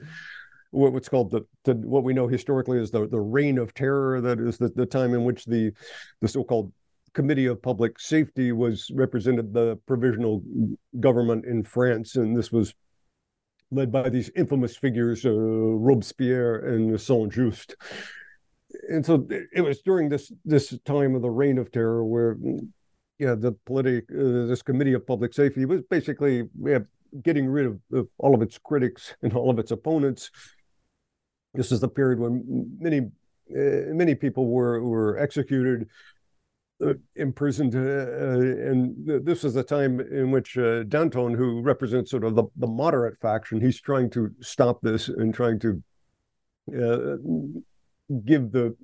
what, 0.71 0.93
what's 0.93 1.09
called 1.09 1.31
the, 1.31 1.43
the 1.65 1.75
what 1.75 2.05
we 2.05 2.15
know 2.15 2.29
historically 2.29 2.81
as 2.81 2.91
the, 2.91 3.07
the 3.09 3.21
reign 3.21 3.59
of 3.59 3.75
terror. 3.75 4.21
That 4.21 4.41
is 4.41 4.59
the, 4.59 4.69
the 4.69 4.87
time 4.87 5.15
in 5.15 5.25
which 5.25 5.45
the 5.45 5.73
the 6.21 6.29
so-called 6.29 6.73
Committee 7.13 7.47
of 7.47 7.63
Public 7.63 8.01
Safety 8.01 8.51
was 8.53 8.91
represented 8.93 9.53
the 9.53 9.79
provisional 9.87 10.43
government 10.99 11.45
in 11.45 11.63
France, 11.63 12.17
and 12.17 12.37
this 12.37 12.51
was 12.51 12.75
led 13.71 13.91
by 13.91 14.09
these 14.09 14.31
infamous 14.37 14.77
figures, 14.77 15.25
uh, 15.25 15.31
Robespierre 15.31 16.57
and 16.75 17.01
Saint-Just 17.01 17.77
and 18.89 19.05
so 19.05 19.27
it 19.55 19.61
was 19.61 19.81
during 19.83 20.09
this 20.09 20.33
this 20.45 20.79
time 20.85 21.15
of 21.15 21.23
the 21.23 21.31
reign 21.31 21.59
of 21.59 21.71
terror 21.71 22.05
where 22.05 22.37
yeah 23.19 23.35
the 23.35 23.53
politic 23.67 24.05
uh, 24.11 24.47
this 24.47 24.63
committee 24.63 24.93
of 24.93 25.07
public 25.07 25.33
safety 25.33 25.65
was 25.65 25.83
basically 25.91 26.45
yeah, 26.63 26.81
getting 27.23 27.47
rid 27.47 27.67
of, 27.67 27.81
of, 27.93 28.09
all 28.19 28.35
of 28.35 28.43
its 28.43 28.59
critics 28.59 29.15
and 29.23 29.35
all 29.35 29.51
of 29.51 29.59
its 29.59 29.71
opponents. 29.71 30.31
This 31.55 31.71
is 31.71 31.81
the 31.81 31.89
period 31.89 32.19
when 32.19 32.77
many 32.79 32.99
uh, 32.99 33.93
many 33.95 34.15
people 34.15 34.49
were 34.49 34.83
were 34.83 35.19
executed 35.19 35.89
uh, 36.85 36.95
imprisoned 37.15 37.75
uh, 37.77 37.79
uh, 37.79 38.71
and 38.71 39.25
this 39.25 39.45
is 39.45 39.55
the 39.55 39.63
time 39.63 40.01
in 40.01 40.33
which 40.33 40.59
uh, 40.59 40.83
Danton 40.85 41.35
who 41.35 41.63
represents 41.63 42.11
sort 42.11 42.25
of 42.25 42.35
the, 42.35 42.45
the 42.57 42.67
moderate 42.67 43.17
faction 43.21 43.61
he's 43.61 43.81
trying 43.81 44.11
to 44.11 44.33
stop 44.41 44.81
this 44.83 45.09
and 45.09 45.33
trying 45.33 45.61
to 45.61 45.83
give 48.25 48.53
the 48.53 48.77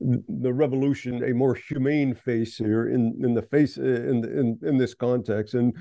the 0.00 0.52
revolution 0.52 1.22
a 1.22 1.32
more 1.32 1.54
humane 1.54 2.12
face 2.14 2.56
here 2.56 2.88
in 2.88 3.20
in 3.22 3.34
the 3.34 3.42
face 3.42 3.76
in 3.76 4.24
in 4.24 4.58
in 4.62 4.76
this 4.76 4.94
context 4.94 5.54
and 5.54 5.76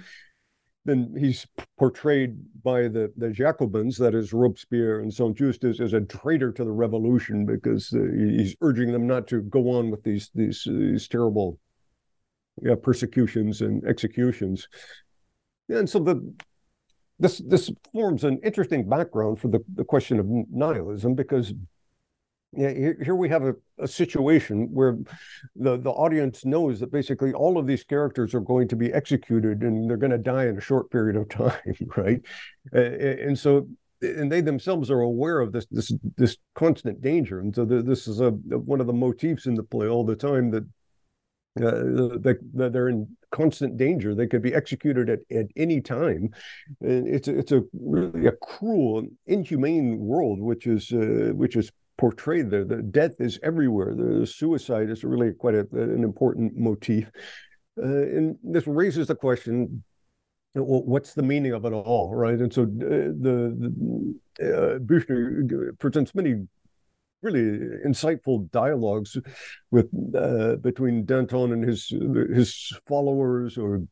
then 0.85 1.13
he's 1.17 1.45
portrayed 1.77 2.37
by 2.63 2.83
the 2.87 3.11
the 3.15 3.29
Jacobins, 3.29 3.97
that 3.97 4.15
is 4.15 4.33
Robespierre 4.33 5.01
and 5.01 5.13
Saint 5.13 5.37
Just, 5.37 5.63
as, 5.63 5.93
a 5.93 6.01
traitor 6.01 6.51
to 6.51 6.63
the 6.63 6.71
revolution 6.71 7.45
because 7.45 7.93
uh, 7.93 7.99
he's 8.17 8.55
urging 8.61 8.91
them 8.91 9.05
not 9.05 9.27
to 9.27 9.41
go 9.41 9.69
on 9.69 9.91
with 9.91 10.03
these 10.03 10.31
these 10.33 10.63
these 10.65 11.07
terrible 11.07 11.59
yeah, 12.61 12.75
persecutions 12.81 13.61
and 13.61 13.85
executions. 13.85 14.67
And 15.69 15.87
so 15.87 15.99
the 15.99 16.33
this 17.19 17.37
this 17.45 17.71
forms 17.93 18.23
an 18.23 18.39
interesting 18.43 18.89
background 18.89 19.39
for 19.39 19.49
the, 19.49 19.59
the 19.75 19.85
question 19.85 20.19
of 20.19 20.25
nihilism 20.51 21.13
because 21.13 21.53
yeah, 22.53 22.73
here, 22.73 22.97
here 23.01 23.15
we 23.15 23.29
have 23.29 23.43
a, 23.43 23.55
a 23.79 23.87
situation 23.87 24.67
where 24.73 24.97
the, 25.55 25.77
the 25.77 25.89
audience 25.89 26.43
knows 26.43 26.79
that 26.81 26.91
basically 26.91 27.33
all 27.33 27.57
of 27.57 27.65
these 27.65 27.83
characters 27.83 28.33
are 28.33 28.41
going 28.41 28.67
to 28.67 28.75
be 28.75 28.91
executed 28.91 29.61
and 29.61 29.89
they're 29.89 29.97
going 29.97 30.11
to 30.11 30.17
die 30.17 30.47
in 30.47 30.57
a 30.57 30.61
short 30.61 30.91
period 30.91 31.15
of 31.15 31.29
time, 31.29 31.75
right? 31.95 32.21
and 32.73 33.37
so 33.37 33.67
and 34.01 34.31
they 34.31 34.41
themselves 34.41 34.89
are 34.89 35.01
aware 35.01 35.39
of 35.39 35.51
this 35.51 35.67
this 35.71 35.93
this 36.17 36.37
constant 36.55 37.01
danger. 37.01 37.39
And 37.39 37.55
so 37.55 37.65
the, 37.65 37.81
this 37.81 38.07
is 38.07 38.19
a 38.19 38.31
one 38.31 38.81
of 38.81 38.87
the 38.87 38.93
motifs 38.93 39.45
in 39.45 39.55
the 39.55 39.63
play 39.63 39.87
all 39.87 40.05
the 40.05 40.15
time 40.15 40.51
that 40.51 40.63
uh, 41.57 42.17
that, 42.21 42.39
that 42.53 42.73
they're 42.73 42.89
in 42.89 43.07
constant 43.31 43.77
danger. 43.77 44.15
They 44.15 44.27
could 44.27 44.41
be 44.41 44.53
executed 44.53 45.09
at, 45.09 45.19
at 45.31 45.47
any 45.55 45.81
time. 45.81 46.29
And 46.81 47.07
it's 47.07 47.27
it's 47.27 47.51
a 47.51 47.63
really 47.73 48.27
a 48.27 48.31
cruel 48.31 49.05
inhumane 49.27 49.99
world 49.99 50.39
which 50.39 50.65
is 50.65 50.91
uh, 50.91 51.31
which 51.33 51.55
is 51.55 51.71
portrayed 52.01 52.49
there. 52.49 52.65
The 52.65 52.81
death 52.81 53.15
is 53.19 53.39
everywhere. 53.43 53.93
The 53.93 54.25
suicide 54.25 54.89
is 54.89 55.03
really 55.03 55.31
quite 55.33 55.53
a, 55.53 55.67
an 55.71 56.03
important 56.03 56.57
motif. 56.57 57.11
Uh, 57.81 58.05
and 58.17 58.37
this 58.43 58.65
raises 58.65 59.07
the 59.07 59.15
question 59.15 59.83
what's 60.53 61.13
the 61.13 61.21
meaning 61.21 61.53
of 61.53 61.63
it 61.63 61.71
all, 61.71 62.13
right? 62.13 62.39
And 62.39 62.51
so 62.51 62.63
uh, 62.63 63.13
the, 63.25 63.37
the 64.37 64.49
uh, 64.49 64.79
Büchner 64.79 65.79
presents 65.79 66.13
many 66.13 66.33
really 67.21 67.47
insightful 67.85 68.49
dialogues 68.51 69.15
with 69.69 69.87
uh, 70.15 70.55
between 70.57 71.05
Danton 71.05 71.53
and 71.53 71.63
his 71.63 71.93
his 72.35 72.49
followers, 72.87 73.57
or 73.57 73.83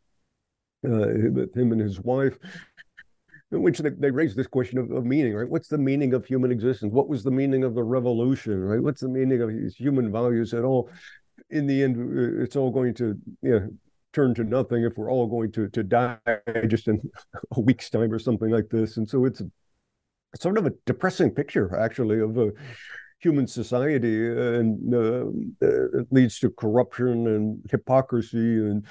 uh, 0.86 1.10
him 1.56 1.72
and 1.72 1.80
his 1.80 2.00
wife, 2.02 2.38
in 3.52 3.64
which 3.64 3.80
they, 3.80 3.90
they 3.90 4.12
raise 4.12 4.36
this 4.36 4.48
question 4.48 4.78
of, 4.78 4.92
of, 4.92 5.06
meaning, 5.06 5.34
right? 5.34 5.50
What's 5.50 5.68
the 5.68 5.78
meaning 5.78 6.14
of 6.14 6.26
human 6.26 6.52
existence? 6.52 6.94
What 6.94 7.10
was 7.10 7.24
the 7.24 7.32
meaning 7.32 7.64
of 7.64 7.74
the 7.74 7.84
revolution, 7.84 8.64
right? 8.64 8.82
What's 8.82 9.02
the 9.02 9.10
meaning 9.10 9.42
of 9.42 9.50
these 9.50 9.76
human 9.76 10.12
values 10.12 10.54
at 10.54 10.64
all? 10.64 10.90
In 11.50 11.66
the 11.66 11.84
end, 11.84 11.98
uh, 11.98 12.44
it's 12.44 12.56
all 12.56 12.72
going 12.72 12.94
to 12.96 13.18
you 13.42 13.52
know, 13.52 13.70
turn 14.14 14.36
to 14.36 14.44
nothing 14.44 14.84
if 14.84 14.98
we're 14.98 15.12
all 15.12 15.28
going 15.28 15.52
to 15.54 15.68
to 15.70 15.84
die 15.84 16.18
just 16.68 16.88
in 16.88 17.02
a 17.56 17.60
week's 17.60 17.90
time 17.90 18.12
or 18.12 18.20
something 18.20 18.50
like 18.50 18.70
this. 18.70 18.98
And 18.98 19.10
so 19.10 19.26
it's 19.26 19.42
sort 20.36 20.58
of 20.58 20.68
a 20.68 20.74
depressing 20.86 21.32
picture, 21.32 21.76
actually, 21.76 22.20
of 22.20 22.38
a 22.38 22.52
human 23.20 23.48
society, 23.48 24.28
and 24.28 24.94
uh, 24.94 25.26
uh, 25.66 26.00
it 26.00 26.08
leads 26.12 26.40
to 26.40 26.50
corruption 26.52 27.28
and 27.28 27.60
hypocrisy 27.70 28.38
and 28.38 28.86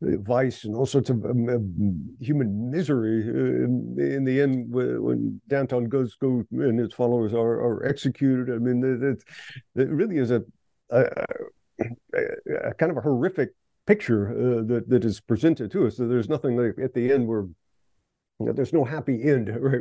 vice 0.00 0.64
and 0.64 0.74
all 0.74 0.86
sorts 0.86 1.10
of 1.10 1.24
um, 1.24 2.16
human 2.20 2.70
misery. 2.70 3.22
In, 3.22 3.96
in, 3.98 4.24
the 4.24 4.40
end, 4.40 4.72
when 4.72 5.40
Danton 5.48 5.88
goes 5.88 6.14
go 6.16 6.44
and 6.52 6.78
his 6.78 6.92
followers 6.92 7.32
are, 7.32 7.60
are 7.60 7.86
executed, 7.86 8.54
I 8.54 8.58
mean, 8.58 8.82
it, 8.84 9.24
it 9.80 9.88
really 9.88 10.18
is 10.18 10.30
a, 10.30 10.42
a, 10.90 11.04
a, 12.64 12.74
kind 12.74 12.90
of 12.90 12.98
a 12.98 13.00
horrific 13.00 13.50
picture 13.86 14.30
uh, 14.30 14.62
that 14.64 14.88
that 14.88 15.04
is 15.04 15.20
presented 15.20 15.70
to 15.72 15.86
us. 15.86 15.96
So 15.96 16.06
there's 16.06 16.28
nothing 16.28 16.56
like 16.56 16.74
at 16.82 16.92
the 16.92 17.12
end 17.12 17.26
where 17.26 17.46
you 18.38 18.46
know, 18.46 18.52
there's 18.52 18.72
no 18.72 18.84
happy 18.84 19.22
end, 19.22 19.48
right? 19.60 19.80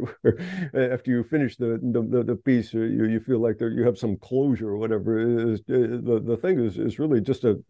after 0.74 1.11
you 1.11 1.24
finish 1.24 1.57
the 1.57 1.80
the, 1.82 2.24
the 2.24 2.36
piece, 2.36 2.74
uh, 2.74 2.80
you, 2.80 3.05
you 3.05 3.20
feel 3.20 3.39
like 3.39 3.57
there, 3.57 3.70
you 3.70 3.84
have 3.84 3.97
some 3.97 4.16
closure 4.18 4.70
or 4.70 4.78
whatever. 4.78 5.51
Is, 5.51 5.59
uh, 5.61 5.99
the 6.01 6.22
the 6.26 6.38
thing 6.38 6.59
is 6.59 6.78
is 6.78 6.99
really 6.99 7.20
just 7.20 7.43
a 7.43 7.61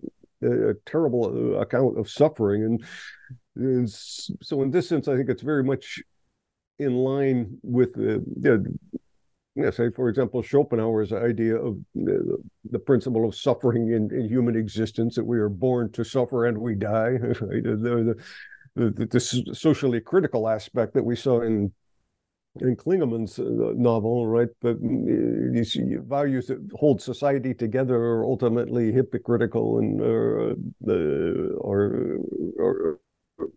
a 0.41 0.73
terrible 0.85 1.25
uh, 1.25 1.59
account 1.59 1.97
of 1.97 2.09
suffering, 2.09 2.63
and, 2.63 2.83
and 3.55 3.89
so 3.89 4.61
in 4.61 4.71
this 4.71 4.89
sense, 4.89 5.07
I 5.07 5.15
think 5.15 5.29
it's 5.29 5.41
very 5.41 5.63
much 5.63 6.01
in 6.79 6.93
line 6.93 7.57
with 7.63 7.93
the, 7.93 8.23
the 8.41 8.77
say, 9.71 9.89
for 9.89 10.09
example, 10.09 10.41
Schopenhauer's 10.41 11.13
idea 11.13 11.55
of 11.55 11.77
the, 11.93 12.37
the 12.69 12.79
principle 12.79 13.25
of 13.27 13.35
suffering 13.35 13.91
in, 13.91 14.13
in, 14.13 14.27
human 14.27 14.55
existence, 14.55 15.15
that 15.15 15.25
we 15.25 15.39
are 15.39 15.49
born 15.49 15.91
to 15.93 16.03
suffer 16.03 16.45
and 16.45 16.57
we 16.57 16.75
die. 16.75 17.13
Right? 17.41 17.63
The, 17.63 18.15
the, 18.75 18.91
the, 18.91 19.05
the, 19.05 19.19
socially 19.55 20.01
critical 20.01 20.49
aspect 20.49 20.93
that 20.95 21.03
we 21.03 21.15
saw 21.15 21.41
in 21.41 21.71
in 22.61 22.75
Klingemann's 22.75 23.37
uh, 23.39 23.73
novel, 23.75 24.27
right? 24.27 24.47
But 24.61 24.77
these 24.81 25.77
values 26.07 26.47
that 26.47 26.59
hold 26.73 27.01
society 27.01 27.53
together 27.53 27.95
are 27.95 28.23
ultimately 28.23 28.91
hypocritical 28.91 29.79
and 29.79 30.01
uh, 30.01 30.95
are, 31.67 32.17
are, 32.59 32.99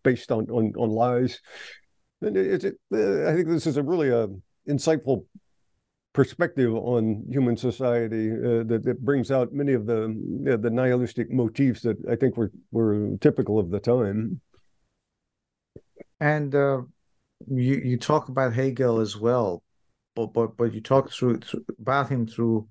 based 0.03 0.32
on, 0.32 0.51
on, 0.51 0.72
on 0.76 0.90
lies. 0.90 1.40
And 2.20 2.36
it, 2.36 2.64
it, 2.64 2.74
I 2.92 3.34
think 3.34 3.46
this 3.46 3.66
is 3.66 3.76
a 3.76 3.82
really 3.82 4.09
a 4.09 4.24
uh, 4.24 4.26
insightful 4.68 5.24
perspective 6.12 6.74
on 6.74 7.24
human 7.30 7.57
society 7.57 8.32
uh, 8.32 8.64
that, 8.64 8.82
that 8.84 9.05
brings 9.05 9.30
out 9.30 9.53
many 9.53 9.72
of 9.72 9.86
the 9.86 10.59
the 10.61 10.70
nihilistic 10.70 11.30
motifs 11.30 11.82
that 11.82 11.96
I 12.11 12.16
think 12.16 12.36
were 12.36 12.51
were 12.72 13.16
typical 13.20 13.61
of 13.61 13.70
the 13.70 13.78
time. 13.78 14.40
And 16.18 16.53
uh, 16.57 16.82
you 17.47 17.76
you 17.76 17.97
talk 17.97 18.28
about 18.28 18.53
Hegel 18.53 19.01
as 19.01 19.16
well, 19.16 19.62
but 20.14 20.32
but 20.32 20.57
but 20.57 20.72
you 20.72 20.80
talk 20.80 21.11
through, 21.12 21.39
through 21.41 21.64
about 21.80 22.09
him 22.09 22.26
through 22.26 22.68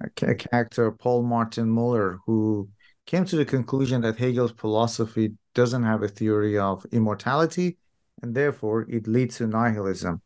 a 0.00 0.34
character 0.34 0.90
Paul 0.92 1.22
Martin 1.22 1.68
Muller, 1.68 2.18
who 2.24 2.68
came 3.06 3.24
to 3.24 3.36
the 3.36 3.44
conclusion 3.44 4.00
that 4.02 4.16
Hegel's 4.16 4.52
philosophy 4.52 5.32
doesn't 5.54 5.82
have 5.82 6.02
a 6.02 6.08
theory 6.08 6.58
of 6.58 6.86
immortality, 6.92 7.78
and 8.22 8.34
therefore 8.34 8.86
it 8.88 9.08
leads 9.08 9.38
to 9.38 9.46
nihilism. 9.46 10.22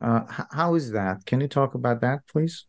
Uh, 0.00 0.20
how 0.52 0.74
is 0.74 0.92
that? 0.92 1.24
Can 1.26 1.40
you 1.40 1.48
talk 1.48 1.74
about 1.74 2.00
that, 2.02 2.20
please? 2.30 2.66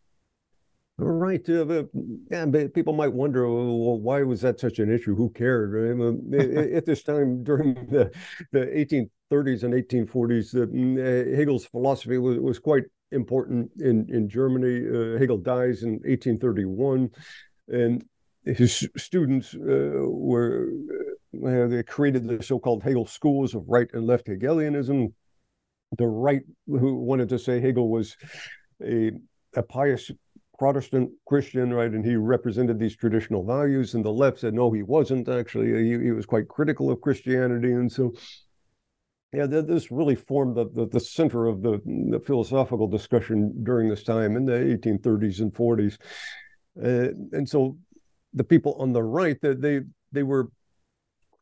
Right. 0.97 1.47
Uh, 1.47 1.83
yeah, 2.31 2.45
but 2.45 2.73
people 2.73 2.93
might 2.93 3.13
wonder, 3.13 3.47
well, 3.47 3.99
why 3.99 4.23
was 4.23 4.41
that 4.41 4.59
such 4.59 4.79
an 4.79 4.91
issue? 4.91 5.15
Who 5.15 5.29
cared? 5.29 5.75
At 6.73 6.85
this 6.85 7.03
time, 7.03 7.43
during 7.43 7.75
the, 7.75 8.11
the 8.51 8.79
1830s 9.31 9.63
and 9.63 9.73
1840s, 9.73 10.55
uh, 10.55 11.35
Hegel's 11.35 11.65
philosophy 11.65 12.17
was, 12.17 12.39
was 12.39 12.59
quite 12.59 12.83
important 13.11 13.71
in, 13.79 14.07
in 14.09 14.29
Germany. 14.29 14.87
Uh, 14.87 15.19
Hegel 15.19 15.37
dies 15.37 15.83
in 15.83 15.93
1831, 16.03 17.09
and 17.67 18.05
his 18.45 18.87
students 18.97 19.53
uh, 19.55 20.05
were, 20.07 20.69
uh, 21.45 21.67
they 21.67 21.83
created 21.83 22.27
the 22.27 22.41
so 22.41 22.59
called 22.59 22.83
Hegel 22.83 23.05
schools 23.05 23.53
of 23.53 23.63
right 23.67 23.87
and 23.93 24.05
left 24.05 24.27
Hegelianism 24.27 25.13
the 25.97 26.07
right 26.07 26.41
who 26.67 26.95
wanted 26.95 27.29
to 27.29 27.39
say 27.39 27.59
Hegel 27.59 27.89
was 27.89 28.15
a, 28.83 29.11
a 29.55 29.63
pious 29.63 30.11
Protestant 30.57 31.11
Christian, 31.25 31.73
right? 31.73 31.89
And 31.89 32.05
he 32.05 32.15
represented 32.15 32.79
these 32.79 32.95
traditional 32.95 33.45
values. 33.45 33.93
And 33.93 34.03
the 34.03 34.11
left 34.11 34.39
said, 34.39 34.53
no, 34.53 34.71
he 34.71 34.83
wasn't 34.83 35.29
actually. 35.29 35.71
He, 35.83 36.03
he 36.03 36.11
was 36.11 36.25
quite 36.25 36.47
critical 36.47 36.91
of 36.91 37.01
Christianity. 37.01 37.71
And 37.71 37.91
so, 37.91 38.13
yeah, 39.31 39.45
this 39.45 39.91
really 39.91 40.15
formed 40.15 40.55
the, 40.55 40.69
the, 40.73 40.87
the 40.87 40.99
center 40.99 41.45
of 41.45 41.61
the, 41.61 41.79
the, 41.85 42.19
philosophical 42.19 42.87
discussion 42.87 43.63
during 43.63 43.87
this 43.87 44.03
time 44.03 44.35
in 44.35 44.45
the 44.45 44.53
1830s 44.53 45.39
and 45.41 45.53
40s. 45.53 45.97
Uh, 46.83 47.13
and 47.37 47.47
so 47.47 47.77
the 48.33 48.43
people 48.43 48.75
on 48.79 48.91
the 48.91 49.03
right, 49.03 49.39
that 49.41 49.61
they, 49.61 49.81
they 50.11 50.23
were 50.23 50.49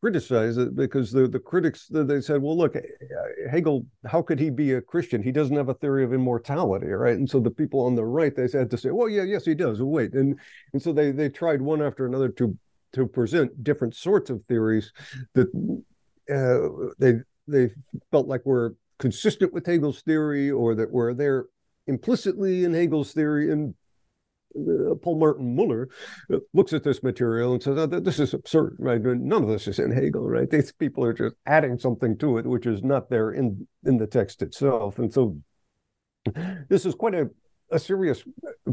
criticized 0.00 0.76
because 0.76 1.10
the, 1.10 1.26
the 1.26 1.40
critics 1.40 1.88
they 1.90 2.20
said 2.20 2.40
well 2.40 2.56
look 2.56 2.76
hegel 3.50 3.84
how 4.06 4.22
could 4.22 4.38
he 4.38 4.48
be 4.48 4.74
a 4.74 4.80
christian? 4.80 5.22
He 5.22 5.32
doesn't 5.32 5.56
have 5.56 5.68
a 5.68 5.74
theory 5.74 6.04
of 6.04 6.12
immortality 6.12 6.86
right? 6.86 7.16
And 7.16 7.28
so 7.28 7.40
the 7.40 7.50
people 7.50 7.80
on 7.80 7.96
the 7.96 8.04
right 8.04 8.34
they 8.34 8.42
had 8.42 8.70
to 8.70 8.78
say 8.78 8.90
well 8.90 9.08
yeah 9.08 9.24
yes 9.24 9.44
he 9.44 9.54
does. 9.54 9.82
Wait. 9.82 10.12
And 10.12 10.38
and 10.72 10.80
so 10.80 10.92
they 10.92 11.10
they 11.10 11.28
tried 11.28 11.60
one 11.60 11.82
after 11.82 12.06
another 12.06 12.28
to 12.28 12.56
to 12.92 13.06
present 13.06 13.64
different 13.64 13.94
sorts 13.94 14.30
of 14.30 14.44
theories 14.44 14.92
that 15.34 15.48
uh, 16.32 16.92
they 16.98 17.14
they 17.48 17.70
felt 18.10 18.28
like 18.28 18.44
were 18.44 18.76
consistent 18.98 19.52
with 19.52 19.66
hegel's 19.66 20.02
theory 20.02 20.50
or 20.50 20.74
that 20.74 20.90
were 20.90 21.14
there 21.14 21.46
implicitly 21.86 22.64
in 22.64 22.74
hegel's 22.74 23.12
theory 23.12 23.50
and 23.50 23.74
uh, 24.56 24.94
Paul 24.94 25.18
Martin 25.18 25.54
Muller 25.54 25.88
uh, 26.32 26.38
looks 26.54 26.72
at 26.72 26.82
this 26.82 27.02
material 27.02 27.52
and 27.52 27.62
says, 27.62 27.76
oh, 27.78 27.86
"This 27.86 28.18
is 28.18 28.34
absurd, 28.34 28.76
right? 28.78 29.00
None 29.00 29.42
of 29.42 29.48
this 29.48 29.68
is 29.68 29.78
in 29.78 29.92
Hegel, 29.92 30.26
right? 30.26 30.48
These 30.48 30.72
people 30.72 31.04
are 31.04 31.12
just 31.12 31.36
adding 31.46 31.78
something 31.78 32.16
to 32.18 32.38
it 32.38 32.46
which 32.46 32.66
is 32.66 32.82
not 32.82 33.10
there 33.10 33.30
in 33.30 33.68
in 33.84 33.98
the 33.98 34.06
text 34.06 34.42
itself." 34.42 34.98
And 34.98 35.12
so, 35.12 35.38
this 36.68 36.86
is 36.86 36.94
quite 36.94 37.14
a 37.14 37.28
a 37.70 37.78
serious 37.78 38.22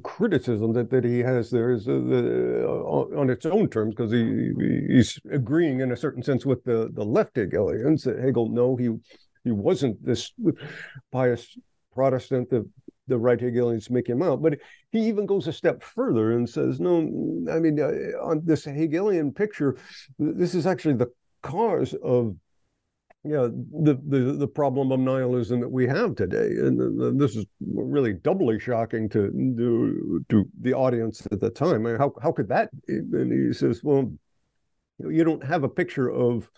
criticism 0.04 0.74
that, 0.74 0.90
that 0.90 1.04
he 1.04 1.20
has 1.20 1.50
there 1.50 1.72
is 1.72 1.88
uh, 1.88 1.94
the, 1.94 2.66
uh, 2.68 3.20
on 3.20 3.30
its 3.30 3.46
own 3.46 3.70
terms 3.70 3.94
because 3.94 4.12
he 4.12 4.52
he's 4.88 5.20
agreeing 5.32 5.82
in 5.82 5.92
a 5.92 5.98
certain 5.98 6.24
sense 6.24 6.46
with 6.46 6.64
the 6.64 6.90
the 6.94 7.04
left 7.04 7.36
Hegelians 7.36 8.04
that 8.04 8.20
Hegel 8.20 8.50
no 8.50 8.76
he 8.76 8.90
he 9.44 9.52
wasn't 9.52 10.04
this 10.06 10.32
pious 11.12 11.58
Protestant 11.94 12.50
that 12.50 12.68
the 13.08 13.18
right 13.18 13.40
Hegelians 13.40 13.90
make 13.90 14.08
him 14.08 14.22
out. 14.22 14.42
But 14.42 14.60
he 14.92 15.00
even 15.08 15.26
goes 15.26 15.48
a 15.48 15.54
step 15.54 15.84
further 15.84 16.32
and 16.32 16.50
says, 16.50 16.80
no, 16.80 17.00
I 17.52 17.60
mean, 17.60 17.80
uh, 17.80 17.92
on 18.22 18.42
this 18.44 18.66
Hegelian 18.66 19.32
picture, 19.32 19.78
this 20.18 20.56
is 20.56 20.66
actually 20.66 20.96
the 20.96 21.12
cause 21.42 21.94
of 22.04 22.36
yeah, 23.26 23.48
the, 23.84 24.00
the 24.08 24.34
the 24.34 24.48
problem 24.48 24.92
of 24.92 25.00
nihilism 25.00 25.60
that 25.62 25.72
we 25.72 25.88
have 25.88 26.16
today, 26.16 26.48
and 26.62 27.20
this 27.20 27.36
is 27.36 27.46
really 27.66 28.14
doubly 28.14 28.60
shocking 28.60 29.10
to 29.10 29.32
to, 29.58 30.26
to 30.30 30.46
the 30.62 30.74
audience 30.74 31.28
at 31.32 31.40
the 31.40 31.50
time. 31.50 31.88
I 31.88 31.90
mean, 31.92 31.98
how 31.98 32.14
how 32.22 32.32
could 32.32 32.50
that? 32.50 32.70
And 32.88 33.32
he 33.32 33.54
says, 33.54 33.82
well, 33.84 34.12
you 35.00 35.24
don't 35.24 35.44
have 35.44 35.64
a 35.64 35.70
picture 35.70 36.10
of 36.10 36.50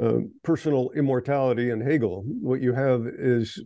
uh, 0.00 0.18
personal 0.42 0.90
immortality 0.94 1.70
in 1.70 1.80
Hegel. 1.80 2.22
What 2.24 2.62
you 2.62 2.72
have 2.72 3.06
is 3.06 3.62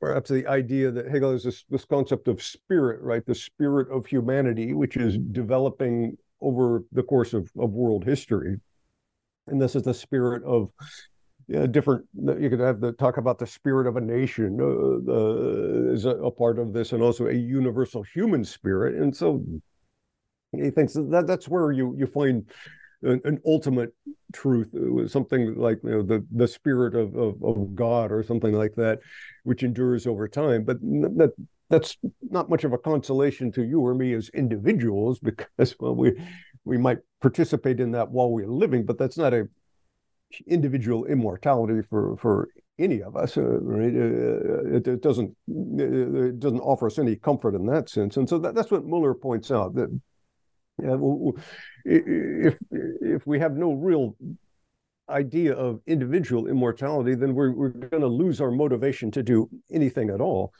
perhaps 0.00 0.30
the 0.30 0.46
idea 0.46 0.90
that 0.90 1.08
Hegel 1.08 1.32
has 1.32 1.44
this, 1.44 1.64
this 1.68 1.84
concept 1.84 2.28
of 2.28 2.42
spirit, 2.42 3.00
right? 3.02 3.24
The 3.24 3.34
spirit 3.34 3.90
of 3.90 4.06
humanity, 4.06 4.72
which 4.72 4.96
is 4.96 5.18
developing 5.18 6.16
over 6.40 6.84
the 6.92 7.02
course 7.02 7.32
of, 7.34 7.50
of 7.58 7.70
world 7.70 8.04
history. 8.04 8.60
And 9.46 9.60
this 9.60 9.76
is 9.76 9.82
the 9.82 9.94
spirit 9.94 10.42
of 10.44 10.70
yeah, 11.48 11.66
different. 11.66 12.04
You 12.14 12.50
could 12.50 12.60
have 12.60 12.80
the 12.80 12.92
talk 12.92 13.18
about 13.18 13.38
the 13.38 13.46
spirit 13.46 13.86
of 13.86 13.96
a 13.96 14.00
nation 14.00 14.58
uh, 14.60 15.12
uh, 15.12 15.92
is 15.92 16.04
a, 16.04 16.10
a, 16.10 16.30
part 16.30 16.58
of 16.58 16.72
this, 16.72 16.92
and 16.92 17.02
also 17.02 17.28
a 17.28 17.32
universal 17.32 18.02
human 18.02 18.44
spirit. 18.44 18.96
And 18.96 19.14
so 19.14 19.44
he 20.52 20.70
thinks 20.70 20.94
that 20.94 21.24
that's 21.26 21.48
where 21.48 21.70
you 21.70 21.94
you 21.96 22.06
find 22.06 22.50
an, 23.02 23.20
an 23.24 23.40
ultimate 23.46 23.94
truth, 24.32 24.74
something 25.08 25.54
like 25.54 25.78
you 25.84 25.90
know 25.90 26.02
the 26.02 26.26
the 26.32 26.48
spirit 26.48 26.96
of, 26.96 27.14
of, 27.14 27.40
of 27.44 27.76
God 27.76 28.10
or 28.10 28.24
something 28.24 28.52
like 28.52 28.74
that, 28.74 28.98
which 29.44 29.62
endures 29.62 30.08
over 30.08 30.26
time. 30.26 30.64
But 30.64 30.80
that 30.80 31.32
that's 31.70 31.96
not 32.28 32.50
much 32.50 32.64
of 32.64 32.72
a 32.72 32.78
consolation 32.78 33.52
to 33.52 33.62
you 33.62 33.80
or 33.80 33.94
me 33.94 34.14
as 34.14 34.30
individuals 34.30 35.18
because 35.22 35.76
well 35.78 35.94
we 35.94 36.12
we 36.64 36.76
might 36.76 36.98
participate 37.22 37.78
in 37.78 37.92
that 37.92 38.10
while 38.10 38.30
we're 38.30 38.48
living, 38.48 38.84
but 38.84 38.98
that's 38.98 39.16
not 39.16 39.32
a 39.32 39.48
individual 40.46 41.04
immortality 41.06 41.82
for 41.88 42.16
for 42.16 42.48
any 42.78 43.02
of 43.02 43.16
us. 43.16 43.36
Uh, 43.36 43.60
right? 43.60 43.94
Uh, 43.94 44.76
it, 44.76 44.88
it, 44.88 45.02
doesn't 45.02 45.34
it 45.48 46.38
doesn't 46.38 46.60
offer 46.60 46.86
us 46.86 46.98
any 46.98 47.16
comfort 47.16 47.54
in 47.54 47.66
that 47.66 47.88
sense, 47.88 48.16
and 48.16 48.28
so 48.28 48.38
that, 48.38 48.54
that's 48.54 48.70
what 48.70 48.84
Muller 48.84 49.14
points 49.14 49.50
out 49.50 49.74
that 49.74 50.00
if 51.84 52.58
if 52.70 53.26
we 53.26 53.38
have 53.38 53.56
no 53.56 53.72
real 53.72 54.16
idea 55.08 55.54
of 55.54 55.80
individual 55.86 56.48
immortality, 56.48 57.14
then 57.14 57.34
we're 57.34 57.52
we're 57.52 57.70
going 57.70 58.02
to 58.02 58.08
lose 58.08 58.40
our 58.40 58.50
motivation 58.50 59.10
to 59.12 59.22
do 59.22 59.48
anything 59.70 60.10
at 60.10 60.20
all. 60.20 60.52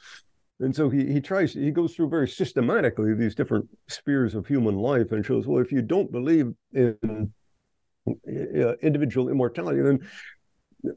And 0.59 0.75
so 0.75 0.89
he 0.89 1.11
he 1.11 1.21
tries 1.21 1.53
he 1.53 1.71
goes 1.71 1.95
through 1.95 2.09
very 2.09 2.27
systematically 2.27 3.13
these 3.13 3.35
different 3.35 3.67
spheres 3.87 4.33
of 4.33 4.47
human 4.47 4.75
life 4.75 5.11
and 5.11 5.23
shows 5.23 5.45
well 5.45 5.61
if 5.61 5.71
you 5.71 5.83
don't 5.83 6.11
believe 6.11 6.51
in 6.73 7.31
uh, 8.07 8.75
individual 8.81 9.29
immortality 9.29 9.81
then 9.81 9.99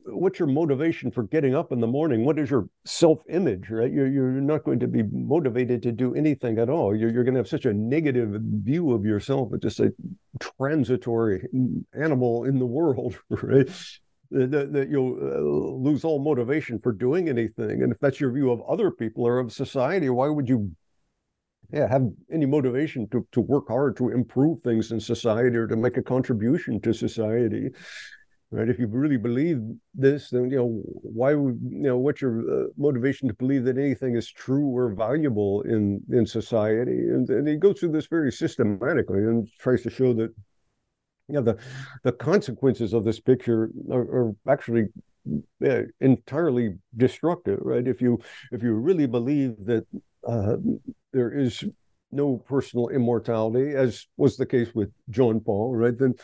what's 0.07 0.39
your 0.39 0.49
motivation 0.49 1.11
for 1.11 1.25
getting 1.25 1.55
up 1.55 1.73
in 1.73 1.81
the 1.81 1.87
morning? 1.87 2.25
What 2.25 2.39
is 2.39 2.51
your 2.51 2.69
self-image, 2.85 3.71
right? 3.71 3.91
You're, 3.91 4.07
you're 4.07 4.31
not 4.33 4.65
going 4.65 4.79
to 4.81 4.87
be 4.87 5.03
motivated 5.03 5.83
to 5.85 5.93
do 5.93 6.15
anything 6.15 6.59
at 6.59 6.69
all. 6.69 6.95
You're, 6.95 7.11
you're 7.11 7.25
going 7.25 7.35
to 7.35 7.41
have 7.41 7.49
such 7.49 7.67
a 7.67 7.73
negative 7.73 8.41
view 8.41 8.93
of 8.93 9.05
yourself 9.05 9.53
as 9.55 9.61
just 9.61 9.81
a 9.81 9.93
transitory 10.39 11.47
animal 11.95 12.45
in 12.45 12.59
the 12.59 12.67
world, 12.67 13.19
right? 13.31 13.69
That, 14.33 14.73
that 14.73 14.89
you'll 14.89 15.19
uh, 15.21 15.41
lose 15.91 16.05
all 16.05 16.23
motivation 16.23 16.79
for 16.79 16.93
doing 16.93 17.29
anything. 17.29 17.83
And 17.83 17.91
if 17.91 17.99
that's 17.99 18.21
your 18.21 18.31
view 18.31 18.53
of 18.53 18.63
other 18.63 18.93
people 18.93 19.27
or 19.27 19.41
of 19.41 19.53
society, 19.53 20.09
why 20.09 20.29
would 20.29 20.49
you 20.49 20.71
yeah, 21.73 21.89
have 21.89 22.07
any 22.33 22.47
motivation 22.47 23.09
to, 23.11 23.27
to 23.33 23.41
work 23.41 23.69
hard 23.69 23.97
to 23.97 24.11
improve 24.11 24.63
things 24.63 24.93
in 24.93 25.01
society 25.01 25.57
or 25.57 25.67
to 25.67 25.77
make 25.77 25.97
a 25.97 26.03
contribution 26.03 26.81
to 26.81 26.93
society 26.93 27.71
right? 28.51 28.69
If 28.69 28.79
you 28.79 28.87
really 28.89 29.17
believe 29.17 29.61
this, 29.95 30.31
then 30.31 30.51
you 30.51 30.57
know 30.57 30.83
why 30.85 31.35
would 31.35 31.61
you 31.63 31.83
know 31.83 31.99
what's 31.99 32.21
your 32.21 32.41
uh, 32.41 32.67
motivation 32.77 33.29
to 33.29 33.35
believe 33.35 33.65
that 33.65 33.79
anything 33.79 34.17
is 34.17 34.31
true 34.31 34.67
or 34.77 34.93
valuable 34.93 35.63
in 35.63 36.01
in 36.11 36.27
society? 36.27 37.09
And, 37.09 37.29
and 37.31 37.47
he 37.47 37.57
goes 37.57 37.81
through 37.81 37.93
this 37.93 38.07
very 38.07 38.33
systematically 38.33 39.21
and 39.21 39.49
tries 39.59 39.83
to 39.83 39.91
show 39.91 40.13
that 40.15 40.35
you 41.29 41.35
know 41.35 41.43
the 41.43 41.59
the 42.03 42.13
consequences 42.13 42.93
of 42.93 43.05
this 43.05 43.21
picture 43.21 43.71
are, 43.91 44.01
are 44.01 44.33
actually 44.49 44.87
yeah, 45.61 45.83
entirely 46.01 46.75
destructive, 46.97 47.59
right? 47.63 47.87
If 47.87 48.01
you 48.01 48.19
if 48.53 48.63
you 48.63 48.73
really 48.75 49.07
believe 49.07 49.53
that 49.67 49.87
uh, 50.27 50.57
there 51.13 51.33
is 51.33 51.65
no 52.13 52.37
personal 52.37 52.89
immortality, 52.89 53.75
as 53.75 54.07
was 54.17 54.37
the 54.37 54.47
case 54.47 54.75
with 54.75 54.91
Jean 55.11 55.41
Paul, 55.41 55.77
right? 55.77 55.97
Then 55.97 56.15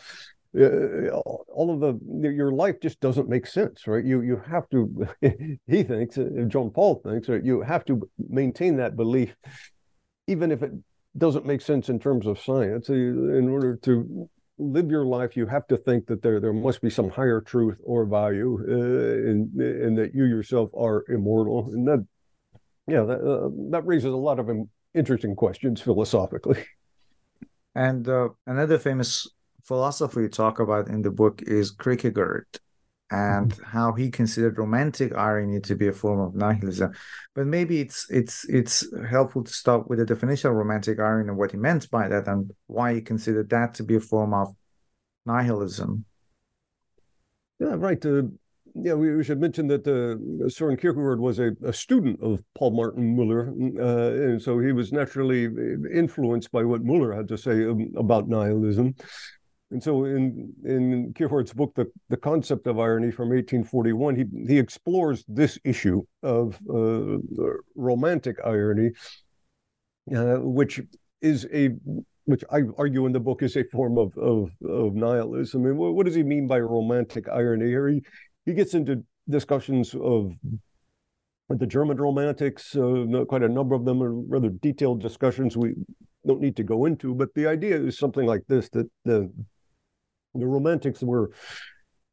uh, 0.57 1.09
all 1.13 1.71
of 1.71 1.79
the 1.79 2.29
your 2.31 2.51
life 2.51 2.75
just 2.81 2.99
doesn't 2.99 3.29
make 3.29 3.45
sense 3.45 3.85
right? 3.85 4.03
You 4.03 4.21
you 4.21 4.41
have 4.49 4.67
to 4.69 5.07
he 5.67 5.83
thinks 5.83 6.17
uh, 6.17 6.29
Jean 6.47 6.71
Paul 6.71 7.01
thinks 7.03 7.27
right? 7.29 7.43
You 7.43 7.61
have 7.61 7.85
to 7.85 8.09
maintain 8.29 8.77
that 8.77 8.95
belief 8.95 9.35
even 10.25 10.51
if 10.51 10.63
it 10.63 10.71
doesn't 11.17 11.45
make 11.45 11.61
sense 11.61 11.89
in 11.89 11.99
terms 11.99 12.27
of 12.27 12.39
science. 12.39 12.89
In 12.89 13.49
order 13.49 13.75
to 13.83 14.29
live 14.57 14.89
your 14.89 15.05
life 15.05 15.35
you 15.37 15.45
have 15.45 15.67
to 15.67 15.77
think 15.77 16.07
that 16.07 16.21
there 16.23 16.39
there 16.39 16.53
must 16.53 16.81
be 16.81 16.89
some 16.89 17.09
higher 17.09 17.41
truth 17.41 17.77
or 17.83 18.05
value 18.05 18.57
uh, 18.67 19.29
and 19.29 19.53
and 19.61 19.97
that 19.97 20.15
you 20.15 20.23
yourself 20.23 20.69
are 20.75 21.03
immortal. 21.09 21.69
And 21.73 21.87
that 21.87 22.05
yeah 22.87 23.03
that, 23.03 23.19
uh, 23.19 23.49
that 23.71 23.85
raises 23.85 24.11
a 24.11 24.17
lot 24.17 24.39
of 24.39 24.49
interesting 24.93 25.35
questions 25.35 25.81
philosophically 25.81 26.63
and 27.75 28.07
uh, 28.07 28.29
another 28.45 28.77
famous 28.77 29.27
philosopher 29.63 30.21
you 30.21 30.29
talk 30.29 30.59
about 30.59 30.87
in 30.87 31.01
the 31.01 31.11
book 31.11 31.41
is 31.43 31.71
Kierkegaard 31.71 32.47
and 33.09 33.53
mm-hmm. 33.53 33.63
how 33.63 33.93
he 33.93 34.09
considered 34.09 34.57
romantic 34.57 35.15
irony 35.15 35.59
to 35.61 35.75
be 35.75 35.87
a 35.87 35.93
form 35.93 36.19
of 36.19 36.35
nihilism. 36.35 36.91
But 37.35 37.47
maybe 37.47 37.79
it's 37.79 38.09
it's 38.09 38.45
it's 38.49 38.85
helpful 39.09 39.43
to 39.43 39.51
start 39.51 39.89
with 39.89 39.99
the 39.99 40.05
definition 40.05 40.49
of 40.49 40.55
romantic 40.55 40.99
irony 40.99 41.29
and 41.29 41.37
what 41.37 41.51
he 41.51 41.57
meant 41.57 41.89
by 41.89 42.07
that 42.07 42.27
and 42.27 42.51
why 42.67 42.93
he 42.93 43.01
considered 43.01 43.49
that 43.49 43.75
to 43.75 43.83
be 43.83 43.95
a 43.95 43.99
form 43.99 44.33
of 44.33 44.55
nihilism. 45.25 46.05
Yeah, 47.59 47.75
right. 47.77 48.03
Uh, 48.05 48.23
yeah, 48.81 48.93
we, 48.93 49.15
we, 49.15 49.23
should 49.23 49.39
mention 49.39 49.67
that 49.67 49.87
uh, 49.87 50.49
Soren 50.49 50.77
Kierkegaard 50.77 51.19
was 51.19 51.39
a, 51.39 51.51
a, 51.65 51.73
student 51.73 52.21
of 52.21 52.43
Paul 52.55 52.71
Martin 52.71 53.15
Muller, 53.15 53.49
uh, 53.79 54.31
and 54.31 54.41
so 54.41 54.59
he 54.59 54.71
was 54.71 54.91
naturally 54.91 55.45
influenced 55.93 56.51
by 56.51 56.63
what 56.63 56.83
Muller 56.83 57.13
had 57.13 57.27
to 57.29 57.37
say 57.37 57.65
um, 57.65 57.91
about 57.97 58.27
nihilism. 58.27 58.95
And 59.71 59.83
so 59.83 60.05
in 60.05 60.53
in 60.63 61.13
Kierkegaard's 61.13 61.53
book, 61.53 61.73
the, 61.75 61.91
the 62.09 62.17
concept 62.17 62.67
of 62.67 62.79
irony 62.79 63.11
from 63.11 63.29
1841, 63.29 64.15
he, 64.15 64.25
he 64.47 64.59
explores 64.59 65.25
this 65.27 65.59
issue 65.65 66.03
of 66.23 66.57
uh, 66.69 67.17
romantic 67.75 68.37
irony, 68.45 68.91
uh, 70.15 70.37
which 70.37 70.79
is 71.21 71.47
a 71.53 71.71
which 72.25 72.43
I 72.51 72.61
argue 72.77 73.05
in 73.05 73.13
the 73.13 73.19
book 73.21 73.41
is 73.41 73.57
a 73.57 73.63
form 73.65 73.97
of 73.97 74.17
of, 74.17 74.51
of 74.65 74.95
nihilism. 74.95 75.63
I 75.63 75.65
mean, 75.67 75.77
what, 75.77 75.95
what 75.95 76.05
does 76.05 76.15
he 76.15 76.23
mean 76.23 76.47
by 76.47 76.59
romantic 76.59 77.27
irony? 77.27 77.65
He, 77.65 78.01
he 78.47 78.53
gets 78.53 78.73
into 78.73 79.03
discussions 79.29 79.93
of 79.93 80.33
the 81.49 81.67
German 81.67 81.97
romantics, 81.97 82.75
uh, 82.75 83.05
quite 83.27 83.43
a 83.43 83.49
number 83.49 83.75
of 83.75 83.85
them 83.85 84.01
are 84.01 84.13
rather 84.13 84.49
detailed 84.49 85.01
discussions 85.01 85.55
we 85.57 85.75
don't 86.25 86.41
need 86.41 86.55
to 86.55 86.63
go 86.63 86.85
into, 86.85 87.13
but 87.13 87.33
the 87.35 87.45
idea 87.45 87.75
is 87.75 87.99
something 87.99 88.25
like 88.25 88.41
this, 88.47 88.69
that 88.69 88.89
the 89.05 89.31
the 90.33 90.45
Romantics 90.45 91.01
were 91.01 91.31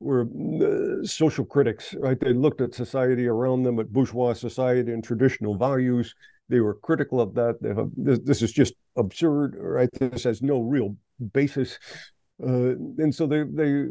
were 0.01 0.23
uh, 0.23 1.07
social 1.07 1.45
critics, 1.45 1.95
right? 1.99 2.19
They 2.19 2.33
looked 2.33 2.61
at 2.61 2.75
society 2.75 3.27
around 3.27 3.63
them, 3.63 3.79
at 3.79 3.93
bourgeois 3.93 4.33
society 4.33 4.93
and 4.93 5.05
traditional 5.05 5.57
values. 5.57 6.15
They 6.49 6.61
were 6.61 6.75
critical 6.75 7.21
of 7.21 7.35
that. 7.35 7.57
Have, 7.65 7.91
this, 7.97 8.19
this, 8.21 8.43
is 8.43 8.53
just 8.53 8.75
absurd, 8.97 9.57
right? 9.59 9.89
This 9.93 10.25
has 10.25 10.43
no 10.43 10.61
real 10.61 10.97
basis, 11.33 11.79
uh, 12.43 12.75
and 13.03 13.15
so 13.15 13.27
they 13.27 13.45
they 13.45 13.87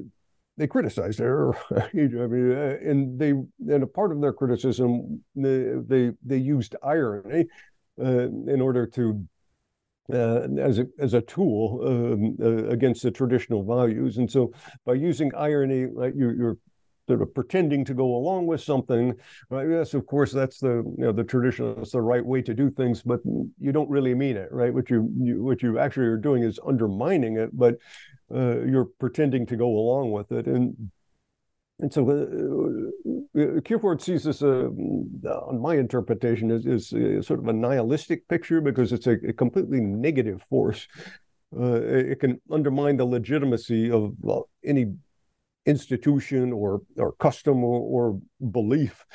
they 0.57 0.67
criticized 0.67 1.19
her. 1.19 1.55
I 1.75 1.89
mean, 1.93 2.51
uh, 2.51 2.77
and 2.83 3.19
they 3.19 3.29
and 3.29 3.83
a 3.83 3.87
part 3.87 4.11
of 4.11 4.21
their 4.21 4.33
criticism 4.33 5.23
they 5.35 5.73
they, 5.87 6.11
they 6.23 6.37
used 6.37 6.75
irony 6.83 7.47
uh, 7.99 8.27
in 8.27 8.61
order 8.61 8.85
to 8.87 9.27
uh, 10.13 10.47
as 10.59 10.79
a 10.79 10.87
as 10.99 11.13
a 11.13 11.21
tool 11.21 11.81
um, 11.85 12.37
uh, 12.41 12.69
against 12.69 13.03
the 13.03 13.11
traditional 13.11 13.63
values. 13.63 14.17
And 14.17 14.29
so, 14.29 14.51
by 14.85 14.95
using 14.95 15.33
irony, 15.35 15.87
like 15.87 16.13
you, 16.15 16.31
you're 16.31 16.57
sort 17.07 17.21
of 17.21 17.33
pretending 17.33 17.83
to 17.85 17.93
go 17.93 18.15
along 18.15 18.47
with 18.47 18.61
something. 18.61 19.13
Right? 19.49 19.67
Yes, 19.69 19.93
of 19.93 20.05
course, 20.05 20.31
that's 20.31 20.59
the 20.59 20.83
you 20.97 21.05
know 21.05 21.11
the 21.11 21.23
traditional, 21.23 21.75
that's 21.75 21.91
the 21.91 22.01
right 22.01 22.25
way 22.25 22.41
to 22.41 22.53
do 22.53 22.69
things, 22.69 23.01
but 23.01 23.21
you 23.59 23.71
don't 23.71 23.89
really 23.89 24.13
mean 24.13 24.37
it, 24.37 24.51
right? 24.51 24.73
What 24.73 24.89
you, 24.89 25.09
you 25.17 25.43
what 25.43 25.61
you 25.61 25.79
actually 25.79 26.07
are 26.07 26.17
doing 26.17 26.43
is 26.43 26.59
undermining 26.65 27.37
it, 27.37 27.57
but 27.57 27.75
uh, 28.33 28.61
you're 28.61 28.89
pretending 28.99 29.45
to 29.47 29.55
go 29.55 29.67
along 29.67 30.11
with 30.11 30.31
it, 30.31 30.47
and 30.47 30.91
and 31.79 31.91
so 31.91 32.09
uh, 32.09 33.39
uh, 33.41 33.61
Kierkegaard 33.61 34.01
sees 34.01 34.23
this, 34.23 34.43
uh, 34.43 34.69
on 35.47 35.59
my 35.59 35.75
interpretation, 35.75 36.51
is, 36.51 36.65
is 36.65 36.93
uh, 36.93 37.21
sort 37.21 37.39
of 37.39 37.47
a 37.47 37.53
nihilistic 37.53 38.27
picture 38.27 38.61
because 38.61 38.93
it's 38.93 39.07
a, 39.07 39.17
a 39.27 39.33
completely 39.33 39.81
negative 39.81 40.41
force. 40.49 40.87
Uh, 41.57 41.81
it 41.81 42.19
can 42.19 42.39
undermine 42.51 42.97
the 42.97 43.05
legitimacy 43.05 43.91
of 43.91 44.15
any 44.63 44.93
institution 45.65 46.51
or 46.51 46.81
or 46.97 47.13
custom 47.13 47.63
or, 47.63 47.79
or 47.79 48.19
belief, 48.51 49.05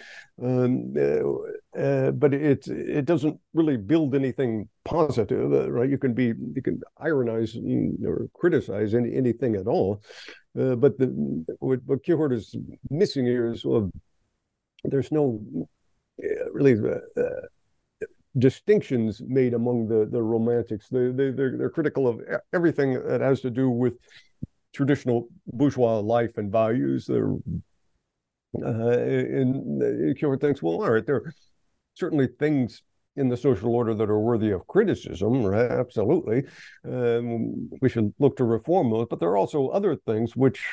um, 0.42 0.94
uh, 0.98 1.78
uh, 1.78 2.10
but 2.12 2.32
it 2.32 2.66
it 2.68 3.04
doesn't 3.04 3.38
really 3.52 3.76
build 3.76 4.14
anything 4.14 4.68
positive, 4.84 5.52
uh, 5.52 5.70
right? 5.70 5.90
You 5.90 5.98
can 5.98 6.14
be 6.14 6.32
you 6.54 6.62
can 6.62 6.80
ironize 7.02 7.56
or 8.04 8.28
criticize 8.34 8.94
any, 8.94 9.14
anything 9.14 9.56
at 9.56 9.66
all, 9.66 10.02
uh, 10.58 10.74
but 10.76 10.98
the, 10.98 11.44
what, 11.58 11.80
what 11.84 12.02
Kierkegaard 12.02 12.32
is 12.32 12.56
missing 12.90 13.26
here 13.26 13.52
is 13.52 13.64
well, 13.64 13.90
there's 14.84 15.12
no 15.12 15.40
uh, 16.22 16.50
really. 16.52 16.76
Uh, 17.16 17.24
distinctions 18.36 19.20
made 19.26 19.54
among 19.54 19.88
the 19.88 20.06
the 20.12 20.22
romantics 20.22 20.86
they, 20.90 21.06
they 21.10 21.30
they're, 21.30 21.56
they're 21.56 21.70
critical 21.70 22.06
of 22.06 22.20
everything 22.52 22.92
that 23.02 23.20
has 23.20 23.40
to 23.40 23.50
do 23.50 23.68
with 23.70 23.94
traditional 24.78 25.26
bourgeois 25.48 25.98
life 25.98 26.38
and 26.38 26.52
values. 26.52 27.06
They're, 27.06 27.32
uh, 28.64 28.90
and 29.40 30.40
thinks, 30.40 30.62
well, 30.62 30.74
all 30.74 30.92
right, 30.92 31.04
there 31.04 31.16
are 31.16 31.34
certainly 31.94 32.28
things 32.38 32.84
in 33.16 33.28
the 33.28 33.36
social 33.36 33.74
order 33.74 33.92
that 33.92 34.08
are 34.08 34.20
worthy 34.20 34.50
of 34.50 34.64
criticism, 34.68 35.42
right? 35.44 35.68
Absolutely. 35.68 36.44
Um, 36.88 37.68
we 37.82 37.88
should 37.88 38.14
look 38.20 38.36
to 38.36 38.44
reform 38.44 38.90
those, 38.90 39.08
but 39.10 39.18
there 39.18 39.30
are 39.30 39.36
also 39.36 39.66
other 39.68 39.96
things 39.96 40.36
which 40.36 40.64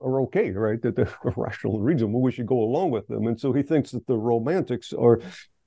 are 0.00 0.20
okay, 0.22 0.50
right? 0.50 0.82
That 0.82 0.96
they're 0.96 1.14
rational 1.36 1.76
and 1.76 1.84
reasonable. 1.84 2.22
We 2.22 2.32
should 2.32 2.48
go 2.48 2.60
along 2.60 2.90
with 2.90 3.06
them. 3.06 3.28
And 3.28 3.38
so 3.38 3.52
he 3.52 3.62
thinks 3.62 3.92
that 3.92 4.04
the 4.08 4.18
romantics 4.18 4.92
are 4.92 5.20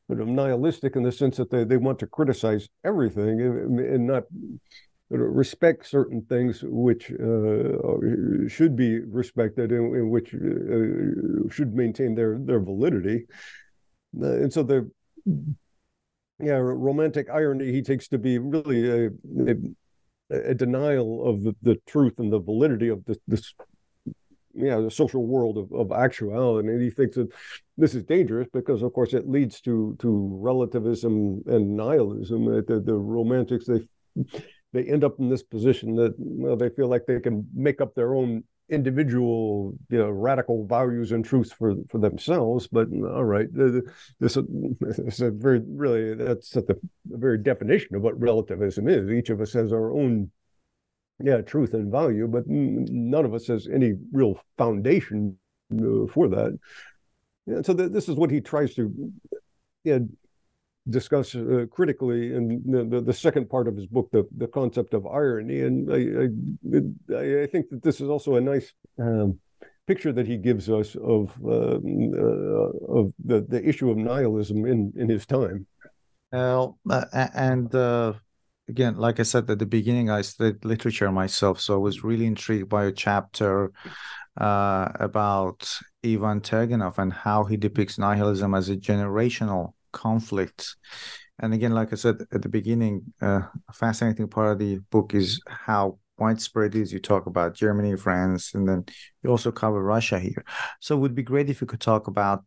sort 0.10 0.20
of 0.20 0.28
nihilistic 0.28 0.98
in 0.98 1.04
the 1.04 1.12
sense 1.14 1.38
that 1.38 1.50
they, 1.50 1.64
they 1.64 1.78
want 1.78 2.00
to 2.00 2.08
criticize 2.08 2.68
everything 2.84 3.42
and, 3.42 3.80
and 3.80 4.08
not 4.08 4.24
respect 5.10 5.88
certain 5.88 6.22
things 6.22 6.62
which 6.64 7.12
uh, 7.12 8.48
should 8.48 8.76
be 8.76 9.00
respected 9.00 9.72
and, 9.72 9.96
and 9.96 10.10
which 10.10 10.34
uh, 10.34 11.50
should 11.50 11.74
maintain 11.74 12.14
their 12.14 12.38
their 12.40 12.60
validity. 12.60 13.26
Uh, 14.22 14.26
and 14.26 14.52
so 14.52 14.64
the 14.64 14.90
yeah 16.40 16.56
romantic 16.56 17.28
irony 17.30 17.72
he 17.72 17.82
takes 17.82 18.08
to 18.08 18.18
be 18.18 18.38
really 18.38 18.90
a, 18.90 19.10
a, 20.32 20.52
a 20.52 20.54
denial 20.54 21.28
of 21.28 21.44
the, 21.44 21.56
the, 21.62 21.76
truth 21.88 22.20
and 22.20 22.32
the 22.32 22.40
validity 22.40 22.90
of 22.90 23.04
this, 23.06 23.18
this 23.28 23.54
yeah 24.54 24.80
the 24.80 24.92
social 24.92 25.26
world 25.26 25.58
of, 25.58 25.72
of 25.74 25.92
actuality 25.92 26.68
and 26.68 26.82
he 26.82 26.90
thinks 26.90 27.16
that 27.16 27.28
this 27.76 27.96
is 27.96 28.04
dangerous 28.04 28.48
because 28.54 28.84
of 28.84 28.94
course 28.94 29.14
it 29.14 29.28
leads 29.28 29.62
to 29.62 29.96
to 30.00 30.30
relativism 30.40 31.42
and 31.48 31.76
nihilism 31.76 32.46
the, 32.46 32.82
the 32.86 32.94
romantics 32.96 33.66
they 33.66 33.82
they 34.78 34.92
end 34.92 35.04
up 35.04 35.20
in 35.20 35.30
this 35.30 35.44
position 35.44 35.96
that 35.96 36.14
they 36.60 36.70
feel 36.70 36.88
like 36.88 37.06
they 37.08 37.20
can 37.20 37.48
make 37.54 37.82
up 37.82 37.96
their 37.96 38.14
own 38.14 38.44
individual 38.70 39.74
you 39.90 39.98
know, 39.98 40.10
radical 40.10 40.68
values 40.68 41.12
and 41.12 41.24
truths 41.26 41.52
for 41.52 41.76
for 41.90 41.98
themselves. 41.98 42.68
But 42.68 42.88
all 42.92 43.24
right 43.24 43.48
this, 44.20 44.38
is 44.38 45.22
a 45.22 45.32
very 45.32 45.62
really 45.66 46.14
that's 46.16 46.56
at 46.56 46.68
the, 46.68 46.80
the 47.06 47.18
very 47.18 47.38
definition 47.38 47.96
of 47.96 48.02
what 48.02 48.20
relativism 48.20 48.88
is. 48.88 49.10
Each 49.10 49.30
of 49.30 49.42
us 49.42 49.54
has 49.54 49.74
our 49.74 49.92
own 49.92 50.32
yeah 51.20 51.42
truth 51.42 51.74
and 51.74 51.92
value 51.92 52.28
but 52.28 52.44
none 52.46 53.26
of 53.26 53.34
us 53.34 53.48
has 53.48 53.68
any 53.68 53.94
real 54.12 54.40
foundation 54.58 55.38
uh, 55.74 56.06
for 56.14 56.28
that. 56.28 56.58
And 57.48 57.66
so 57.66 57.74
this 57.74 58.10
is 58.10 58.16
what 58.16 58.30
he 58.30 58.42
tries 58.42 58.76
to 58.76 59.12
yeah, 59.84 60.00
discuss 60.90 61.36
uh, 61.36 61.66
critically 61.72 62.34
in 62.34 62.62
the, 62.66 62.84
the, 62.84 63.02
the, 63.02 63.14
second 63.14 63.50
part 63.50 63.68
of 63.68 63.76
his 63.76 63.88
book, 63.88 64.10
the, 64.12 64.28
the 64.38 64.48
concept 64.48 64.94
of 64.94 65.06
irony. 65.06 65.62
And 65.62 65.92
I, 65.92 67.18
I, 67.18 67.44
I 67.44 67.48
think 67.48 67.70
that 67.70 67.82
this 67.84 68.00
is 68.00 68.10
also 68.10 68.36
a 68.36 68.42
nice 68.42 68.74
um, 69.00 69.40
picture 69.88 70.12
that 70.12 70.28
he 70.28 70.38
gives 70.38 70.70
us 70.70 70.96
of 70.96 71.34
uh, 71.44 71.78
uh, 71.78 72.72
of 73.00 73.14
the, 73.24 73.46
the 73.48 73.62
issue 73.68 73.90
of 73.90 73.98
nihilism 73.98 74.66
in, 74.66 74.94
in 74.96 75.10
his 75.10 75.26
time. 75.26 75.66
Well, 76.32 76.78
uh, 76.90 77.06
and 77.34 77.74
uh, 77.74 78.14
again, 78.68 78.98
like 78.98 79.20
I 79.20 79.24
said 79.24 79.50
at 79.50 79.60
the 79.60 79.66
beginning, 79.66 80.10
I 80.10 80.22
studied 80.22 80.66
literature 80.66 81.12
myself, 81.12 81.60
so 81.62 81.76
I 81.76 81.78
was 81.78 82.04
really 82.04 82.26
intrigued 82.26 82.70
by 82.70 82.86
a 82.86 82.92
chapter 82.92 83.72
uh, 84.40 84.90
about 84.96 85.70
Ivan 86.06 86.42
Turgenev 86.42 86.98
and 86.98 87.14
how 87.14 87.46
he 87.46 87.58
depicts 87.58 87.98
nihilism 87.98 88.54
as 88.54 88.70
a 88.70 88.76
generational 88.76 89.74
conflict. 89.98 90.76
And 91.40 91.54
again, 91.54 91.74
like 91.74 91.92
I 91.94 91.96
said 91.96 92.18
at 92.32 92.42
the 92.42 92.50
beginning, 92.50 93.14
uh, 93.22 93.42
a 93.70 93.74
fascinating 93.74 94.28
part 94.28 94.52
of 94.52 94.60
the 94.60 94.80
book 94.90 95.14
is 95.14 95.42
how 95.48 96.00
widespread 96.18 96.76
is. 96.76 96.92
You 96.92 97.00
talk 97.00 97.28
about 97.28 97.54
Germany, 97.54 97.96
France, 97.96 98.54
and 98.56 98.68
then 98.68 98.86
you 99.24 99.30
also 99.30 99.52
cover 99.52 99.82
Russia 99.84 100.20
here. 100.20 100.44
So 100.80 100.96
it 100.96 101.00
would 101.00 101.16
be 101.16 101.24
great 101.24 101.50
if 101.50 101.62
you 101.62 101.68
could 101.68 101.82
talk 101.82 102.08
about 102.08 102.44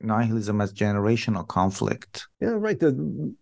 nihilism 0.00 0.60
as 0.60 0.72
generational 0.72 1.46
conflict. 1.46 2.26
Yeah, 2.40 2.56
right. 2.66 2.78
The, 2.78 2.92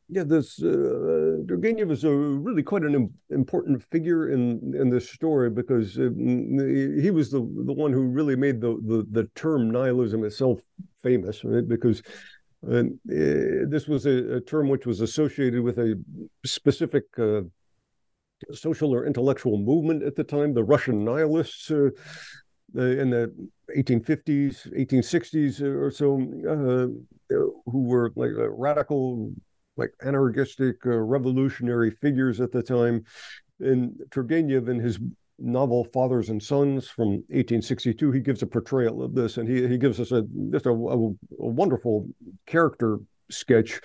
yeah, 0.08 0.24
this 0.24 0.62
uh, 0.62 1.42
is 1.42 2.04
a 2.04 2.14
really 2.14 2.62
quite 2.62 2.82
an 2.82 3.12
important 3.30 3.82
figure 3.90 4.30
in 4.30 4.74
in 4.74 4.90
this 4.90 5.10
story 5.10 5.50
because 5.50 5.98
uh, 5.98 6.10
he 7.04 7.10
was 7.10 7.30
the 7.30 7.40
the 7.40 7.72
one 7.72 7.92
who 7.92 8.02
really 8.02 8.36
made 8.36 8.60
the 8.60 8.72
the, 8.86 9.06
the 9.10 9.24
term 9.34 9.70
nihilism 9.70 10.24
itself 10.24 10.60
famous, 11.02 11.44
right? 11.44 11.66
Because 11.66 12.02
and 12.62 12.98
uh, 13.10 13.68
this 13.68 13.88
was 13.88 14.06
a, 14.06 14.36
a, 14.36 14.40
term 14.40 14.68
which 14.68 14.86
was 14.86 15.00
associated 15.00 15.62
with 15.62 15.78
a 15.78 16.00
specific 16.44 17.04
uh, 17.18 17.42
social 18.52 18.94
or 18.94 19.06
intellectual 19.06 19.58
movement 19.58 20.02
at 20.02 20.16
the 20.16 20.24
time, 20.24 20.54
the 20.54 20.64
Russian 20.64 21.04
nihilists 21.04 21.70
uh, 21.70 21.90
in 22.74 23.10
the 23.10 23.32
1850s, 23.76 24.72
1860s 24.72 25.60
or 25.60 25.90
so, 25.90 26.16
uh, 26.48 27.36
who 27.66 27.82
were 27.84 28.12
like 28.16 28.30
uh, 28.36 28.48
radical, 28.50 29.32
like 29.76 29.92
anarchistic, 30.04 30.76
uh, 30.86 30.90
revolutionary 30.90 31.90
figures 31.90 32.40
at 32.40 32.52
the 32.52 32.62
time. 32.62 33.04
And 33.60 33.92
Turgenev, 34.10 34.68
in 34.68 34.80
his 34.80 34.98
novel 35.42 35.84
Fathers 35.92 36.28
and 36.28 36.42
Sons 36.42 36.88
from 36.88 37.08
1862, 37.08 38.12
he 38.12 38.20
gives 38.20 38.42
a 38.42 38.46
portrayal 38.46 39.02
of 39.02 39.14
this, 39.14 39.36
and 39.36 39.48
he, 39.48 39.66
he 39.66 39.76
gives 39.76 40.00
us 40.00 40.12
a 40.12 40.22
just 40.50 40.66
a, 40.66 40.70
a, 40.70 40.74
a 40.74 41.48
wonderful 41.48 42.06
character 42.46 42.98
sketch 43.30 43.80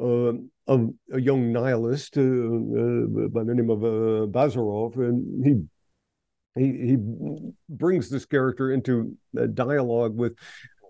uh, 0.00 0.32
of 0.66 0.90
a 1.12 1.20
young 1.20 1.52
nihilist 1.52 2.16
uh, 2.16 2.20
uh, 2.20 3.28
by 3.28 3.44
the 3.44 3.54
name 3.54 3.70
of 3.70 3.82
uh, 3.82 4.26
Bazarov, 4.26 4.96
and 4.96 5.44
he 5.44 6.60
he 6.60 6.86
he 6.86 6.96
brings 7.68 8.10
this 8.10 8.26
character 8.26 8.72
into 8.72 9.16
dialogue 9.54 10.14
with 10.14 10.34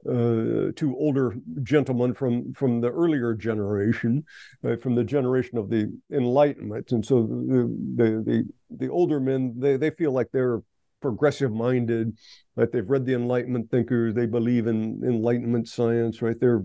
uh, 0.09 0.72
two 0.74 0.94
older 0.98 1.36
gentlemen 1.62 2.14
from 2.14 2.53
from 2.55 2.80
the 2.80 2.90
earlier 2.90 3.34
generation, 3.34 4.24
uh, 4.64 4.76
from 4.76 4.94
the 4.94 5.05
generation 5.05 5.59
of 5.59 5.70
the 5.70 5.92
Enlightenment, 6.12 6.92
and 6.92 7.05
so 7.05 7.22
the 7.22 7.94
the 7.96 8.22
the, 8.24 8.44
the 8.78 8.88
older 8.88 9.20
men 9.20 9.55
they 9.57 9.76
they 9.76 9.90
feel 9.90 10.12
like 10.12 10.28
they're 10.32 10.62
progressive 11.00 11.53
minded, 11.53 12.16
that 12.57 12.72
they've 12.72 12.88
read 12.88 13.05
the 13.05 13.14
Enlightenment 13.14 13.70
thinkers, 13.70 14.14
they 14.14 14.26
believe 14.26 14.66
in 14.66 15.03
Enlightenment 15.05 15.68
science, 15.68 16.22
right? 16.22 16.38
They're 16.40 16.62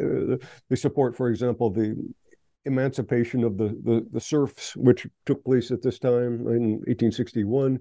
uh, 0.00 0.36
they 0.70 0.76
support, 0.76 1.16
for 1.16 1.28
example, 1.28 1.70
the 1.70 1.96
emancipation 2.64 3.44
of 3.44 3.56
the, 3.56 3.68
the 3.84 4.06
the 4.12 4.20
serfs, 4.20 4.74
which 4.76 5.06
took 5.26 5.44
place 5.44 5.70
at 5.70 5.82
this 5.82 5.98
time 5.98 6.46
in 6.48 6.78
1861. 6.86 7.78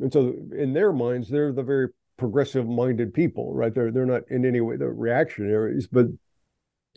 And 0.00 0.12
so, 0.12 0.34
in 0.56 0.72
their 0.72 0.92
minds, 0.92 1.28
they're 1.28 1.52
the 1.52 1.62
very 1.62 1.88
progressive 2.20 2.68
minded 2.68 3.12
people, 3.12 3.52
right? 3.54 3.74
They're 3.74 3.90
they're 3.90 4.12
not 4.14 4.22
in 4.30 4.44
any 4.44 4.60
way 4.60 4.76
the 4.76 4.88
reactionaries, 4.88 5.88
but 5.88 6.06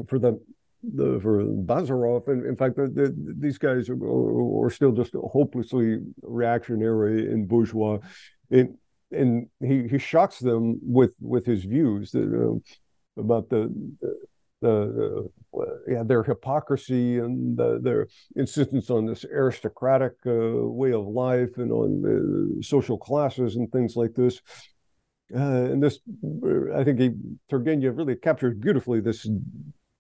for 0.08 0.20
the 0.20 0.40
the 0.84 1.20
for 1.22 1.44
Bazarov, 1.46 2.28
and 2.28 2.46
in 2.46 2.58
fact, 2.58 2.76
the, 2.76 2.88
the, 2.90 3.16
these 3.40 3.58
guys 3.58 3.90
are, 3.90 4.66
are, 4.66 4.70
still 4.70 4.92
just 4.92 5.14
hopelessly 5.14 6.00
reactionary 6.22 7.32
and 7.32 7.48
bourgeois. 7.48 8.00
And, 8.52 8.76
and 9.12 9.48
he, 9.62 9.88
he 9.88 9.98
shocks 9.98 10.40
them 10.40 10.80
with 10.82 11.14
with 11.22 11.46
his 11.46 11.64
views 11.64 12.12
that, 12.12 12.28
uh, 12.28 13.22
about 13.22 13.50
the 13.50 13.62
the, 14.62 15.30
uh, 15.58 15.64
yeah 15.88 16.04
their 16.04 16.24
hypocrisy 16.24 17.20
and 17.20 17.56
the, 17.58 17.80
their 17.82 18.08
insistence 18.36 18.90
on 18.90 19.06
this 19.06 19.24
aristocratic 19.26 20.14
uh, 20.26 20.68
way 20.82 20.92
of 20.92 21.06
life 21.06 21.58
and 21.58 21.72
on 21.72 22.02
the 22.02 22.62
social 22.62 22.98
classes 22.98 23.56
and 23.56 23.72
things 23.72 23.96
like 23.96 24.14
this. 24.16 24.42
Uh, 25.36 25.72
and 25.72 25.82
this, 25.82 26.00
I 26.76 26.84
think 26.84 27.00
he, 27.00 27.12
Turgenev 27.52 27.98
really 27.98 28.16
captured 28.16 28.62
beautifully 28.62 29.00
this 29.00 29.28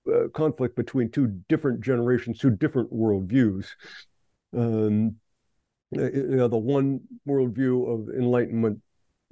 uh, 0.07 0.27
conflict 0.34 0.75
between 0.75 1.09
two 1.09 1.27
different 1.49 1.81
generations, 1.81 2.39
two 2.39 2.51
different 2.51 2.93
worldviews. 2.93 3.67
Um, 4.55 5.15
uh, 5.97 6.11
you 6.11 6.36
know, 6.36 6.47
the 6.47 6.57
one 6.57 7.01
worldview 7.27 7.91
of 7.91 8.15
Enlightenment 8.15 8.79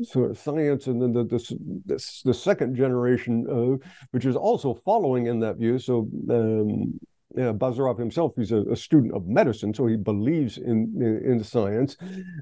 sort 0.04 0.32
of 0.32 0.38
science, 0.38 0.88
and 0.88 1.02
then 1.02 1.14
the 1.14 1.24
this, 1.24 1.54
this 1.86 2.22
the 2.24 2.34
second 2.34 2.76
generation, 2.76 3.46
uh, 3.50 3.86
which 4.12 4.26
is 4.26 4.36
also 4.36 4.82
following 4.86 5.28
in 5.28 5.40
that 5.40 5.58
view. 5.58 5.78
So 5.78 6.10
um, 6.30 7.00
yeah, 7.36 7.54
Bazarov 7.54 7.98
himself, 7.98 8.34
he's 8.36 8.52
a, 8.52 8.62
a, 8.64 8.76
student 8.76 9.14
of 9.14 9.26
medicine, 9.28 9.74
so 9.74 9.88
he 9.88 9.96
believes 9.96 10.58
in 10.58 10.94
in, 10.98 11.32
in 11.34 11.44
science, 11.44 11.96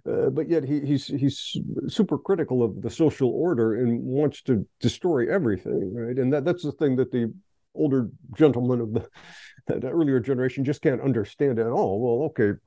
uh, 0.09 0.29
but 0.29 0.49
yet 0.49 0.63
he, 0.63 0.79
he's 0.81 1.07
he's 1.07 1.57
super 1.87 2.17
critical 2.17 2.63
of 2.63 2.81
the 2.81 2.89
social 2.89 3.29
order 3.29 3.75
and 3.75 4.01
wants 4.01 4.41
to 4.43 4.65
destroy 4.79 5.31
everything, 5.31 5.93
right? 5.93 6.17
And 6.17 6.33
that 6.33 6.45
that's 6.45 6.63
the 6.63 6.71
thing 6.71 6.95
that 6.95 7.11
the 7.11 7.31
older 7.75 8.09
gentlemen 8.35 8.81
of 8.81 8.93
the, 8.93 9.07
the 9.67 9.89
earlier 9.89 10.19
generation 10.19 10.65
just 10.65 10.81
can't 10.81 11.01
understand 11.01 11.59
at 11.59 11.67
all. 11.67 11.99
Well, 11.99 12.27
okay, 12.27 12.59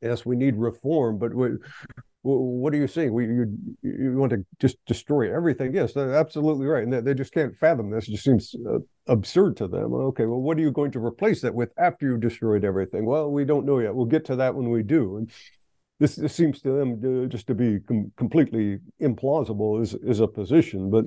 yes, 0.00 0.24
we 0.24 0.36
need 0.36 0.56
reform, 0.56 1.18
but 1.18 1.34
we, 1.34 1.50
what 2.22 2.74
are 2.74 2.76
you 2.76 2.88
saying? 2.88 3.12
We 3.12 3.26
you 3.26 3.58
you 3.82 4.16
want 4.16 4.30
to 4.30 4.44
just 4.58 4.76
destroy 4.86 5.34
everything? 5.34 5.74
Yes, 5.74 5.96
absolutely 5.96 6.66
right. 6.66 6.82
And 6.82 6.92
they, 6.92 7.00
they 7.00 7.14
just 7.14 7.32
can't 7.32 7.56
fathom 7.56 7.90
this. 7.90 8.08
It 8.08 8.12
just 8.12 8.24
seems 8.24 8.54
uh, 8.68 8.78
absurd 9.06 9.56
to 9.58 9.68
them. 9.68 9.94
Okay, 9.94 10.26
well, 10.26 10.40
what 10.40 10.58
are 10.58 10.60
you 10.60 10.72
going 10.72 10.90
to 10.92 11.04
replace 11.04 11.40
that 11.42 11.54
with 11.54 11.70
after 11.78 12.06
you 12.06 12.18
destroyed 12.18 12.64
everything? 12.64 13.06
Well, 13.06 13.30
we 13.30 13.44
don't 13.44 13.66
know 13.66 13.78
yet. 13.78 13.94
We'll 13.94 14.06
get 14.06 14.24
to 14.26 14.36
that 14.36 14.54
when 14.54 14.70
we 14.70 14.82
do. 14.82 15.18
And 15.18 15.30
this, 16.00 16.16
this 16.16 16.34
seems 16.34 16.60
to 16.62 16.72
them 16.72 17.00
to, 17.02 17.26
just 17.28 17.46
to 17.48 17.54
be 17.54 17.80
com- 17.80 18.12
completely 18.16 18.78
implausible 19.00 19.80
as 19.80 19.94
as 20.08 20.20
a 20.20 20.26
position. 20.26 20.90
But 20.90 21.06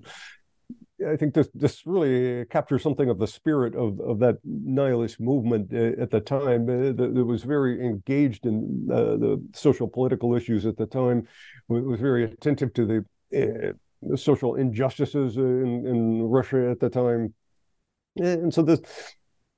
I 1.08 1.16
think 1.16 1.34
this 1.34 1.50
this 1.54 1.86
really 1.86 2.46
captures 2.46 2.84
something 2.84 3.10
of 3.10 3.20
the 3.20 3.28
spirit 3.28 3.76
of, 3.76 4.00
of 4.00 4.20
that 4.20 4.38
nihilist 4.44 5.20
movement 5.20 5.72
uh, 5.74 6.02
at 6.02 6.12
the 6.12 6.20
time. 6.20 6.70
Uh, 6.70 6.92
that, 6.94 7.26
was 7.26 7.44
very 7.44 7.86
engaged 7.86 8.46
in 8.46 8.88
uh, 8.92 9.18
the 9.18 9.44
social 9.54 9.88
political 9.88 10.36
issues 10.36 10.66
at 10.66 10.78
the 10.78 10.86
time. 10.86 11.28
It 11.70 11.86
was 11.86 12.00
very 12.00 12.26
attentive 12.26 12.74
to 12.74 13.06
the, 13.32 13.74
uh, 14.14 14.16
social 14.16 14.56
injustices 14.56 15.38
in, 15.38 15.86
in 15.86 16.24
Russia 16.24 16.70
at 16.70 16.80
the 16.80 16.90
time, 16.90 17.34
and 18.18 18.54
so 18.54 18.62
this 18.62 18.82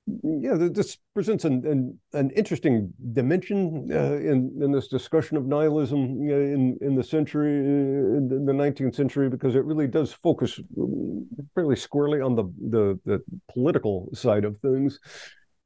yeah, 0.05 0.55
this 0.57 0.97
presents 1.13 1.45
an 1.45 1.65
an, 1.65 1.99
an 2.13 2.29
interesting 2.31 2.93
dimension 3.13 3.89
uh, 3.91 4.15
in 4.15 4.51
in 4.61 4.71
this 4.71 4.87
discussion 4.89 5.37
of 5.37 5.45
nihilism 5.45 6.29
in 6.29 6.77
in 6.81 6.95
the 6.95 7.03
century 7.03 7.59
uh, 7.59 8.17
in 8.17 8.45
the 8.45 8.51
19th 8.51 8.95
century 8.95 9.29
because 9.29 9.55
it 9.55 9.63
really 9.63 9.87
does 9.87 10.11
focus 10.11 10.59
um, 10.77 11.25
fairly 11.55 11.77
squarely 11.77 12.19
on 12.19 12.35
the 12.35 12.43
the, 12.69 12.99
the 13.05 13.23
political 13.53 14.09
side 14.13 14.43
of 14.43 14.57
things. 14.59 14.99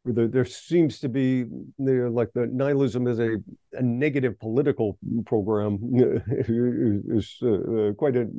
There, 0.06 0.28
there 0.28 0.46
seems 0.46 1.00
to 1.00 1.10
be 1.10 1.46
there 1.80 2.10
like 2.10 2.30
the 2.34 2.48
nihilism 2.48 3.08
is 3.08 3.20
a, 3.20 3.38
a 3.74 3.82
negative 3.82 4.40
political 4.40 4.98
program 5.26 5.80
is 6.38 7.38
uh, 7.42 7.50
uh, 7.50 7.94
quite 7.94 8.16
a, 8.16 8.30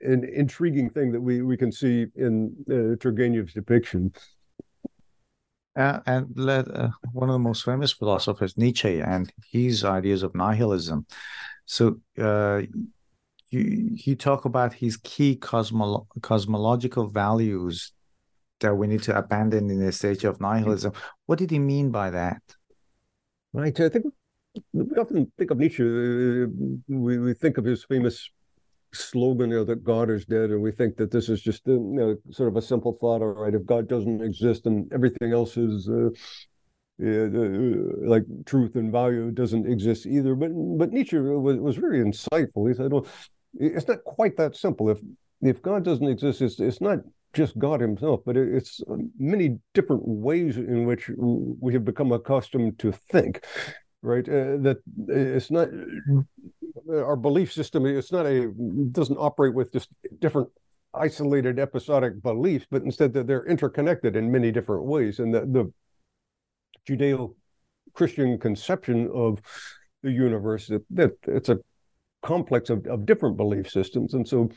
an 0.00 0.24
intriguing 0.32 0.88
thing 0.88 1.10
that 1.12 1.20
we 1.20 1.42
we 1.42 1.56
can 1.56 1.72
see 1.72 2.06
in 2.14 2.54
uh, 2.70 2.96
Turgenev's 2.96 3.54
depiction. 3.54 4.12
Uh, 5.74 6.00
and 6.04 6.26
let, 6.36 6.68
uh, 6.68 6.90
one 7.12 7.30
of 7.30 7.32
the 7.32 7.38
most 7.38 7.64
famous 7.64 7.92
philosophers, 7.92 8.58
Nietzsche, 8.58 9.00
and 9.00 9.32
his 9.50 9.84
ideas 9.84 10.22
of 10.22 10.34
nihilism. 10.34 11.06
So 11.64 12.00
uh, 12.18 12.60
you 13.48 13.96
you 14.04 14.14
talk 14.16 14.44
about 14.44 14.74
his 14.74 14.98
key 14.98 15.36
cosmo- 15.36 16.06
cosmological 16.20 17.08
values 17.08 17.92
that 18.60 18.74
we 18.74 18.86
need 18.86 19.02
to 19.04 19.16
abandon 19.16 19.70
in 19.70 19.78
the 19.78 19.92
stage 19.92 20.24
of 20.24 20.40
nihilism. 20.40 20.92
What 21.26 21.38
did 21.38 21.50
he 21.50 21.58
mean 21.58 21.90
by 21.90 22.10
that? 22.10 22.42
Right. 23.52 23.78
I 23.80 23.88
think 23.88 24.06
we 24.72 24.96
often 24.96 25.32
think 25.36 25.50
of 25.50 25.58
Nietzsche. 25.58 25.82
Uh, 25.82 26.46
we, 26.88 27.18
we 27.18 27.34
think 27.34 27.58
of 27.58 27.64
his 27.64 27.84
famous 27.84 28.30
slogan 28.94 29.50
know, 29.50 29.64
that 29.64 29.84
God 29.84 30.10
is 30.10 30.24
dead, 30.24 30.50
and 30.50 30.62
we 30.62 30.72
think 30.72 30.96
that 30.96 31.10
this 31.10 31.28
is 31.28 31.40
just 31.40 31.66
a, 31.66 31.72
you 31.72 31.78
know, 31.78 32.16
sort 32.30 32.48
of 32.48 32.56
a 32.56 32.62
simple 32.62 32.96
thought. 33.00 33.22
All 33.22 33.28
right, 33.28 33.54
if 33.54 33.64
God 33.64 33.88
doesn't 33.88 34.22
exist 34.22 34.66
and 34.66 34.92
everything 34.92 35.32
else 35.32 35.56
is 35.56 35.88
uh, 35.88 36.10
yeah, 36.98 37.24
uh, 37.24 38.08
like 38.08 38.24
truth 38.46 38.76
and 38.76 38.92
value 38.92 39.30
doesn't 39.30 39.66
exist 39.70 40.06
either. 40.06 40.34
But 40.34 40.50
but 40.78 40.92
Nietzsche 40.92 41.18
was, 41.18 41.56
was 41.56 41.76
very 41.76 42.00
insightful. 42.04 42.68
He 42.68 42.74
said, 42.74 42.92
"Well, 42.92 43.06
it's 43.54 43.88
not 43.88 44.04
quite 44.04 44.36
that 44.36 44.56
simple. 44.56 44.90
If 44.90 45.00
if 45.40 45.62
God 45.62 45.84
doesn't 45.84 46.08
exist, 46.08 46.40
it's 46.42 46.60
it's 46.60 46.80
not." 46.80 46.98
Just 47.34 47.58
God 47.58 47.80
Himself, 47.80 48.20
but 48.26 48.36
it's 48.36 48.82
many 49.18 49.58
different 49.72 50.02
ways 50.06 50.58
in 50.58 50.84
which 50.84 51.10
we 51.16 51.72
have 51.72 51.82
become 51.82 52.12
accustomed 52.12 52.78
to 52.80 52.92
think 52.92 53.42
right? 54.02 54.28
Uh, 54.28 54.58
that 54.58 54.78
it's 55.08 55.50
not 55.50 55.68
our 56.90 57.16
belief 57.16 57.52
system. 57.52 57.86
It's 57.86 58.12
not 58.12 58.26
a 58.26 58.52
doesn't 58.92 59.16
operate 59.16 59.54
with 59.54 59.72
just 59.72 59.88
different 60.18 60.48
isolated 60.94 61.58
episodic 61.58 62.22
beliefs, 62.22 62.66
but 62.70 62.82
instead 62.82 63.12
that 63.14 63.26
they're 63.26 63.46
interconnected 63.46 64.16
in 64.16 64.30
many 64.30 64.52
different 64.52 64.84
ways. 64.84 65.18
And 65.20 65.32
the, 65.32 65.40
the 65.40 65.72
Judeo-Christian 66.86 68.38
conception 68.38 69.08
of 69.14 69.40
the 70.02 70.10
universe 70.10 70.66
that, 70.66 70.84
that 70.90 71.12
it's 71.26 71.48
a 71.48 71.58
complex 72.22 72.70
of, 72.70 72.86
of 72.86 73.06
different 73.06 73.36
belief 73.36 73.70
systems, 73.70 74.14
and 74.14 74.28
so 74.28 74.50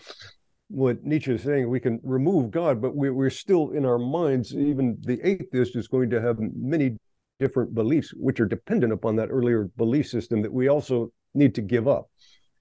what 0.70 1.04
Nietzsche 1.04 1.32
is 1.32 1.43
saying, 1.43 1.70
we 1.70 1.80
can 1.80 2.00
remove 2.04 2.50
God, 2.50 2.82
but 2.82 2.96
we, 2.96 3.12
we're 3.12 3.30
still 3.30 3.70
in 3.70 3.86
our 3.86 4.00
minds. 4.00 4.56
Even 4.56 4.98
the 5.02 5.20
atheist 5.24 5.76
is 5.76 5.88
going 5.88 6.10
to 6.10 6.20
have 6.20 6.38
many 6.39 6.98
different 7.40 7.74
beliefs, 7.74 8.14
which 8.16 8.40
are 8.40 8.46
dependent 8.46 8.94
upon 8.94 9.16
that 9.18 9.30
earlier 9.30 9.70
belief 9.78 10.08
system 10.08 10.42
that 10.42 10.54
we 10.54 10.68
also 10.68 11.12
need 11.34 11.56
to 11.56 11.62
give 11.62 11.88
up. 11.88 12.10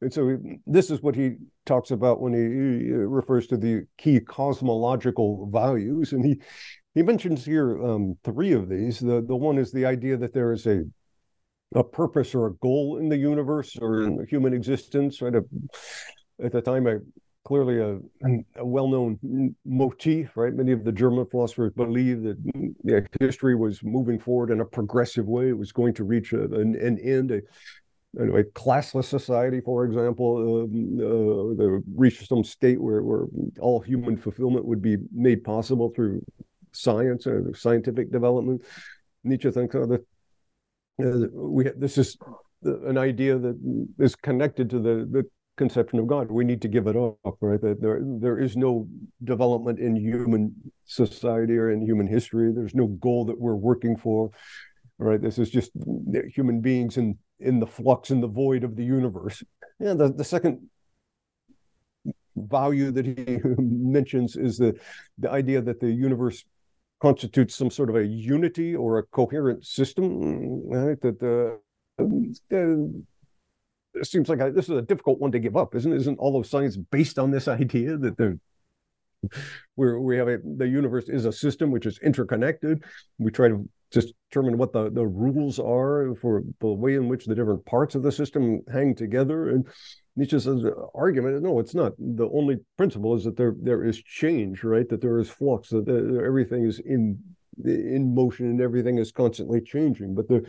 And 0.01 0.13
so 0.13 0.39
this 0.67 0.91
is 0.91 1.01
what 1.01 1.15
he 1.15 1.37
talks 1.65 1.91
about 1.91 2.21
when 2.21 2.35
he, 2.35 2.93
refers 2.93 3.47
to 3.47 3.57
the 3.57 3.87
key 3.97 4.21
cosmological 4.21 5.49
values. 5.51 6.13
And 6.13 6.25
he, 6.25 6.41
he 6.95 7.03
mentions 7.03 7.45
here 7.45 7.83
um, 7.83 8.17
three 8.23 8.53
of 8.53 8.69
these. 8.69 9.01
The, 9.01 9.25
the 9.27 9.37
one 9.37 9.57
is 9.57 9.73
the 9.73 9.87
idea 9.87 10.17
that 10.19 10.35
there 10.35 10.53
is 10.53 10.67
a, 10.67 10.83
a 11.75 11.83
purpose 11.83 12.35
or 12.35 12.49
a 12.49 12.55
goal 12.55 12.99
in 12.99 13.09
the 13.09 13.17
universe 13.17 13.79
or 13.81 14.03
in 14.03 14.27
human 14.29 14.53
existence. 14.53 15.23
Right? 15.23 15.35
A, 15.35 15.45
at 16.43 16.53
the 16.53 16.61
time, 16.61 16.87
I 16.87 16.97
clearly 17.45 17.79
a, 17.79 17.99
a, 18.57 18.65
well-known 18.65 19.55
motif, 19.65 20.37
right? 20.37 20.53
Many 20.53 20.73
of 20.73 20.85
the 20.85 20.93
German 20.93 21.27
philosophers 21.27 21.73
believed 21.77 22.25
that 22.25 22.39
yeah, 22.83 23.01
history 23.21 23.55
was 23.55 23.83
moving 23.83 24.19
forward 24.19 24.51
in 24.51 24.61
a 24.61 24.65
progressive 24.65 25.27
way. 25.27 25.49
It 25.49 25.59
was 25.59 25.73
going 25.73 25.95
to 25.95 26.05
reach 26.05 26.33
a, 26.33 26.45
an, 26.45 26.75
an, 26.75 26.99
end, 26.99 27.31
a, 27.31 27.39
a, 28.19 28.45
classless 28.45 29.05
society, 29.05 29.61
for 29.61 29.85
example, 29.85 30.63
um, 30.63 31.59
uh, 31.61 31.81
reach 31.95 32.27
some 32.27 32.45
state 32.45 32.81
where, 32.81 33.03
where 33.03 33.27
all 33.61 33.81
human 33.81 34.17
fulfillment 34.17 34.65
would 34.65 34.81
be 34.81 34.97
made 35.13 35.45
possible 35.45 35.93
through 35.95 36.25
science 36.73 37.27
and 37.27 37.55
scientific 37.57 38.11
development. 38.11 38.63
Nietzsche 39.23 39.51
thinks 39.51 39.75
oh, 39.75 39.87
that 39.87 40.01
uh, 41.03 41.29
we 41.33 41.65
this 41.77 41.99
is 41.99 42.17
an 42.63 42.97
idea 42.97 43.39
that 43.39 43.59
is 43.99 44.15
connected 44.17 44.71
to 44.71 44.79
the, 44.79 45.07
the 45.11 45.25
conception 45.57 45.99
of 45.99 46.07
God. 46.07 46.31
We 46.31 46.45
need 46.45 46.63
to 46.63 46.69
give 46.69 46.87
it 46.87 46.97
up, 46.97 47.37
right? 47.41 47.61
That 47.61 47.81
there 47.81 48.01
there 48.03 48.39
is 48.39 48.57
no 48.57 48.89
development 49.23 49.79
in 49.79 49.97
human 49.97 50.55
society 50.85 51.57
or 51.57 51.71
in 51.71 51.83
human 51.83 52.07
history. 52.07 52.53
There's 52.53 52.75
no 52.75 52.87
goal 52.87 53.25
that 53.27 53.41
we're 53.41 53.55
working 53.55 53.97
for. 53.97 54.31
Right? 54.99 55.21
This 55.21 55.39
is 55.39 55.51
just 55.51 55.73
human 56.33 56.61
beings 56.61 56.97
in 56.97 57.19
in 57.41 57.61
the 57.61 57.67
flux 57.67 58.11
and 58.11 58.23
the 58.23 58.29
void 58.29 58.65
of 58.65 58.77
the 58.77 58.85
universe. 58.85 59.43
And 59.81 59.99
the, 59.99 60.13
the 60.13 60.25
second 60.25 60.71
value 62.37 62.91
that 62.91 63.07
he 63.07 63.39
mentions 63.59 64.37
is 64.37 64.59
the 64.59 64.79
the 65.19 65.31
idea 65.31 65.61
that 65.63 65.81
the 65.81 65.91
universe 65.91 66.45
constitutes 67.01 67.55
some 67.55 67.71
sort 67.71 67.91
of 67.91 67.97
a 67.97 68.07
unity 68.07 68.75
or 68.75 68.99
a 68.99 69.03
coherent 69.03 69.65
system, 69.65 70.63
right? 70.69 71.01
That 71.01 71.21
the 71.21 71.59
uh, 71.99 72.05
it 73.95 74.07
seems 74.07 74.29
like 74.29 74.39
this 74.55 74.69
is 74.69 74.77
a 74.77 74.83
difficult 74.83 75.21
one 75.21 75.33
to 75.33 75.39
give 75.39 75.57
up, 75.57 75.75
isn't? 75.75 75.93
Isn't 75.93 76.19
all 76.19 76.39
of 76.39 76.47
science 76.47 76.77
based 76.77 77.19
on 77.19 77.31
this 77.31 77.49
idea 77.63 77.97
that 77.97 78.17
the 78.17 78.39
where 79.75 79.99
we 79.99 80.17
have 80.17 80.29
a, 80.29 80.39
the 80.57 80.69
universe 80.69 81.09
is 81.09 81.25
a 81.25 81.33
system 81.33 81.71
which 81.71 81.87
is 81.87 81.99
interconnected. 82.03 82.85
We 83.19 83.31
try 83.31 83.49
to 83.49 83.69
just 83.91 84.13
determine 84.29 84.59
what 84.59 84.73
the, 84.73 84.91
the 84.91 85.07
rules 85.07 85.59
are 85.59 86.15
for 86.17 86.43
the 86.61 86.67
way 86.67 86.95
in 86.95 87.09
which 87.09 87.27
the 87.27 87.35
different 87.35 87.65
parts 87.65 87.95
of 87.95 88.03
the 88.03 88.13
system 88.13 88.61
hang 88.71 88.95
together. 88.95 89.51
And 89.51 89.67
Nietzsche's 90.17 90.47
uh, 90.47 90.71
argument 90.95 91.43
no, 91.43 91.59
it's 91.59 91.75
not. 91.75 91.93
The 91.99 92.29
only 92.29 92.59
principle 92.77 93.15
is 93.15 93.25
that 93.25 93.37
there 93.37 93.55
there 93.61 93.85
is 93.85 94.03
change, 94.03 94.65
right? 94.65 94.89
That 94.89 95.01
there 95.01 95.19
is 95.19 95.31
flux, 95.31 95.71
that 95.71 95.89
everything 95.89 96.65
is 96.65 96.81
in 96.81 97.19
in 97.65 98.15
motion 98.15 98.47
and 98.47 98.61
everything 98.61 98.99
is 98.99 99.13
constantly 99.13 99.61
changing. 99.61 100.15
But 100.15 100.29
there, 100.29 100.43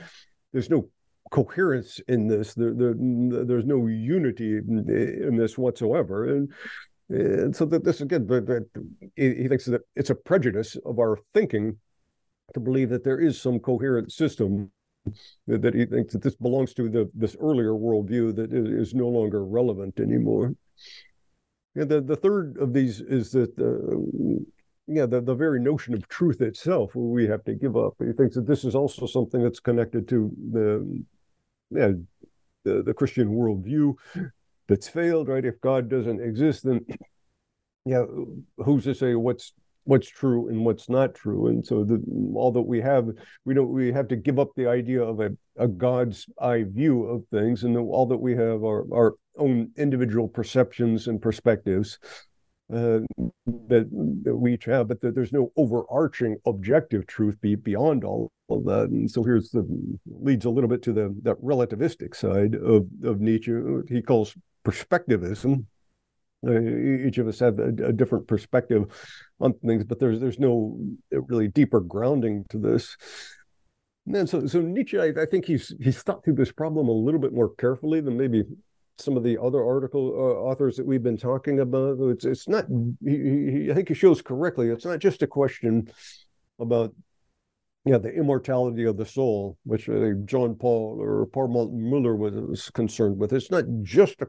there's 0.51 0.69
no 0.69 0.89
coherence 1.31 1.99
in 2.07 2.27
this. 2.27 2.53
There, 2.53 2.73
there, 2.73 2.93
there's 2.95 3.65
no 3.65 3.87
unity 3.87 4.57
in, 4.57 5.37
this 5.37 5.57
whatsoever. 5.57 6.29
And, 6.29 6.51
and 7.09 7.55
so 7.55 7.65
that 7.65 7.83
this 7.83 8.01
again, 8.01 8.27
he 9.15 9.47
thinks 9.47 9.65
that 9.65 9.81
it's 9.95 10.09
a 10.09 10.15
prejudice 10.15 10.77
of 10.85 10.99
our 10.99 11.19
thinking 11.33 11.77
to 12.53 12.59
believe 12.59 12.89
that 12.89 13.03
there 13.03 13.19
is 13.19 13.41
some 13.41 13.59
coherent 13.59 14.11
system 14.11 14.71
that, 15.47 15.61
that 15.61 15.75
he 15.75 15.85
thinks 15.85 16.13
that 16.13 16.23
this 16.23 16.35
belongs 16.35 16.73
to 16.73 16.89
the 16.89 17.09
this 17.13 17.35
earlier 17.39 17.71
worldview 17.71 18.35
that 18.35 18.51
is, 18.51 18.93
no 18.93 19.07
longer 19.07 19.45
relevant 19.45 19.99
anymore. 19.99 20.53
And 21.75 21.89
the, 21.89 22.01
the 22.01 22.15
third 22.15 22.57
of 22.57 22.73
these 22.73 23.01
is 23.01 23.31
that 23.31 23.51
uh, 23.59 23.97
yeah, 24.87 25.05
the, 25.05 25.21
the 25.21 25.35
very 25.35 25.59
notion 25.59 25.93
of 25.93 26.07
truth 26.07 26.41
itself 26.41 26.95
we 26.95 27.27
have 27.27 27.43
to 27.45 27.53
give 27.53 27.75
up. 27.75 27.95
He 27.99 28.13
thinks 28.13 28.35
that 28.35 28.47
this 28.47 28.63
is 28.63 28.75
also 28.75 29.05
something 29.05 29.43
that's 29.43 29.59
connected 29.59 30.07
to 30.09 30.31
the 30.51 31.03
yeah, 31.71 31.91
the, 32.63 32.83
the 32.83 32.93
Christian 32.93 33.29
worldview 33.29 33.95
that's 34.67 34.87
failed, 34.87 35.27
right? 35.27 35.45
If 35.45 35.61
God 35.61 35.89
doesn't 35.89 36.21
exist, 36.21 36.63
then 36.63 36.85
yeah, 37.85 38.05
who's 38.57 38.85
to 38.85 38.95
say 38.95 39.15
what's 39.15 39.53
what's 39.83 40.09
true 40.09 40.49
and 40.49 40.65
what's 40.65 40.89
not 40.89 41.13
true? 41.13 41.47
And 41.47 41.65
so 41.65 41.83
the, 41.83 42.01
all 42.33 42.51
that 42.51 42.61
we 42.61 42.81
have, 42.81 43.07
we 43.45 43.53
don't 43.53 43.69
we 43.69 43.91
have 43.91 44.07
to 44.09 44.15
give 44.15 44.39
up 44.39 44.49
the 44.55 44.67
idea 44.67 45.01
of 45.03 45.19
a, 45.19 45.29
a 45.57 45.67
God's 45.67 46.25
eye 46.41 46.65
view 46.67 47.05
of 47.05 47.23
things, 47.31 47.63
and 47.63 47.77
all 47.77 48.07
that 48.07 48.17
we 48.17 48.35
have 48.35 48.63
are 48.63 48.85
our 48.93 49.13
own 49.37 49.71
individual 49.77 50.27
perceptions 50.27 51.07
and 51.07 51.21
perspectives 51.21 51.99
uh, 52.73 52.99
that, 53.67 53.87
that, 54.23 54.35
we 54.35 54.53
each 54.55 54.65
have, 54.65 54.87
but 54.87 54.99
that 55.01 55.13
there's 55.13 55.31
no 55.31 55.51
overarching 55.55 56.37
objective 56.45 57.05
truth 57.05 57.39
be 57.39 57.55
beyond 57.55 58.03
all 58.03 58.31
of 58.49 58.65
that. 58.65 58.89
And 58.89 59.09
so 59.09 59.23
here's 59.23 59.51
the 59.51 59.67
leads 60.07 60.45
a 60.45 60.49
little 60.49 60.69
bit 60.69 60.81
to 60.83 60.93
the 60.93 61.15
that 61.23 61.39
relativistic 61.41 62.15
side 62.15 62.55
of 62.55 62.87
of 63.03 63.21
Nietzsche. 63.21 63.53
He 63.87 64.01
calls 64.01 64.35
perspectivism. 64.65 65.65
Uh, 66.45 66.59
each 66.59 67.17
of 67.17 67.27
us 67.27 67.39
have 67.39 67.59
a, 67.59 67.69
a, 67.69 67.93
different 67.93 68.27
perspective 68.27 68.83
on 69.39 69.53
things, 69.53 69.83
but 69.83 69.99
there's 69.99 70.19
there's 70.19 70.39
no 70.39 70.77
really 71.11 71.47
deeper 71.47 71.79
grounding 71.79 72.45
to 72.49 72.57
this. 72.57 72.97
And 74.07 74.29
so, 74.29 74.45
so 74.45 74.61
Nietzsche, 74.61 74.99
I, 74.99 75.13
I, 75.19 75.25
think 75.25 75.45
he's 75.45 75.73
he's 75.79 76.01
thought 76.01 76.23
through 76.23 76.35
this 76.35 76.51
problem 76.51 76.87
a 76.87 76.91
little 76.91 77.19
bit 77.19 77.33
more 77.33 77.53
carefully 77.55 78.01
than 78.01 78.17
maybe 78.17 78.43
some 78.97 79.17
of 79.17 79.23
the 79.23 79.37
other 79.41 79.63
article 79.63 80.13
uh, 80.15 80.49
authors 80.49 80.77
that 80.77 80.85
we've 80.85 81.03
been 81.03 81.17
talking 81.17 81.59
about. 81.59 81.97
It's 81.99 82.25
it's 82.25 82.47
not. 82.47 82.65
He, 83.03 83.17
he, 83.17 83.71
I 83.71 83.73
think 83.73 83.89
he 83.89 83.93
shows 83.93 84.21
correctly. 84.21 84.69
It's 84.69 84.85
not 84.85 84.99
just 84.99 85.21
a 85.21 85.27
question 85.27 85.89
about 86.59 86.93
yeah, 87.85 87.99
the 87.99 88.11
immortality 88.11 88.85
of 88.85 88.97
the 88.97 89.05
soul, 89.05 89.57
which 89.63 89.87
uh, 89.87 90.11
Jean 90.25 90.55
Paul 90.55 90.97
or 90.99 91.27
Paul 91.27 91.69
Muller 91.71 92.15
was 92.15 92.69
concerned 92.71 93.17
with. 93.17 93.31
It's 93.31 93.51
not 93.51 93.65
just 93.83 94.21
a 94.21 94.25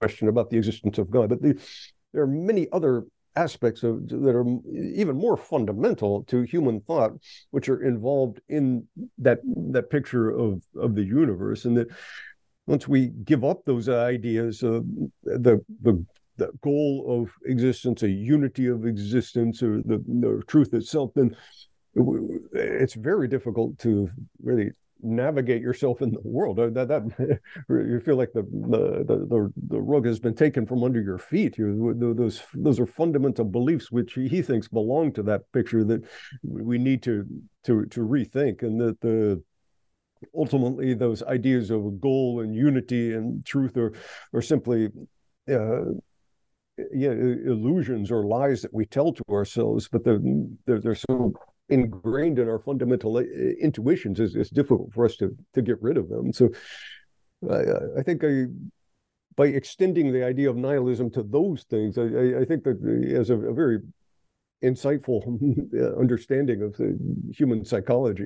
question 0.00 0.28
about 0.28 0.50
the 0.50 0.56
existence 0.56 0.98
of 0.98 1.10
God, 1.10 1.28
but 1.28 1.40
the, 1.40 1.60
there 2.12 2.22
are 2.22 2.26
many 2.26 2.66
other 2.72 3.04
aspects 3.36 3.84
of 3.84 4.08
that 4.08 4.34
are 4.34 4.44
even 4.74 5.16
more 5.16 5.36
fundamental 5.36 6.24
to 6.24 6.42
human 6.42 6.80
thought, 6.80 7.12
which 7.52 7.68
are 7.68 7.84
involved 7.84 8.40
in 8.48 8.86
that 9.18 9.38
that 9.72 9.90
picture 9.90 10.30
of 10.30 10.62
of 10.76 10.96
the 10.96 11.04
universe, 11.04 11.64
and 11.64 11.76
that 11.76 11.88
once 12.68 12.86
we 12.86 13.08
give 13.24 13.44
up 13.44 13.64
those 13.64 13.88
ideas, 13.88 14.60
the 14.60 14.84
the 15.24 16.04
the 16.36 16.50
goal 16.60 17.04
of 17.08 17.30
existence, 17.46 18.02
a 18.02 18.08
unity 18.08 18.68
of 18.68 18.86
existence, 18.86 19.62
or 19.62 19.78
the, 19.78 20.04
the 20.06 20.42
truth 20.46 20.72
itself, 20.74 21.10
then 21.14 21.34
it's 22.52 22.94
very 22.94 23.26
difficult 23.26 23.76
to 23.78 24.08
really 24.42 24.70
navigate 25.00 25.62
yourself 25.62 26.02
in 26.02 26.10
the 26.10 26.20
world. 26.22 26.60
Uh, 26.60 26.68
that 26.68 26.88
that 26.88 27.40
you 27.70 28.00
feel 28.04 28.16
like 28.16 28.32
the 28.34 28.42
the 28.42 29.16
the, 29.32 29.52
the 29.68 29.80
rug 29.80 30.04
has 30.04 30.20
been 30.20 30.34
taken 30.34 30.66
from 30.66 30.84
under 30.84 31.00
your 31.00 31.18
feet. 31.18 31.56
You, 31.56 31.94
those 31.96 32.42
those 32.52 32.78
are 32.78 32.86
fundamental 32.86 33.46
beliefs 33.46 33.90
which 33.90 34.12
he 34.12 34.42
thinks 34.42 34.68
belong 34.68 35.12
to 35.14 35.22
that 35.22 35.50
picture 35.52 35.84
that 35.84 36.04
we 36.42 36.76
need 36.76 37.02
to 37.04 37.24
to 37.64 37.86
to 37.86 38.00
rethink, 38.00 38.62
and 38.62 38.78
that 38.78 39.00
the 39.00 39.42
ultimately 40.34 40.94
those 40.94 41.22
ideas 41.22 41.70
of 41.70 42.00
goal 42.00 42.40
and 42.40 42.54
unity 42.54 43.14
and 43.14 43.44
truth 43.44 43.76
are 43.76 43.92
are 44.32 44.42
simply. 44.42 44.88
Uh, 45.50 45.92
yeah, 46.94 47.10
illusions 47.10 48.12
or 48.12 48.24
lies 48.24 48.62
that 48.62 48.72
we 48.72 48.86
tell 48.86 49.12
to 49.12 49.24
ourselves, 49.32 49.88
but 49.88 50.04
they're, 50.04 50.20
they're, 50.64 50.80
they're 50.80 50.94
so 50.94 51.32
ingrained 51.68 52.38
in 52.38 52.48
our 52.48 52.58
fundamental 52.58 53.16
uh, 53.16 53.22
intuitions 53.60 54.20
is 54.20 54.34
it's 54.34 54.50
difficult 54.50 54.92
for 54.92 55.04
us 55.04 55.16
to 55.16 55.36
to 55.54 55.62
get 55.62 55.80
rid 55.82 55.96
of 55.96 56.08
them. 56.08 56.32
So 56.32 56.50
I, 57.50 57.98
I 57.98 58.02
think 58.02 58.24
I 58.24 58.44
by 59.36 59.46
extending 59.46 60.12
the 60.12 60.24
idea 60.24 60.50
of 60.50 60.56
nihilism 60.56 61.10
to 61.12 61.22
those 61.22 61.64
things, 61.70 61.96
I, 61.96 62.40
I 62.40 62.44
think 62.44 62.64
that 62.64 62.78
as 63.16 63.30
a, 63.30 63.38
a 63.38 63.54
very 63.54 63.78
insightful 64.64 65.22
understanding 66.00 66.62
of 66.62 66.76
human 67.32 67.64
psychology. 67.64 68.24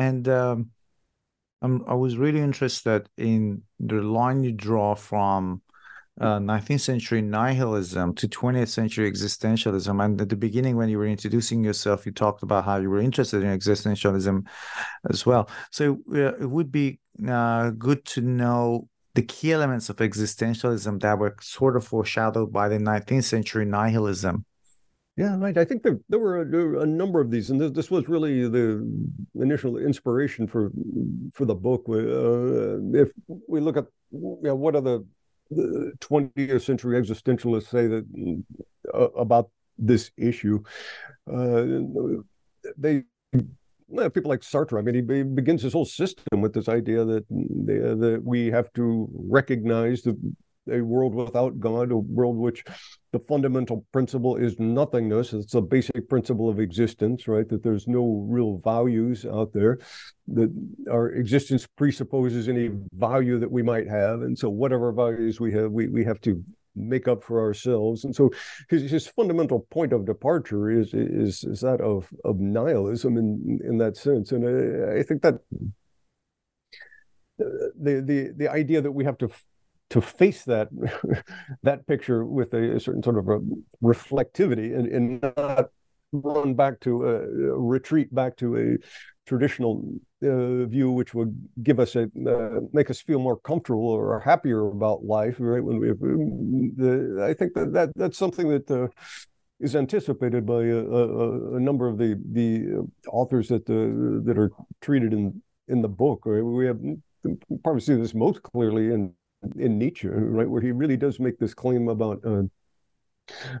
And 0.00 0.28
um, 0.28 0.70
i 1.62 1.94
was 1.94 2.16
really 2.16 2.40
interested 2.40 3.08
in 3.18 3.62
the 3.78 4.00
line 4.00 4.42
you 4.42 4.52
draw 4.52 4.94
from 4.94 5.60
uh, 6.20 6.38
19th 6.38 6.80
century 6.80 7.22
nihilism 7.22 8.14
to 8.14 8.28
20th 8.28 8.68
century 8.68 9.10
existentialism. 9.10 10.04
And 10.04 10.20
at 10.20 10.28
the 10.28 10.36
beginning, 10.36 10.76
when 10.76 10.88
you 10.88 10.98
were 10.98 11.06
introducing 11.06 11.62
yourself, 11.62 12.06
you 12.06 12.12
talked 12.12 12.42
about 12.42 12.64
how 12.64 12.76
you 12.76 12.90
were 12.90 13.00
interested 13.00 13.42
in 13.42 13.58
existentialism 13.58 14.46
as 15.08 15.24
well. 15.24 15.48
So 15.70 15.98
uh, 16.14 16.34
it 16.36 16.50
would 16.50 16.72
be 16.72 16.98
uh, 17.26 17.70
good 17.70 18.04
to 18.06 18.20
know 18.20 18.88
the 19.14 19.22
key 19.22 19.52
elements 19.52 19.88
of 19.90 19.96
existentialism 19.96 21.00
that 21.00 21.18
were 21.18 21.36
sort 21.40 21.76
of 21.76 21.86
foreshadowed 21.86 22.52
by 22.52 22.68
the 22.68 22.78
19th 22.78 23.24
century 23.24 23.64
nihilism. 23.64 24.44
Yeah, 25.16 25.36
right. 25.38 25.56
I 25.58 25.64
think 25.64 25.82
there, 25.82 25.98
there 26.08 26.18
were 26.18 26.42
a, 26.42 26.80
a 26.80 26.86
number 26.86 27.20
of 27.20 27.30
these, 27.30 27.50
and 27.50 27.60
this, 27.60 27.72
this, 27.72 27.90
was 27.90 28.08
really 28.08 28.48
the 28.48 28.86
initial 29.34 29.76
inspiration 29.76 30.46
for 30.46 30.70
for 31.34 31.44
the 31.44 31.54
book. 31.54 31.84
Uh, 31.88 32.78
if 32.96 33.10
we 33.46 33.60
look 33.60 33.76
at 33.76 33.86
you 34.12 34.38
know, 34.42 34.54
what 34.54 34.76
are 34.76 34.80
the 34.80 35.04
the 35.50 35.92
20th 36.00 36.62
century 36.62 37.00
existentialists 37.00 37.66
say 37.66 37.86
that 37.88 38.06
uh, 38.94 39.08
about 39.10 39.50
this 39.78 40.10
issue. 40.16 40.62
Uh, 41.30 41.64
they 42.76 43.04
people 44.12 44.28
like 44.28 44.40
Sartre. 44.40 44.78
I 44.78 44.82
mean, 44.82 44.94
he, 44.94 45.14
he, 45.14 45.22
begins 45.22 45.62
his 45.62 45.72
whole 45.72 45.84
system 45.84 46.40
with 46.40 46.52
this 46.52 46.68
idea 46.68 47.04
that 47.04 47.24
that 47.28 48.20
we 48.24 48.46
have 48.48 48.72
to 48.74 49.08
recognize 49.12 50.02
the 50.02 50.16
a 50.70 50.80
world 50.80 51.14
without 51.14 51.58
God, 51.58 51.90
a 51.90 51.96
world 51.96 52.36
which 52.36 52.64
the 53.12 53.20
fundamental 53.20 53.84
principle 53.92 54.36
is 54.36 54.58
nothingness. 54.58 55.32
It's 55.32 55.54
a 55.54 55.60
basic 55.60 56.08
principle 56.08 56.48
of 56.48 56.60
existence, 56.60 57.26
right? 57.26 57.48
That 57.48 57.62
there's 57.62 57.88
no 57.88 58.24
real 58.28 58.60
values 58.64 59.24
out 59.24 59.52
there, 59.52 59.78
that 60.28 60.50
our 60.90 61.10
existence 61.10 61.66
presupposes 61.76 62.48
any 62.48 62.70
value 62.92 63.38
that 63.38 63.50
we 63.50 63.62
might 63.62 63.88
have. 63.88 64.22
And 64.22 64.38
so, 64.38 64.48
whatever 64.48 64.92
values 64.92 65.40
we 65.40 65.52
have, 65.52 65.72
we, 65.72 65.88
we 65.88 66.04
have 66.04 66.20
to 66.22 66.42
make 66.76 67.08
up 67.08 67.22
for 67.22 67.40
ourselves. 67.40 68.04
And 68.04 68.14
so 68.14 68.30
his, 68.68 68.90
his 68.90 69.06
fundamental 69.06 69.66
point 69.70 69.92
of 69.92 70.06
departure 70.06 70.70
is 70.70 70.94
is 70.94 71.44
is 71.44 71.60
that 71.60 71.80
of 71.80 72.08
of 72.24 72.38
nihilism 72.38 73.16
in 73.16 73.60
in 73.64 73.78
that 73.78 73.96
sense. 73.96 74.32
And 74.32 74.44
I, 74.46 75.00
I 75.00 75.02
think 75.02 75.22
that 75.22 75.40
the 77.38 78.02
the 78.06 78.32
the 78.36 78.48
idea 78.48 78.80
that 78.80 78.92
we 78.92 79.04
have 79.04 79.18
to 79.18 79.28
to 79.90 80.00
face 80.00 80.44
that 80.44 80.68
that 81.62 81.86
picture 81.86 82.24
with 82.24 82.54
a, 82.54 82.76
a, 82.76 82.80
certain 82.80 83.02
sort 83.02 83.18
of 83.18 83.28
a 83.28 83.40
reflectivity 83.82 84.76
and, 84.76 84.86
and 84.86 85.22
not 85.36 85.66
run 86.12 86.54
back 86.54 86.80
to 86.80 87.06
a, 87.06 87.18
retreat 87.58 88.12
back 88.14 88.36
to 88.36 88.56
a 88.56 88.76
traditional 89.26 89.84
uh, 90.24 90.64
view 90.64 90.90
which 90.90 91.14
would 91.14 91.36
give 91.62 91.78
us 91.78 91.94
a 91.94 92.04
uh, 92.26 92.60
make 92.72 92.90
us 92.90 93.00
feel 93.00 93.18
more 93.18 93.36
comfortable 93.38 93.86
or 93.86 94.18
happier 94.20 94.66
about 94.68 95.04
life 95.04 95.36
right? 95.38 95.62
When 95.62 95.78
we 95.78 95.88
the, 95.88 97.24
i 97.28 97.34
think 97.34 97.54
that, 97.54 97.72
that 97.72 97.90
that's 97.94 98.18
something 98.18 98.48
that 98.48 98.70
uh, 98.70 98.88
is 99.60 99.76
anticipated 99.76 100.46
by 100.46 100.64
a, 100.64 100.78
a, 100.78 101.56
a, 101.56 101.60
number 101.60 101.86
of 101.86 101.98
the 101.98 102.20
the 102.32 102.88
authors 103.08 103.48
that 103.48 103.68
uh, 103.68 104.24
that 104.26 104.38
are 104.38 104.50
treated 104.80 105.12
in 105.12 105.42
in 105.68 105.82
the 105.82 105.88
book 105.88 106.22
right? 106.24 106.42
We 106.42 106.66
have 106.66 106.80
probably 107.62 107.82
see 107.82 107.94
this 107.94 108.14
most 108.14 108.42
clearly 108.42 108.86
in 108.86 109.12
in 109.56 109.78
Nietzsche, 109.78 110.08
right, 110.08 110.48
where 110.48 110.60
he 110.60 110.72
really 110.72 110.96
does 110.96 111.18
make 111.18 111.38
this 111.38 111.54
claim 111.54 111.88
about 111.88 112.24
uh, 112.24 112.42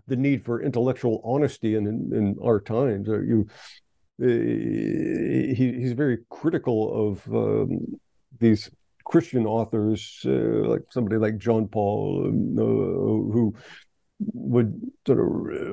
the 0.06 0.16
need 0.16 0.44
for 0.44 0.62
intellectual 0.62 1.20
honesty 1.24 1.74
in 1.74 1.86
in, 1.86 2.10
in 2.12 2.36
our 2.42 2.60
times. 2.60 3.08
Uh, 3.08 3.20
you, 3.20 3.46
uh, 4.22 4.26
he 4.26 5.74
he's 5.78 5.92
very 5.92 6.18
critical 6.28 7.10
of 7.10 7.34
um, 7.34 7.78
these 8.38 8.70
Christian 9.04 9.46
authors, 9.46 10.20
uh, 10.26 10.68
like 10.68 10.82
somebody 10.90 11.16
like 11.16 11.38
Jean 11.38 11.66
Paul, 11.66 12.26
um, 12.26 12.58
uh, 12.58 13.32
who 13.32 13.54
would 14.34 14.78
sort 15.06 15.18
of 15.18 15.26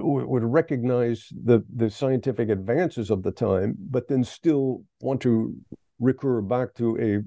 would 0.04 0.44
recognize 0.44 1.28
the 1.44 1.64
the 1.76 1.90
scientific 1.90 2.50
advances 2.50 3.12
of 3.12 3.24
the 3.24 3.32
time, 3.32 3.76
but 3.78 4.08
then 4.08 4.24
still 4.24 4.84
want 5.02 5.22
to 5.22 5.54
recur 6.00 6.42
back 6.42 6.74
to 6.76 6.98
a 7.00 7.24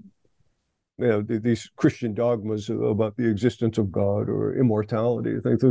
you 1.01 1.09
know, 1.09 1.23
these 1.23 1.71
Christian 1.77 2.15
dogmas 2.15 2.69
about 2.69 3.17
the 3.17 3.29
existence 3.29 3.79
of 3.79 3.91
God 3.91 4.29
or 4.29 4.57
immortality. 4.59 5.39
Things 5.41 5.63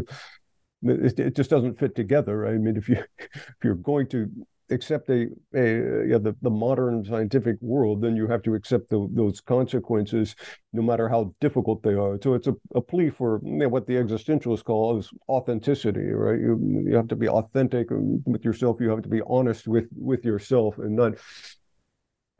it, 0.81 1.35
just 1.35 1.49
doesn't 1.49 1.79
fit 1.79 1.95
together. 1.95 2.47
I 2.47 2.53
mean, 2.53 2.77
if 2.77 2.89
you 2.89 3.03
if 3.19 3.57
you're 3.63 3.75
going 3.75 4.07
to 4.07 4.29
accept 4.71 5.09
a, 5.09 5.27
a 5.55 6.07
yeah, 6.07 6.17
the, 6.17 6.35
the 6.41 6.49
modern 6.49 7.03
scientific 7.03 7.57
world, 7.61 8.01
then 8.01 8.15
you 8.15 8.27
have 8.27 8.43
to 8.43 8.53
accept 8.53 8.89
the, 8.89 9.07
those 9.11 9.41
consequences, 9.41 10.35
no 10.73 10.81
matter 10.81 11.09
how 11.09 11.33
difficult 11.41 11.81
they 11.83 11.93
are. 11.93 12.17
So 12.21 12.33
it's 12.33 12.47
a, 12.47 12.55
a 12.75 12.81
plea 12.81 13.09
for 13.09 13.41
you 13.43 13.51
know, 13.51 13.69
what 13.69 13.87
the 13.87 13.95
existentialists 13.95 14.63
call 14.63 14.97
is 14.97 15.09
authenticity, 15.27 16.11
right? 16.11 16.39
You 16.39 16.83
you 16.87 16.95
have 16.95 17.07
to 17.09 17.15
be 17.15 17.27
authentic 17.27 17.87
with 17.89 18.45
yourself. 18.45 18.77
You 18.79 18.89
have 18.89 19.03
to 19.03 19.09
be 19.09 19.21
honest 19.27 19.67
with 19.67 19.87
with 19.95 20.23
yourself, 20.23 20.77
and 20.77 20.95
not 20.95 21.13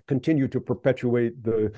continue 0.08 0.48
to 0.48 0.60
perpetuate 0.60 1.44
the 1.44 1.72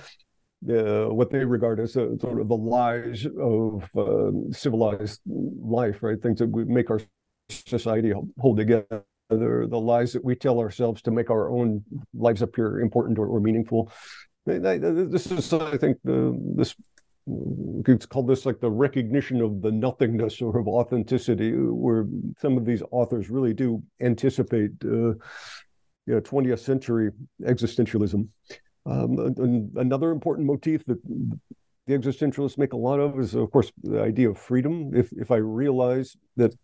uh, 0.70 1.06
what 1.06 1.32
they 1.32 1.44
regard 1.44 1.80
as 1.80 1.96
a, 1.96 2.18
sort 2.20 2.40
of 2.40 2.48
the 2.48 2.56
lies 2.56 3.26
of 3.40 3.90
uh, 3.98 4.32
civilized 4.52 5.22
life, 5.26 6.04
right? 6.04 6.22
Things 6.22 6.40
that 6.40 6.50
would 6.50 6.70
make 6.70 6.90
our 6.90 7.02
society 7.50 8.14
hold 8.40 8.58
together, 8.58 9.04
the 9.30 9.80
lies 9.80 10.14
that 10.14 10.24
we 10.24 10.36
tell 10.36 10.60
ourselves 10.60 11.02
to 11.04 11.12
make 11.12 11.30
our 11.30 11.50
own 11.50 11.84
lives 12.14 12.42
appear 12.42 12.80
important 12.80 13.18
or, 13.18 13.28
or 13.28 13.40
meaningful. 13.40 13.92
This 14.46 15.32
is, 15.32 15.54
I 15.54 15.78
think, 15.78 15.98
the, 16.04 16.38
this 16.56 16.76
it's 17.88 18.06
called 18.06 18.28
this 18.28 18.46
like 18.46 18.60
the 18.60 18.72
recognition 18.72 19.42
of 19.42 19.62
the 19.62 19.72
nothingness 19.72 20.42
or 20.42 20.58
of 20.58 20.68
authenticity, 20.68 21.52
where 21.52 22.06
some 22.40 22.58
of 22.58 22.66
these 22.66 22.82
authors 22.92 23.30
really 23.30 23.54
do 23.54 23.84
anticipate, 24.02 24.72
uh, 24.84 25.14
you 26.08 26.16
know, 26.16 26.22
20th 26.22 26.60
century 26.60 27.12
existentialism. 27.44 28.28
Um, 28.86 29.20
and 29.20 29.72
another 29.78 30.12
important 30.12 30.48
motif 30.48 30.86
that 30.86 31.00
the 31.88 31.94
existentialists 31.94 32.58
make 32.58 32.74
a 32.74 32.78
lot 32.78 33.00
of 33.00 33.20
is, 33.20 33.36
of 33.36 33.52
course, 33.52 33.72
the 33.84 34.02
idea 34.02 34.30
of 34.30 34.38
freedom. 34.38 34.92
If 34.96 35.12
if 35.14 35.32
I 35.32 35.38
realize 35.38 36.16
that, 36.38 36.56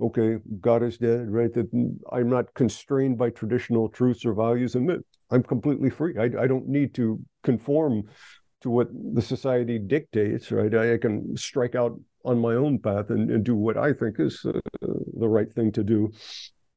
okay, 0.00 0.38
God 0.60 0.82
is 0.82 0.98
dead, 0.98 1.30
right? 1.30 1.52
That 1.52 1.68
I'm 2.12 2.28
not 2.28 2.54
constrained 2.54 3.18
by 3.18 3.30
traditional 3.30 3.88
truths 3.88 4.24
or 4.24 4.34
values, 4.34 4.74
and 4.74 5.02
I'm 5.30 5.42
completely 5.42 5.90
free. 5.90 6.16
I, 6.18 6.24
I 6.42 6.46
don't 6.46 6.68
need 6.68 6.94
to 6.94 7.20
conform 7.42 8.04
to 8.60 8.70
what 8.70 8.88
the 9.14 9.22
society 9.22 9.78
dictates, 9.78 10.50
right? 10.50 10.74
I, 10.74 10.94
I 10.94 10.98
can 10.98 11.36
strike 11.36 11.74
out 11.74 11.98
on 12.24 12.38
my 12.38 12.54
own 12.54 12.78
path 12.78 13.10
and, 13.10 13.30
and 13.30 13.44
do 13.44 13.54
what 13.54 13.76
I 13.76 13.92
think 13.92 14.18
is 14.18 14.44
uh, 14.44 14.58
the 14.82 15.28
right 15.28 15.52
thing 15.52 15.70
to 15.72 15.84
do. 15.84 16.12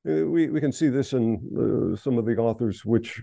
Uh, 0.08 0.26
we 0.26 0.50
we 0.50 0.62
can 0.62 0.72
see 0.72 0.90
this 0.90 1.14
in 1.14 1.24
uh, 1.56 1.96
some 1.96 2.18
of 2.18 2.26
the 2.26 2.38
authors 2.38 2.86
which 2.86 3.22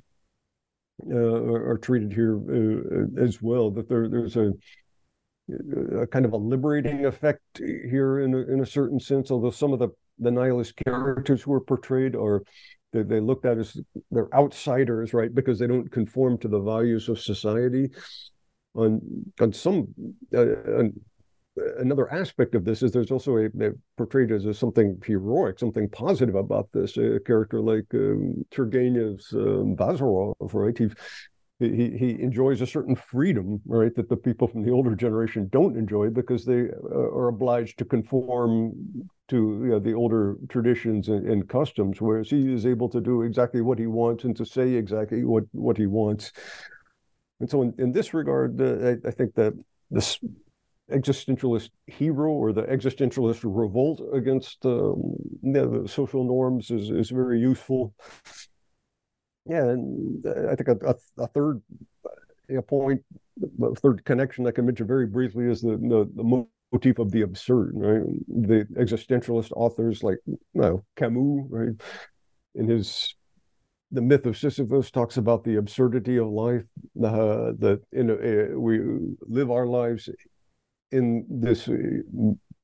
are, 1.11 1.71
are, 1.73 1.79
treated 1.79 2.13
here 2.13 2.39
uh, 2.39 3.23
as 3.23 3.43
well. 3.43 3.71
That 3.71 3.89
there 3.89 4.09
there's 4.09 4.37
a, 4.37 4.53
a 6.01 6.07
kind 6.07 6.25
of 6.25 6.33
a 6.33 6.37
liberating 6.37 7.07
effect 7.07 7.43
here 7.59 8.21
in 8.21 8.35
a, 8.35 8.39
in 8.39 8.61
a 8.61 8.67
certain 8.67 9.01
sense. 9.01 9.31
Although 9.31 9.51
some 9.51 9.73
of 9.73 9.79
the 9.79 9.89
the 10.19 10.31
nihilist 10.31 10.77
characters 10.77 11.43
who 11.43 11.53
are 11.53 11.61
portrayed 11.61 12.17
are 12.17 12.43
they, 12.93 13.03
they 13.03 13.21
looked 13.21 13.45
at 13.45 13.59
as 13.59 13.79
they're 14.11 14.35
outsiders, 14.35 15.13
right? 15.13 15.35
Because 15.35 15.59
they 15.59 15.67
don't 15.67 15.91
conform 15.91 16.39
to 16.39 16.49
the 16.49 16.61
values 16.61 17.09
of 17.09 17.21
society. 17.21 17.91
On 18.75 19.01
on 19.41 19.53
some 19.53 19.89
uh, 20.35 20.41
on 20.79 20.93
another 21.79 22.13
aspect 22.13 22.55
of 22.55 22.65
this 22.65 22.83
is 22.83 22.93
there's 22.93 23.11
also 23.11 23.37
a, 23.37 23.47
a 23.47 23.71
portrayed 23.97 24.33
as 24.33 24.45
a, 24.45 24.55
something 24.55 25.01
heroic, 25.05 25.59
something 25.59 25.89
positive 25.89 26.35
about 26.35 26.69
this. 26.73 26.97
A 26.97 27.21
character 27.21 27.61
like 27.61 27.87
um, 27.95 28.45
Turgenev's 28.51 29.33
um, 29.33 29.77
Bazarov, 29.77 30.35
right? 30.53 30.77
He, 30.77 30.89
he 31.59 31.97
he 31.97 32.21
enjoys 32.21 32.61
a 32.61 32.67
certain 32.67 32.95
freedom, 32.95 33.61
right, 33.65 33.95
that 33.95 34.09
the 34.09 34.17
people 34.17 34.47
from 34.47 34.63
the 34.63 34.71
older 34.71 34.95
generation 34.95 35.49
don't 35.51 35.77
enjoy 35.77 36.11
because 36.11 36.45
they 36.45 36.69
uh, 36.69 36.95
are 36.95 37.29
obliged 37.29 37.79
to 37.79 37.85
conform 37.85 38.73
to 39.29 39.37
you 39.37 39.71
know, 39.71 39.79
the 39.79 39.95
older 39.95 40.37
traditions 40.49 41.09
and, 41.09 41.27
and, 41.27 41.49
customs, 41.49 42.01
whereas 42.01 42.31
he 42.31 42.53
is 42.53 42.65
able 42.65 42.89
to 42.89 43.01
do 43.01 43.23
exactly 43.23 43.61
what 43.61 43.79
he 43.79 43.87
wants 43.87 44.23
and 44.25 44.37
to 44.37 44.45
say 44.45 44.73
exactly 44.73 45.25
what 45.25 45.45
what 45.53 45.79
he 45.79 45.87
wants. 45.87 46.33
And 47.41 47.49
so, 47.49 47.63
in, 47.63 47.75
in 47.79 47.93
this 47.93 48.13
regard, 48.13 48.61
uh, 48.61 48.91
I, 48.91 49.09
I 49.09 49.11
think 49.11 49.35
that 49.35 49.55
this 49.91 50.19
existentialist 50.91 51.71
hero 51.87 52.31
or 52.31 52.53
the 52.53 52.63
existentialist 52.63 53.41
revolt 53.45 54.01
against 54.13 54.65
um, 54.65 55.17
the 55.43 55.85
social 55.87 56.25
norms 56.25 56.71
is, 56.71 56.91
is 56.91 57.11
very 57.11 57.41
useful. 57.41 57.95
Yeah, 59.47 59.63
and 59.63 60.25
I 60.51 60.55
think 60.55 60.69
a, 60.69 60.77
a, 60.87 61.23
a 61.23 61.27
third 61.29 61.63
a 62.57 62.63
point, 62.63 63.03
a 63.63 63.75
third 63.75 64.05
connection 64.05 64.47
I 64.47 64.51
can 64.53 64.67
mention 64.67 64.87
very 64.87 65.07
briefly 65.07 65.47
is 65.47 65.61
the, 65.61 65.77
the, 65.77 66.11
the 66.15 66.47
motif 66.73 66.99
of 66.99 67.11
the 67.11 67.23
absurd, 67.23 67.73
right? 67.75 68.03
The 68.29 68.67
existentialist 68.79 69.53
authors 69.55 70.03
like 70.03 70.19
you 70.27 70.39
know, 70.55 70.85
Camus, 70.97 71.47
right? 71.51 71.75
In 72.55 72.69
his 72.69 73.15
the 73.93 74.03
myth 74.03 74.27
of 74.27 74.37
Sisyphus 74.37 74.91
talks 74.91 75.17
about 75.17 75.45
the 75.45 75.57
absurdity 75.57 76.17
of 76.17 76.29
life. 76.29 76.65
Uh, 77.03 77.53
that 77.59 77.81
in 77.93 78.11
a, 78.11 78.59
we 78.59 78.81
live 79.21 79.51
our 79.51 79.67
lives 79.67 80.09
in 80.93 81.27
this 81.29 81.69
uh, 81.69 81.77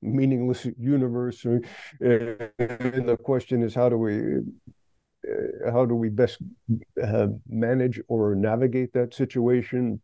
meaningless 0.01 0.67
universe, 0.79 1.45
and 1.45 1.65
the 2.01 3.19
question 3.23 3.63
is 3.63 3.75
how 3.75 3.89
do 3.89 3.97
we 3.97 4.39
uh, 5.29 5.71
how 5.71 5.85
do 5.85 5.95
we 5.95 6.09
best 6.09 6.39
uh, 7.03 7.29
manage 7.49 8.01
or 8.09 8.35
navigate 8.35 8.93
that 8.93 9.15
situation? 9.15 10.01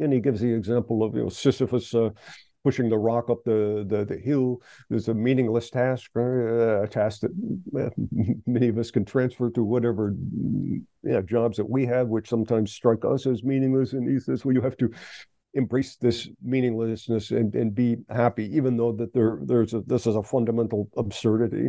And 0.00 0.12
he 0.12 0.20
gives 0.20 0.40
the 0.40 0.52
example 0.52 1.02
of 1.02 1.14
you 1.14 1.22
know 1.24 1.28
Sisyphus 1.28 1.94
uh, 1.94 2.10
pushing 2.64 2.88
the 2.88 2.98
rock 2.98 3.30
up 3.30 3.42
the, 3.44 3.84
the, 3.88 4.04
the 4.04 4.16
hill 4.16 4.60
is 4.90 5.08
a 5.08 5.14
meaningless 5.14 5.70
task, 5.70 6.10
a 6.16 6.86
task 6.90 7.22
that 7.22 7.92
many 8.46 8.68
of 8.68 8.78
us 8.78 8.90
can 8.90 9.04
transfer 9.04 9.50
to 9.50 9.62
whatever 9.62 10.14
yeah, 11.02 11.20
jobs 11.22 11.56
that 11.56 11.68
we 11.68 11.86
have, 11.86 12.08
which 12.08 12.28
sometimes 12.28 12.72
strike 12.72 13.04
us 13.04 13.26
as 13.26 13.44
meaningless. 13.44 13.92
And 13.92 14.08
he 14.08 14.18
says, 14.18 14.44
well, 14.44 14.54
you 14.54 14.60
have 14.60 14.76
to 14.78 14.90
embrace 15.54 15.96
this 15.96 16.28
meaninglessness 16.42 17.30
and, 17.30 17.54
and 17.54 17.74
be 17.74 17.96
happy, 18.10 18.54
even 18.56 18.76
though 18.76 18.92
that 18.92 19.12
there 19.12 19.38
there's 19.42 19.74
a, 19.74 19.80
this 19.80 20.06
is 20.06 20.16
a 20.16 20.22
fundamental 20.22 20.88
absurdity. 20.96 21.68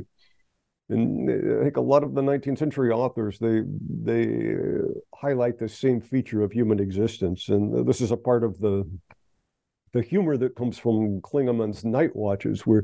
And 0.90 1.30
I 1.60 1.64
think 1.64 1.78
a 1.78 1.82
lot 1.82 2.04
of 2.04 2.16
the 2.16 2.22
19th 2.22 2.58
century 2.58 2.92
authors 2.92 3.38
they 3.40 3.62
they 4.04 4.54
highlight 5.14 5.60
the 5.60 5.70
same 5.70 6.02
feature 6.02 6.42
of 6.42 6.52
human 6.52 6.80
existence, 6.80 7.50
and 7.50 7.88
this 7.88 8.02
is 8.02 8.12
a 8.12 8.18
part 8.18 8.44
of 8.44 8.60
the 8.60 8.90
the 9.94 10.02
humor 10.02 10.38
that 10.38 10.56
comes 10.56 10.78
from 10.78 11.22
Klingemann's 11.22 11.84
Night 11.84 12.16
Watches, 12.16 12.66
where 12.66 12.84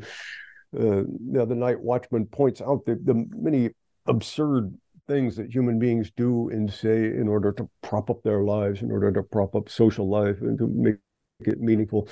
uh, 0.76 1.04
the 1.32 1.56
night 1.56 1.80
watchman 1.80 2.26
points 2.26 2.62
out 2.62 2.86
the, 2.86 2.96
the 2.96 3.26
many 3.36 3.70
absurd 4.08 4.76
things 5.08 5.36
that 5.36 5.54
human 5.54 5.80
beings 5.80 6.12
do 6.16 6.50
and 6.50 6.72
say 6.72 7.06
in 7.06 7.28
order 7.28 7.52
to 7.54 7.70
prop 7.82 8.10
up 8.10 8.24
their 8.24 8.44
lives, 8.44 8.82
in 8.82 8.92
order 8.92 9.12
to 9.12 9.24
prop 9.24 9.56
up 9.56 9.70
social 9.70 10.10
life 10.10 10.42
and 10.42 10.58
to 10.58 10.68
make 10.68 10.96
it 11.40 11.60
meaningful. 11.60 12.08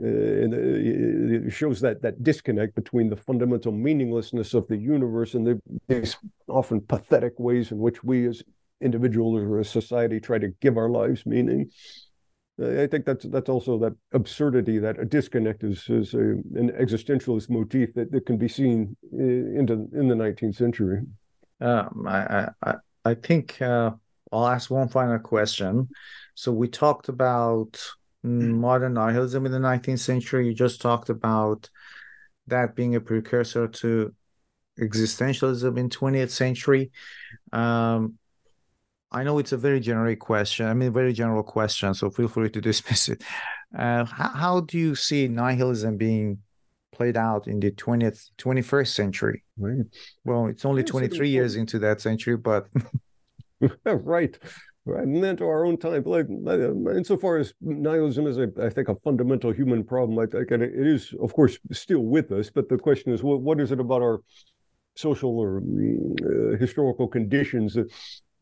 Uh, 0.00 0.06
and 0.06 0.54
uh, 0.54 1.46
it 1.46 1.50
shows 1.50 1.80
that 1.80 2.02
that 2.02 2.22
disconnect 2.22 2.74
between 2.74 3.08
the 3.08 3.16
fundamental 3.16 3.72
meaninglessness 3.72 4.54
of 4.54 4.66
the 4.68 4.76
universe 4.76 5.34
and 5.34 5.46
the, 5.46 5.60
these 5.86 6.16
often 6.48 6.80
pathetic 6.80 7.38
ways 7.38 7.70
in 7.70 7.78
which 7.78 8.02
we 8.02 8.26
as 8.26 8.42
individuals 8.80 9.42
or 9.42 9.60
as 9.60 9.68
society 9.68 10.18
try 10.20 10.38
to 10.38 10.48
give 10.60 10.76
our 10.76 10.90
lives 10.90 11.24
meaning. 11.24 11.70
I 12.62 12.86
think 12.86 13.04
that's 13.04 13.24
that's 13.24 13.48
also 13.48 13.78
that 13.78 13.94
absurdity, 14.12 14.78
that 14.78 15.00
a 15.00 15.04
disconnect 15.04 15.64
is, 15.64 15.88
is 15.88 16.14
a, 16.14 16.18
an 16.20 16.70
existentialist 16.78 17.50
motif 17.50 17.92
that, 17.94 18.12
that 18.12 18.26
can 18.26 18.38
be 18.38 18.46
seen 18.46 18.96
into 19.12 19.88
in 19.92 20.06
the 20.06 20.14
19th 20.14 20.54
century. 20.54 21.00
Um, 21.64 22.04
I, 22.06 22.48
I 22.62 22.74
I 23.04 23.14
think 23.14 23.60
uh, 23.60 23.92
I'll 24.32 24.46
ask 24.46 24.70
one 24.70 24.88
final 24.88 25.18
question. 25.18 25.88
So 26.34 26.52
we 26.52 26.68
talked 26.68 27.08
about 27.08 27.80
modern 28.22 28.94
nihilism 28.94 29.46
in 29.46 29.52
the 29.52 29.58
19th 29.58 29.98
century. 29.98 30.46
You 30.46 30.54
just 30.54 30.80
talked 30.80 31.10
about 31.10 31.68
that 32.46 32.74
being 32.74 32.94
a 32.94 33.00
precursor 33.00 33.68
to 33.68 34.14
existentialism 34.80 35.78
in 35.78 35.88
20th 35.88 36.30
century. 36.30 36.90
Um, 37.52 38.18
I 39.12 39.22
know 39.22 39.38
it's 39.38 39.52
a 39.52 39.56
very 39.56 39.78
generic 39.78 40.18
question. 40.18 40.66
I 40.66 40.74
mean, 40.74 40.92
very 40.92 41.12
general 41.12 41.44
question. 41.44 41.94
So 41.94 42.10
feel 42.10 42.28
free 42.28 42.50
to 42.50 42.60
dismiss 42.60 43.08
it. 43.08 43.22
Uh, 43.76 44.04
how, 44.04 44.28
how, 44.28 44.60
do 44.60 44.78
you 44.78 44.94
see 44.94 45.28
nihilism 45.28 45.96
being 45.96 46.38
played 46.94 47.16
out 47.16 47.46
in 47.46 47.60
the 47.60 47.70
20th, 47.70 48.30
21st 48.38 48.88
century? 48.88 49.42
Right. 49.58 49.86
Well, 50.24 50.46
it's 50.46 50.64
only 50.64 50.84
23 50.84 51.28
years 51.28 51.56
into 51.56 51.78
that 51.80 52.00
century, 52.00 52.36
but. 52.36 52.68
right. 53.84 54.38
Right, 54.86 55.02
and 55.02 55.24
then 55.24 55.38
to 55.38 55.44
our 55.46 55.64
own 55.64 55.78
time, 55.78 56.02
like 56.04 56.26
insofar 56.94 57.38
as 57.38 57.54
nihilism 57.62 58.26
is, 58.26 58.36
a, 58.36 58.50
I 58.62 58.68
think, 58.68 58.90
a 58.90 58.96
fundamental 58.96 59.50
human 59.50 59.82
problem, 59.82 60.18
I 60.18 60.26
think 60.26 60.50
it 60.50 60.86
is, 60.86 61.14
of 61.22 61.32
course, 61.32 61.58
still 61.72 62.00
with 62.00 62.30
us. 62.32 62.50
But 62.50 62.68
the 62.68 62.76
question 62.76 63.10
is, 63.10 63.22
what, 63.22 63.40
what 63.40 63.60
is 63.60 63.72
it 63.72 63.80
about 63.80 64.02
our 64.02 64.20
social 64.96 65.38
or 65.38 65.58
uh, 65.58 66.56
historical 66.58 67.08
conditions 67.08 67.74
that 67.74 67.90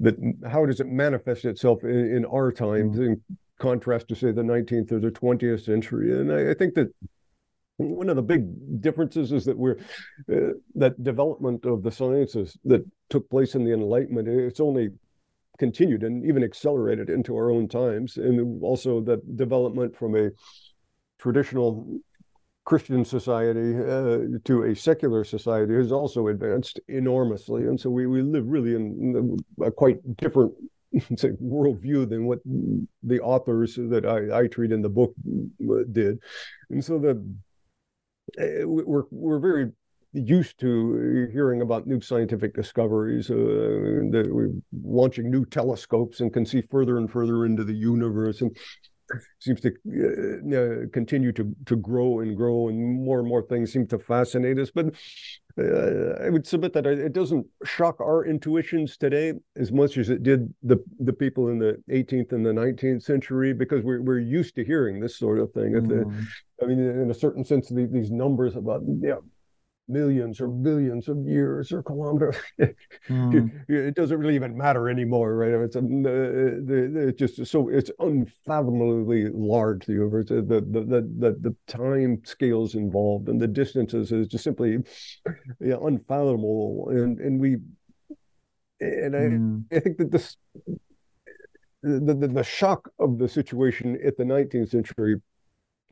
that 0.01 0.17
how 0.51 0.67
does 0.67 0.81
it 0.81 0.89
manifest 0.89 1.45
itself 1.45 1.85
in, 1.85 2.17
in 2.17 2.25
our 2.27 2.53
times 2.53 2.97
mm-hmm. 2.97 3.13
in 3.13 3.23
contrast 3.59 4.09
to 4.09 4.15
say 4.15 4.33
the 4.33 4.43
19th 4.43 4.91
or 4.93 4.99
the 4.99 5.11
20th 5.11 5.65
century 5.65 6.19
and 6.19 6.33
I, 6.33 6.51
I 6.51 6.55
think 6.55 6.75
that 6.75 6.93
one 7.79 8.09
of 8.09 8.17
the 8.17 8.23
big 8.23 8.81
differences 8.81 9.33
is 9.33 9.45
that 9.45 9.57
we're 9.57 9.79
uh, 10.33 10.53
that 10.75 11.03
development 11.03 11.65
of 11.65 11.83
the 11.83 11.91
sciences 11.91 12.57
that 12.65 12.85
took 13.11 13.29
place 13.31 13.55
in 13.55 13.65
the 13.65 13.73
enlightenment 13.73 14.29
it's 14.29 14.61
only 14.61 14.91
continued 15.59 16.03
and 16.03 16.25
even 16.25 16.43
accelerated 16.43 17.09
into 17.09 17.37
our 17.37 17.51
own 17.51 17.69
times. 17.69 18.17
And 18.17 18.63
also 18.63 19.01
that 19.03 19.37
development 19.37 19.97
from 19.97 20.17
a 20.17 20.31
traditional 21.19 22.01
Christian 22.65 23.05
society 23.05 23.77
uh, 23.77 24.39
to 24.45 24.65
a 24.65 24.75
secular 24.75 25.25
society 25.25 25.75
has 25.75 25.93
also 25.93 26.29
advanced 26.29 26.81
enormously, 26.89 27.63
and 27.63 27.79
so 27.79 27.91
we, 27.91 28.07
we 28.07 28.23
live 28.23 28.47
really 28.47 28.75
in 28.75 29.37
a 29.61 29.71
quite 29.71 29.99
different 30.17 30.53
say 31.17 31.31
worldview 31.43 32.09
than 32.09 32.27
what 32.27 32.39
the 33.03 33.21
authors 33.21 33.75
that 33.77 34.05
I, 34.05 34.41
I 34.41 34.47
treat 34.47 34.71
in 34.71 34.83
the 34.83 34.89
book 34.89 35.13
uh, 35.69 35.83
did, 35.91 36.19
and 36.71 36.85
so 36.85 37.01
the 37.01 37.15
we're 38.39 39.05
we're 39.11 39.39
very 39.39 39.71
used 40.13 40.61
to 40.61 41.29
hearing 41.33 41.63
about 41.63 41.87
new 41.87 42.01
scientific 42.01 42.55
discoveries, 42.55 43.31
uh, 43.31 43.35
that 44.11 44.29
we're 44.31 44.51
launching 44.85 45.31
new 45.31 45.45
telescopes 45.47 46.21
and 46.21 46.33
can 46.33 46.45
see 46.45 46.63
further 46.71 46.99
and 46.99 47.11
further 47.11 47.47
into 47.47 47.65
the 47.65 47.73
universe 47.73 48.43
and 48.43 48.55
seems 49.41 49.61
to 49.61 49.69
uh, 49.69 50.87
continue 50.93 51.33
to 51.33 51.55
to 51.67 51.77
grow 51.77 52.21
and 52.21 52.37
grow, 52.37 52.69
and 52.69 53.05
more 53.05 53.21
and 53.21 53.29
more 53.29 53.43
things 53.43 53.73
seem 53.73 53.87
to 53.87 53.99
fascinate 53.99 54.59
us. 54.59 54.71
But 54.71 54.95
uh, 55.59 56.25
I 56.25 56.31
would 56.31 56.47
submit 56.47 56.73
that 56.75 56.87
it 56.87 57.13
doesn't 57.13 57.47
shock 57.65 58.01
our 58.01 58.25
intuitions 58.25 58.97
today 58.97 59.35
as 59.57 59.73
much 59.73 59.99
as 59.99 60.11
it 60.11 60.23
did 60.23 60.53
the 60.63 60.79
the 61.01 61.13
people 61.13 61.49
in 61.49 61.59
the 61.59 61.83
18th 61.91 62.33
and 62.33 62.45
the 62.45 62.51
19th 62.51 63.03
century, 63.03 63.53
because 63.53 63.83
we're 63.83 64.03
we're 64.03 64.19
used 64.19 64.55
to 64.57 64.65
hearing 64.65 65.01
this 65.01 65.17
sort 65.17 65.39
of 65.39 65.53
thing. 65.53 65.73
Mm. 65.73 65.89
The, 65.89 66.65
I 66.65 66.67
mean, 66.67 66.79
in 66.79 67.11
a 67.11 67.15
certain 67.15 67.45
sense, 67.45 67.69
these 67.69 68.11
numbers 68.11 68.57
about 68.57 68.83
yeah, 69.01 69.17
millions 69.93 70.41
or 70.41 70.49
billions 70.49 71.09
of 71.09 71.19
years 71.27 71.71
or 71.73 71.83
kilometers. 71.83 72.37
mm. 73.09 73.51
it 73.69 73.95
doesn't 73.95 74.19
really 74.19 74.35
even 74.35 74.57
matter 74.57 74.89
anymore, 74.89 75.37
right? 75.37 75.53
It's 75.53 75.77
a, 75.77 75.81
uh, 75.81 77.09
it's 77.09 77.19
just 77.19 77.47
so 77.47 77.69
it's 77.69 77.91
unfathomably 77.99 79.29
large. 79.33 79.87
The 79.87 79.93
universe, 79.93 80.29
the 80.29 80.43
the 80.43 80.61
the 80.61 81.01
the, 81.19 81.37
the 81.41 81.57
time 81.67 82.23
scales 82.25 82.75
involved 82.75 83.29
and 83.29 83.41
the 83.41 83.49
distances 83.49 84.13
is 84.13 84.29
just 84.29 84.45
simply 84.45 84.79
yeah, 85.61 85.77
unfathomable. 85.83 86.89
And 86.91 87.19
and 87.21 87.41
we 87.41 87.59
and 88.81 89.17
I 89.17 89.21
mm. 89.21 89.65
I 89.73 89.81
think 89.81 89.99
that 89.99 90.11
this. 90.11 90.37
The, 91.85 92.15
the, 92.15 92.29
the 92.29 92.45
shock 92.45 92.93
of 93.01 93.19
the 93.19 93.29
situation 93.29 93.99
at 94.07 94.17
the 94.17 94.23
19th 94.23 94.71
century 94.71 95.21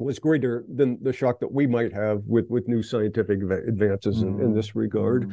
was 0.05 0.19
greater 0.19 0.65
than 0.73 0.99
the 1.03 1.13
shock 1.13 1.41
that 1.41 1.53
we 1.53 1.67
might 1.67 1.93
have 1.93 2.23
with 2.27 2.47
with 2.49 2.69
new 2.69 2.83
scientific 2.83 3.41
advances 3.43 4.19
mm. 4.19 4.23
in, 4.23 4.41
in, 4.41 4.55
this 4.55 4.75
regard. 4.75 5.31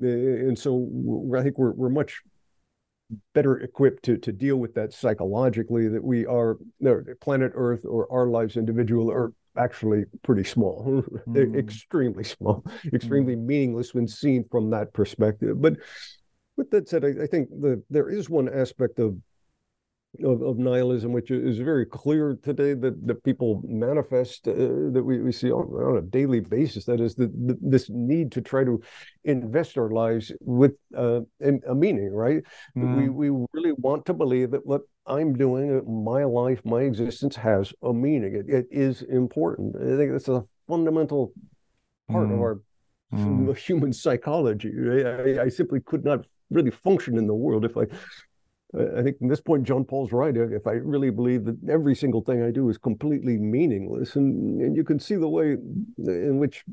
Mm. 0.00 0.48
And 0.48 0.58
so 0.58 0.88
I 1.36 1.42
think 1.42 1.58
we're 1.58 1.72
we're 1.72 1.88
much 1.88 2.20
better 3.34 3.58
equipped 3.58 4.04
to 4.04 4.16
to 4.18 4.32
deal 4.32 4.56
with 4.56 4.74
that 4.74 4.92
psychologically. 4.92 5.88
That 5.88 6.04
we 6.04 6.26
are 6.26 6.56
planet 7.20 7.52
Earth 7.54 7.84
or 7.84 8.10
our 8.12 8.28
lives 8.28 8.56
individual 8.56 9.10
are 9.10 9.32
actually 9.56 10.04
pretty 10.22 10.44
small, 10.44 11.02
mm. 11.28 11.58
extremely 11.58 12.24
small, 12.24 12.64
extremely 12.92 13.36
mm. 13.36 13.44
meaningless 13.44 13.94
when 13.94 14.06
seen 14.06 14.44
from 14.50 14.70
that 14.70 14.92
perspective. 14.92 15.60
But 15.60 15.76
with 16.56 16.70
that 16.70 16.88
said, 16.88 17.04
I, 17.04 17.24
I 17.24 17.26
think 17.26 17.48
the 17.50 17.82
there 17.90 18.08
is 18.08 18.30
one 18.30 18.48
aspect 18.48 18.98
of 18.98 19.16
of, 20.24 20.42
of 20.42 20.58
nihilism, 20.58 21.12
which 21.12 21.30
is 21.30 21.58
very 21.58 21.86
clear 21.86 22.38
today 22.42 22.74
that, 22.74 23.06
that 23.06 23.22
people 23.24 23.62
manifest, 23.64 24.48
uh, 24.48 24.52
that 24.52 25.02
we, 25.04 25.20
we 25.20 25.32
see 25.32 25.50
on, 25.50 25.66
on, 25.66 25.98
a 25.98 26.02
daily 26.02 26.40
basis. 26.40 26.84
That 26.84 27.00
is 27.00 27.14
the, 27.14 27.26
the, 27.26 27.58
this 27.60 27.88
need 27.90 28.32
to 28.32 28.40
try 28.40 28.64
to 28.64 28.80
invest 29.24 29.78
our 29.78 29.90
lives 29.90 30.32
with 30.40 30.72
uh, 30.96 31.20
a, 31.42 31.74
meaning, 31.74 32.12
right? 32.12 32.42
Mm. 32.76 32.96
We, 32.96 33.30
we 33.30 33.46
really 33.52 33.72
want 33.72 34.06
to 34.06 34.14
believe 34.14 34.50
that 34.52 34.66
what 34.66 34.82
I'm 35.06 35.34
doing, 35.34 35.82
my 36.04 36.24
life, 36.24 36.60
my 36.64 36.82
existence 36.82 37.36
has 37.36 37.72
a 37.82 37.92
meaning. 37.92 38.34
It, 38.34 38.48
it 38.48 38.66
is 38.70 39.02
important. 39.02 39.76
I 39.76 39.96
think 39.96 40.12
that's 40.12 40.28
a 40.28 40.44
fundamental 40.66 41.32
part 42.10 42.28
mm. 42.28 42.34
of 42.34 42.40
our 42.40 42.60
mm. 43.14 43.56
human 43.66 43.92
psychology. 43.92 44.72
I, 45.04 45.42
I 45.42 45.48
simply 45.48 45.80
could 45.80 46.04
not 46.04 46.24
really 46.50 46.70
function 46.70 47.18
in 47.18 47.26
the 47.26 47.34
world 47.34 47.64
if 47.64 47.76
I 47.76 47.84
I 48.74 49.02
think 49.02 49.16
at 49.22 49.28
this 49.30 49.40
point, 49.40 49.64
Jean 49.64 49.84
Paul's 49.84 50.12
right. 50.12 50.36
If 50.36 50.66
I 50.66 50.72
really 50.72 51.08
believe 51.08 51.46
that 51.46 51.56
every 51.70 51.94
single 51.94 52.20
thing 52.20 52.42
I 52.42 52.50
do 52.50 52.68
is 52.68 52.76
completely 52.76 53.38
meaningless, 53.38 54.14
and, 54.14 54.60
and 54.60 54.76
you 54.76 54.84
can 54.84 55.00
see 55.00 55.14
the 55.14 55.28
way 55.28 55.56
in 55.96 56.36
which 56.38 56.64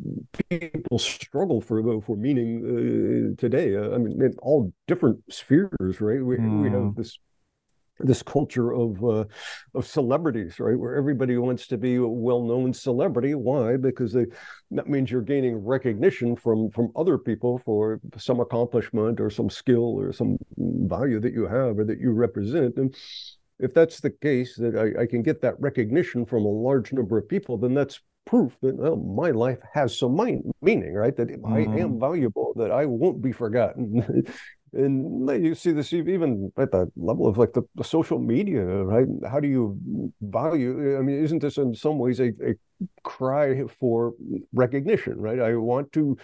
people 0.49 0.99
struggle 0.99 1.61
for 1.61 2.01
for 2.01 2.17
meaning 2.17 3.35
uh, 3.37 3.39
today. 3.39 3.77
Uh, 3.77 3.95
I 3.95 3.97
mean, 3.97 4.21
in 4.21 4.33
all 4.41 4.73
different 4.87 5.23
spheres, 5.29 6.01
right? 6.01 6.23
We, 6.23 6.35
mm. 6.35 6.63
we 6.63 6.69
have 6.69 6.81
hmm. 6.81 6.89
this 6.97 7.17
this 7.99 8.21
culture 8.21 8.73
of 8.73 9.03
uh, 9.03 9.25
of 9.73 9.87
celebrities, 9.87 10.59
right, 10.59 10.77
where 10.77 10.95
everybody 10.95 11.37
wants 11.37 11.67
to 11.67 11.77
be 11.77 11.95
a 11.95 12.07
well-known 12.07 12.73
celebrity. 12.73 13.35
Why? 13.35 13.77
Because 13.77 14.13
they, 14.13 14.25
that 14.71 14.89
means 14.89 15.09
you're 15.09 15.21
gaining 15.21 15.63
recognition 15.63 16.35
from 16.35 16.69
from 16.71 16.91
other 16.95 17.17
people 17.17 17.59
for 17.59 17.99
some 18.17 18.39
accomplishment 18.39 19.19
or 19.19 19.29
some 19.29 19.49
skill 19.49 19.99
or 19.99 20.11
some 20.11 20.37
value 20.57 21.19
that 21.19 21.33
you 21.33 21.47
have 21.47 21.79
or 21.79 21.85
that 21.85 21.99
you 21.99 22.11
represent. 22.11 22.77
And 22.77 22.95
if 23.59 23.73
that's 23.73 23.99
the 23.99 24.11
case, 24.11 24.55
that 24.57 24.75
I, 24.75 25.03
I 25.03 25.05
can 25.05 25.23
get 25.23 25.41
that 25.41 25.59
recognition 25.59 26.25
from 26.25 26.45
a 26.45 26.49
large 26.49 26.91
number 26.91 27.17
of 27.17 27.29
people, 27.29 27.57
then 27.57 27.73
that's 27.73 28.01
proof 28.25 28.57
that 28.61 28.75
well, 28.75 28.97
my 28.97 29.31
life 29.31 29.59
has 29.73 29.97
some 29.97 30.15
meaning, 30.61 30.93
right? 30.93 31.15
That 31.15 31.29
mm-hmm. 31.29 31.53
I 31.53 31.59
am 31.59 31.67
mm-hmm. 31.67 31.99
valuable, 31.99 32.53
that 32.57 32.71
I 32.71 32.85
won't 32.85 33.21
be 33.21 33.31
forgotten. 33.31 34.25
and 34.75 35.29
you 35.43 35.55
see 35.55 35.71
this 35.71 35.93
even 35.93 36.51
at 36.57 36.71
the 36.71 36.91
level 36.97 37.27
of 37.27 37.37
like 37.37 37.53
the, 37.53 37.63
the, 37.75 37.83
social 37.83 38.19
media 38.19 38.63
right 38.63 39.07
how 39.29 39.39
do 39.39 39.47
you 39.47 40.11
value 40.21 40.97
i 40.97 41.01
mean 41.01 41.23
isn't 41.23 41.39
this 41.39 41.57
in 41.57 41.73
some 41.73 41.97
ways 41.97 42.19
a, 42.19 42.27
a 42.45 42.53
cry 43.03 43.63
for 43.79 44.13
recognition 44.53 45.17
right 45.17 45.39
i 45.39 45.55
want 45.55 45.91
to 45.93 46.17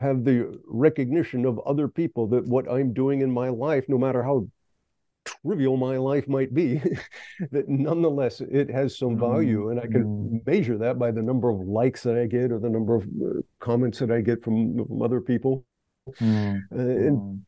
have 0.00 0.24
the 0.24 0.58
recognition 0.66 1.46
of 1.46 1.58
other 1.60 1.88
people 1.88 2.26
that 2.26 2.44
what 2.46 2.70
i'm 2.70 2.92
doing 2.92 3.20
in 3.20 3.30
my 3.30 3.48
life 3.48 3.84
no 3.88 3.96
matter 3.96 4.22
how 4.22 4.46
trivial 5.24 5.76
my 5.76 5.96
life 5.96 6.28
might 6.28 6.52
be 6.52 6.80
that 7.50 7.68
nonetheless 7.68 8.40
it 8.40 8.68
has 8.68 8.98
some 8.98 9.18
value 9.18 9.70
and 9.70 9.80
i 9.80 9.86
can 9.86 10.04
mm. 10.04 10.46
measure 10.46 10.76
that 10.76 10.98
by 10.98 11.10
the 11.10 11.22
number 11.22 11.48
of 11.48 11.60
likes 11.60 12.02
that 12.02 12.18
i 12.18 12.26
get 12.26 12.52
or 12.52 12.58
the 12.58 12.68
number 12.68 12.96
of 12.96 13.04
uh, 13.04 13.40
comments 13.60 13.98
that 13.98 14.10
i 14.10 14.20
get 14.20 14.42
from, 14.42 14.84
from 14.84 15.00
other 15.00 15.20
people 15.20 15.64
mm. 16.20 16.60
Uh, 16.72 16.78
and 16.78 17.18
mm. 17.18 17.40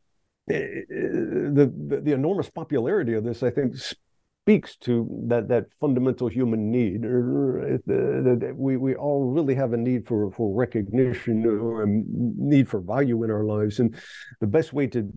Eh, 0.49 0.55
eh, 0.55 0.83
the, 0.89 1.73
the, 1.89 2.01
the 2.01 2.13
enormous 2.13 2.49
popularity 2.49 3.13
of 3.13 3.23
this, 3.23 3.43
I 3.43 3.49
think, 3.49 3.75
speaks 3.75 4.77
to 4.77 5.05
that 5.27 5.49
that 5.49 5.65
fundamental 5.81 6.29
human 6.29 6.71
need. 6.71 7.03
Er, 7.03 7.73
eh, 7.73 7.77
that 7.85 8.53
we 8.55 8.77
we 8.77 8.95
all 8.95 9.25
really 9.25 9.55
have 9.55 9.73
a 9.73 9.77
need 9.77 10.07
for 10.07 10.31
for 10.31 10.55
recognition 10.55 11.45
uh, 11.45 11.49
or 11.49 11.83
a 11.83 11.87
need 11.87 12.69
for 12.69 12.79
value 12.79 13.23
in 13.23 13.31
our 13.31 13.43
lives, 13.43 13.79
and 13.79 13.95
the 14.39 14.47
best 14.47 14.71
way 14.71 14.87
to 14.87 15.11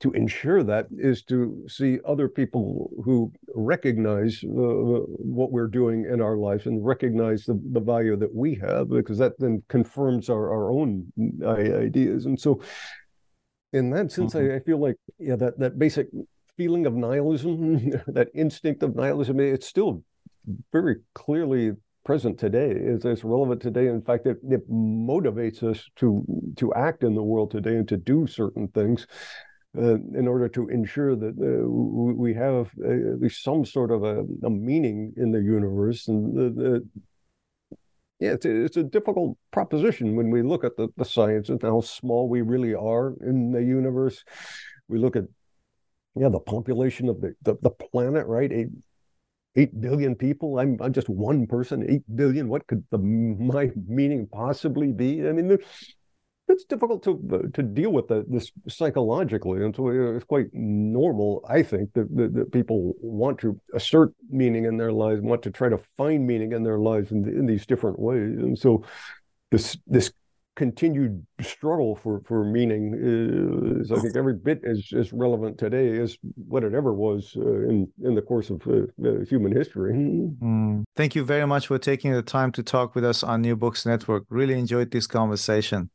to 0.00 0.12
ensure 0.12 0.62
that 0.62 0.86
is 0.98 1.22
to 1.22 1.64
see 1.68 1.98
other 2.06 2.28
people 2.28 2.90
who 3.02 3.32
recognize 3.54 4.44
uh, 4.44 4.48
what 4.50 5.52
we're 5.52 5.68
doing 5.68 6.04
in 6.04 6.20
our 6.20 6.36
lives 6.36 6.66
and 6.66 6.84
recognize 6.84 7.44
the, 7.44 7.58
the 7.72 7.80
value 7.80 8.14
that 8.14 8.34
we 8.34 8.54
have 8.54 8.90
because 8.90 9.16
that 9.16 9.32
then 9.38 9.62
confirms 9.68 10.28
our, 10.28 10.50
our 10.52 10.70
own 10.70 11.10
mm, 11.18 11.82
ideas 11.82 12.26
and 12.26 12.38
so 12.38 12.60
in 13.72 13.90
that 13.90 14.12
sense, 14.12 14.34
mm-hmm. 14.34 14.52
I, 14.52 14.56
I, 14.56 14.60
feel 14.60 14.80
like 14.80 14.96
yeah, 15.18 15.36
that 15.36 15.58
that 15.58 15.78
basic 15.78 16.08
feeling 16.56 16.86
of 16.86 16.94
nihilism, 16.94 17.90
that 18.06 18.28
instinct 18.34 18.82
of 18.82 18.94
nihilism, 18.94 19.40
it's 19.40 19.66
still 19.66 20.02
very 20.72 20.96
clearly 21.14 21.72
present 22.04 22.38
today. 22.38 22.70
It's, 22.70 23.04
it's 23.04 23.24
relevant 23.24 23.60
today. 23.60 23.88
In 23.88 24.00
fact, 24.00 24.26
it, 24.26 24.38
it 24.48 24.70
motivates 24.70 25.62
us 25.62 25.84
to 25.96 26.24
to 26.56 26.72
act 26.74 27.02
in 27.02 27.14
the 27.14 27.22
world 27.22 27.50
today 27.50 27.76
and 27.76 27.88
to 27.88 27.96
do 27.96 28.26
certain 28.26 28.68
things. 28.68 29.06
Uh, 29.78 29.96
in 30.14 30.26
order 30.26 30.48
to 30.48 30.68
ensure 30.70 31.14
that 31.14 31.34
uh, 31.38 31.68
we 31.68 32.32
have 32.32 32.70
uh, 32.82 33.12
at 33.12 33.20
least 33.20 33.44
some 33.44 33.62
sort 33.62 33.90
of 33.90 34.04
a, 34.04 34.24
a 34.42 34.48
meaning 34.48 35.12
in 35.18 35.30
the 35.30 35.38
universe, 35.38 36.08
and 36.08 36.34
the, 36.34 36.48
the 36.62 36.88
yeah, 38.18 38.32
it's 38.32 38.46
a, 38.46 38.64
it's 38.64 38.76
a 38.76 38.82
difficult 38.82 39.36
proposition 39.52 40.16
when 40.16 40.30
we 40.30 40.42
look 40.42 40.64
at 40.64 40.76
the, 40.76 40.88
the 40.96 41.04
science 41.04 41.48
and 41.48 41.60
how 41.62 41.80
small 41.80 42.28
we 42.28 42.42
really 42.42 42.74
are 42.74 43.14
in 43.20 43.52
the 43.52 43.62
universe. 43.62 44.24
We 44.88 44.98
look 44.98 45.16
at 45.16 45.24
yeah 46.14 46.30
the 46.30 46.40
population 46.40 47.08
of 47.08 47.20
the, 47.20 47.34
the, 47.42 47.56
the 47.62 47.70
planet, 47.70 48.26
right? 48.26 48.50
Eight 48.50 48.68
eight 49.56 49.80
billion 49.80 50.14
people. 50.14 50.58
I'm 50.58 50.78
I'm 50.80 50.92
just 50.92 51.08
one 51.08 51.46
person. 51.46 51.84
Eight 51.88 52.04
billion. 52.14 52.48
What 52.48 52.66
could 52.66 52.84
the 52.90 52.98
my 52.98 53.70
meaning 53.86 54.28
possibly 54.32 54.92
be? 54.92 55.26
I 55.26 55.32
mean, 55.32 55.58
it's 56.48 56.64
difficult 56.64 57.02
to 57.04 57.20
uh, 57.32 57.38
to 57.54 57.62
deal 57.62 57.92
with 57.92 58.08
the, 58.08 58.24
this 58.28 58.52
psychologically, 58.68 59.64
and 59.64 59.74
so 59.74 59.88
it's 59.88 60.24
quite 60.24 60.46
normal, 60.52 61.44
I 61.48 61.62
think, 61.62 61.92
that, 61.94 62.14
that, 62.16 62.34
that, 62.34 62.52
people 62.52 62.94
want 63.00 63.38
to 63.40 63.60
assert 63.74 64.12
meaning 64.30 64.64
in 64.64 64.76
their 64.76 64.92
lives, 64.92 65.20
want 65.20 65.42
to 65.42 65.50
try 65.50 65.68
to 65.68 65.78
find 65.96 66.26
meaning 66.26 66.52
in 66.52 66.62
their 66.62 66.78
lives 66.78 67.10
in, 67.10 67.28
in 67.28 67.46
these 67.46 67.66
different 67.66 67.98
ways, 67.98 68.38
and 68.38 68.58
so 68.58 68.84
this 69.50 69.76
this 69.86 70.12
continued 70.56 71.24
struggle 71.42 71.94
for 71.94 72.22
for 72.26 72.42
meaning 72.44 72.94
is, 72.96 73.92
I 73.92 74.00
think, 74.00 74.16
every 74.16 74.34
bit 74.34 74.62
as 74.64 74.90
as 74.96 75.12
relevant 75.12 75.58
today 75.58 75.98
as 75.98 76.16
what 76.48 76.64
it 76.64 76.74
ever 76.74 76.92
was 76.92 77.34
uh, 77.36 77.68
in 77.68 77.88
in 78.02 78.14
the 78.14 78.22
course 78.22 78.50
of 78.50 78.62
uh, 78.66 79.20
human 79.28 79.54
history. 79.54 79.92
Mm. 79.92 80.84
Thank 80.96 81.14
you 81.14 81.24
very 81.24 81.46
much 81.46 81.68
for 81.68 81.78
taking 81.78 82.12
the 82.12 82.22
time 82.22 82.50
to 82.52 82.62
talk 82.62 82.94
with 82.94 83.04
us 83.04 83.22
on 83.22 83.42
New 83.42 83.56
Books 83.56 83.86
Network. 83.86 84.24
Really 84.30 84.58
enjoyed 84.58 84.90
this 84.90 85.06
conversation. 85.06 85.90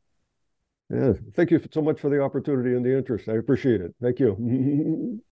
Yeah, 0.91 1.13
thank 1.35 1.51
you 1.51 1.59
so 1.71 1.81
much 1.81 1.99
for 1.99 2.09
the 2.09 2.21
opportunity 2.21 2.75
and 2.75 2.85
the 2.85 2.95
interest. 2.97 3.29
I 3.29 3.33
appreciate 3.37 3.81
it. 3.81 3.95
Thank 4.01 4.19
you. 4.19 5.21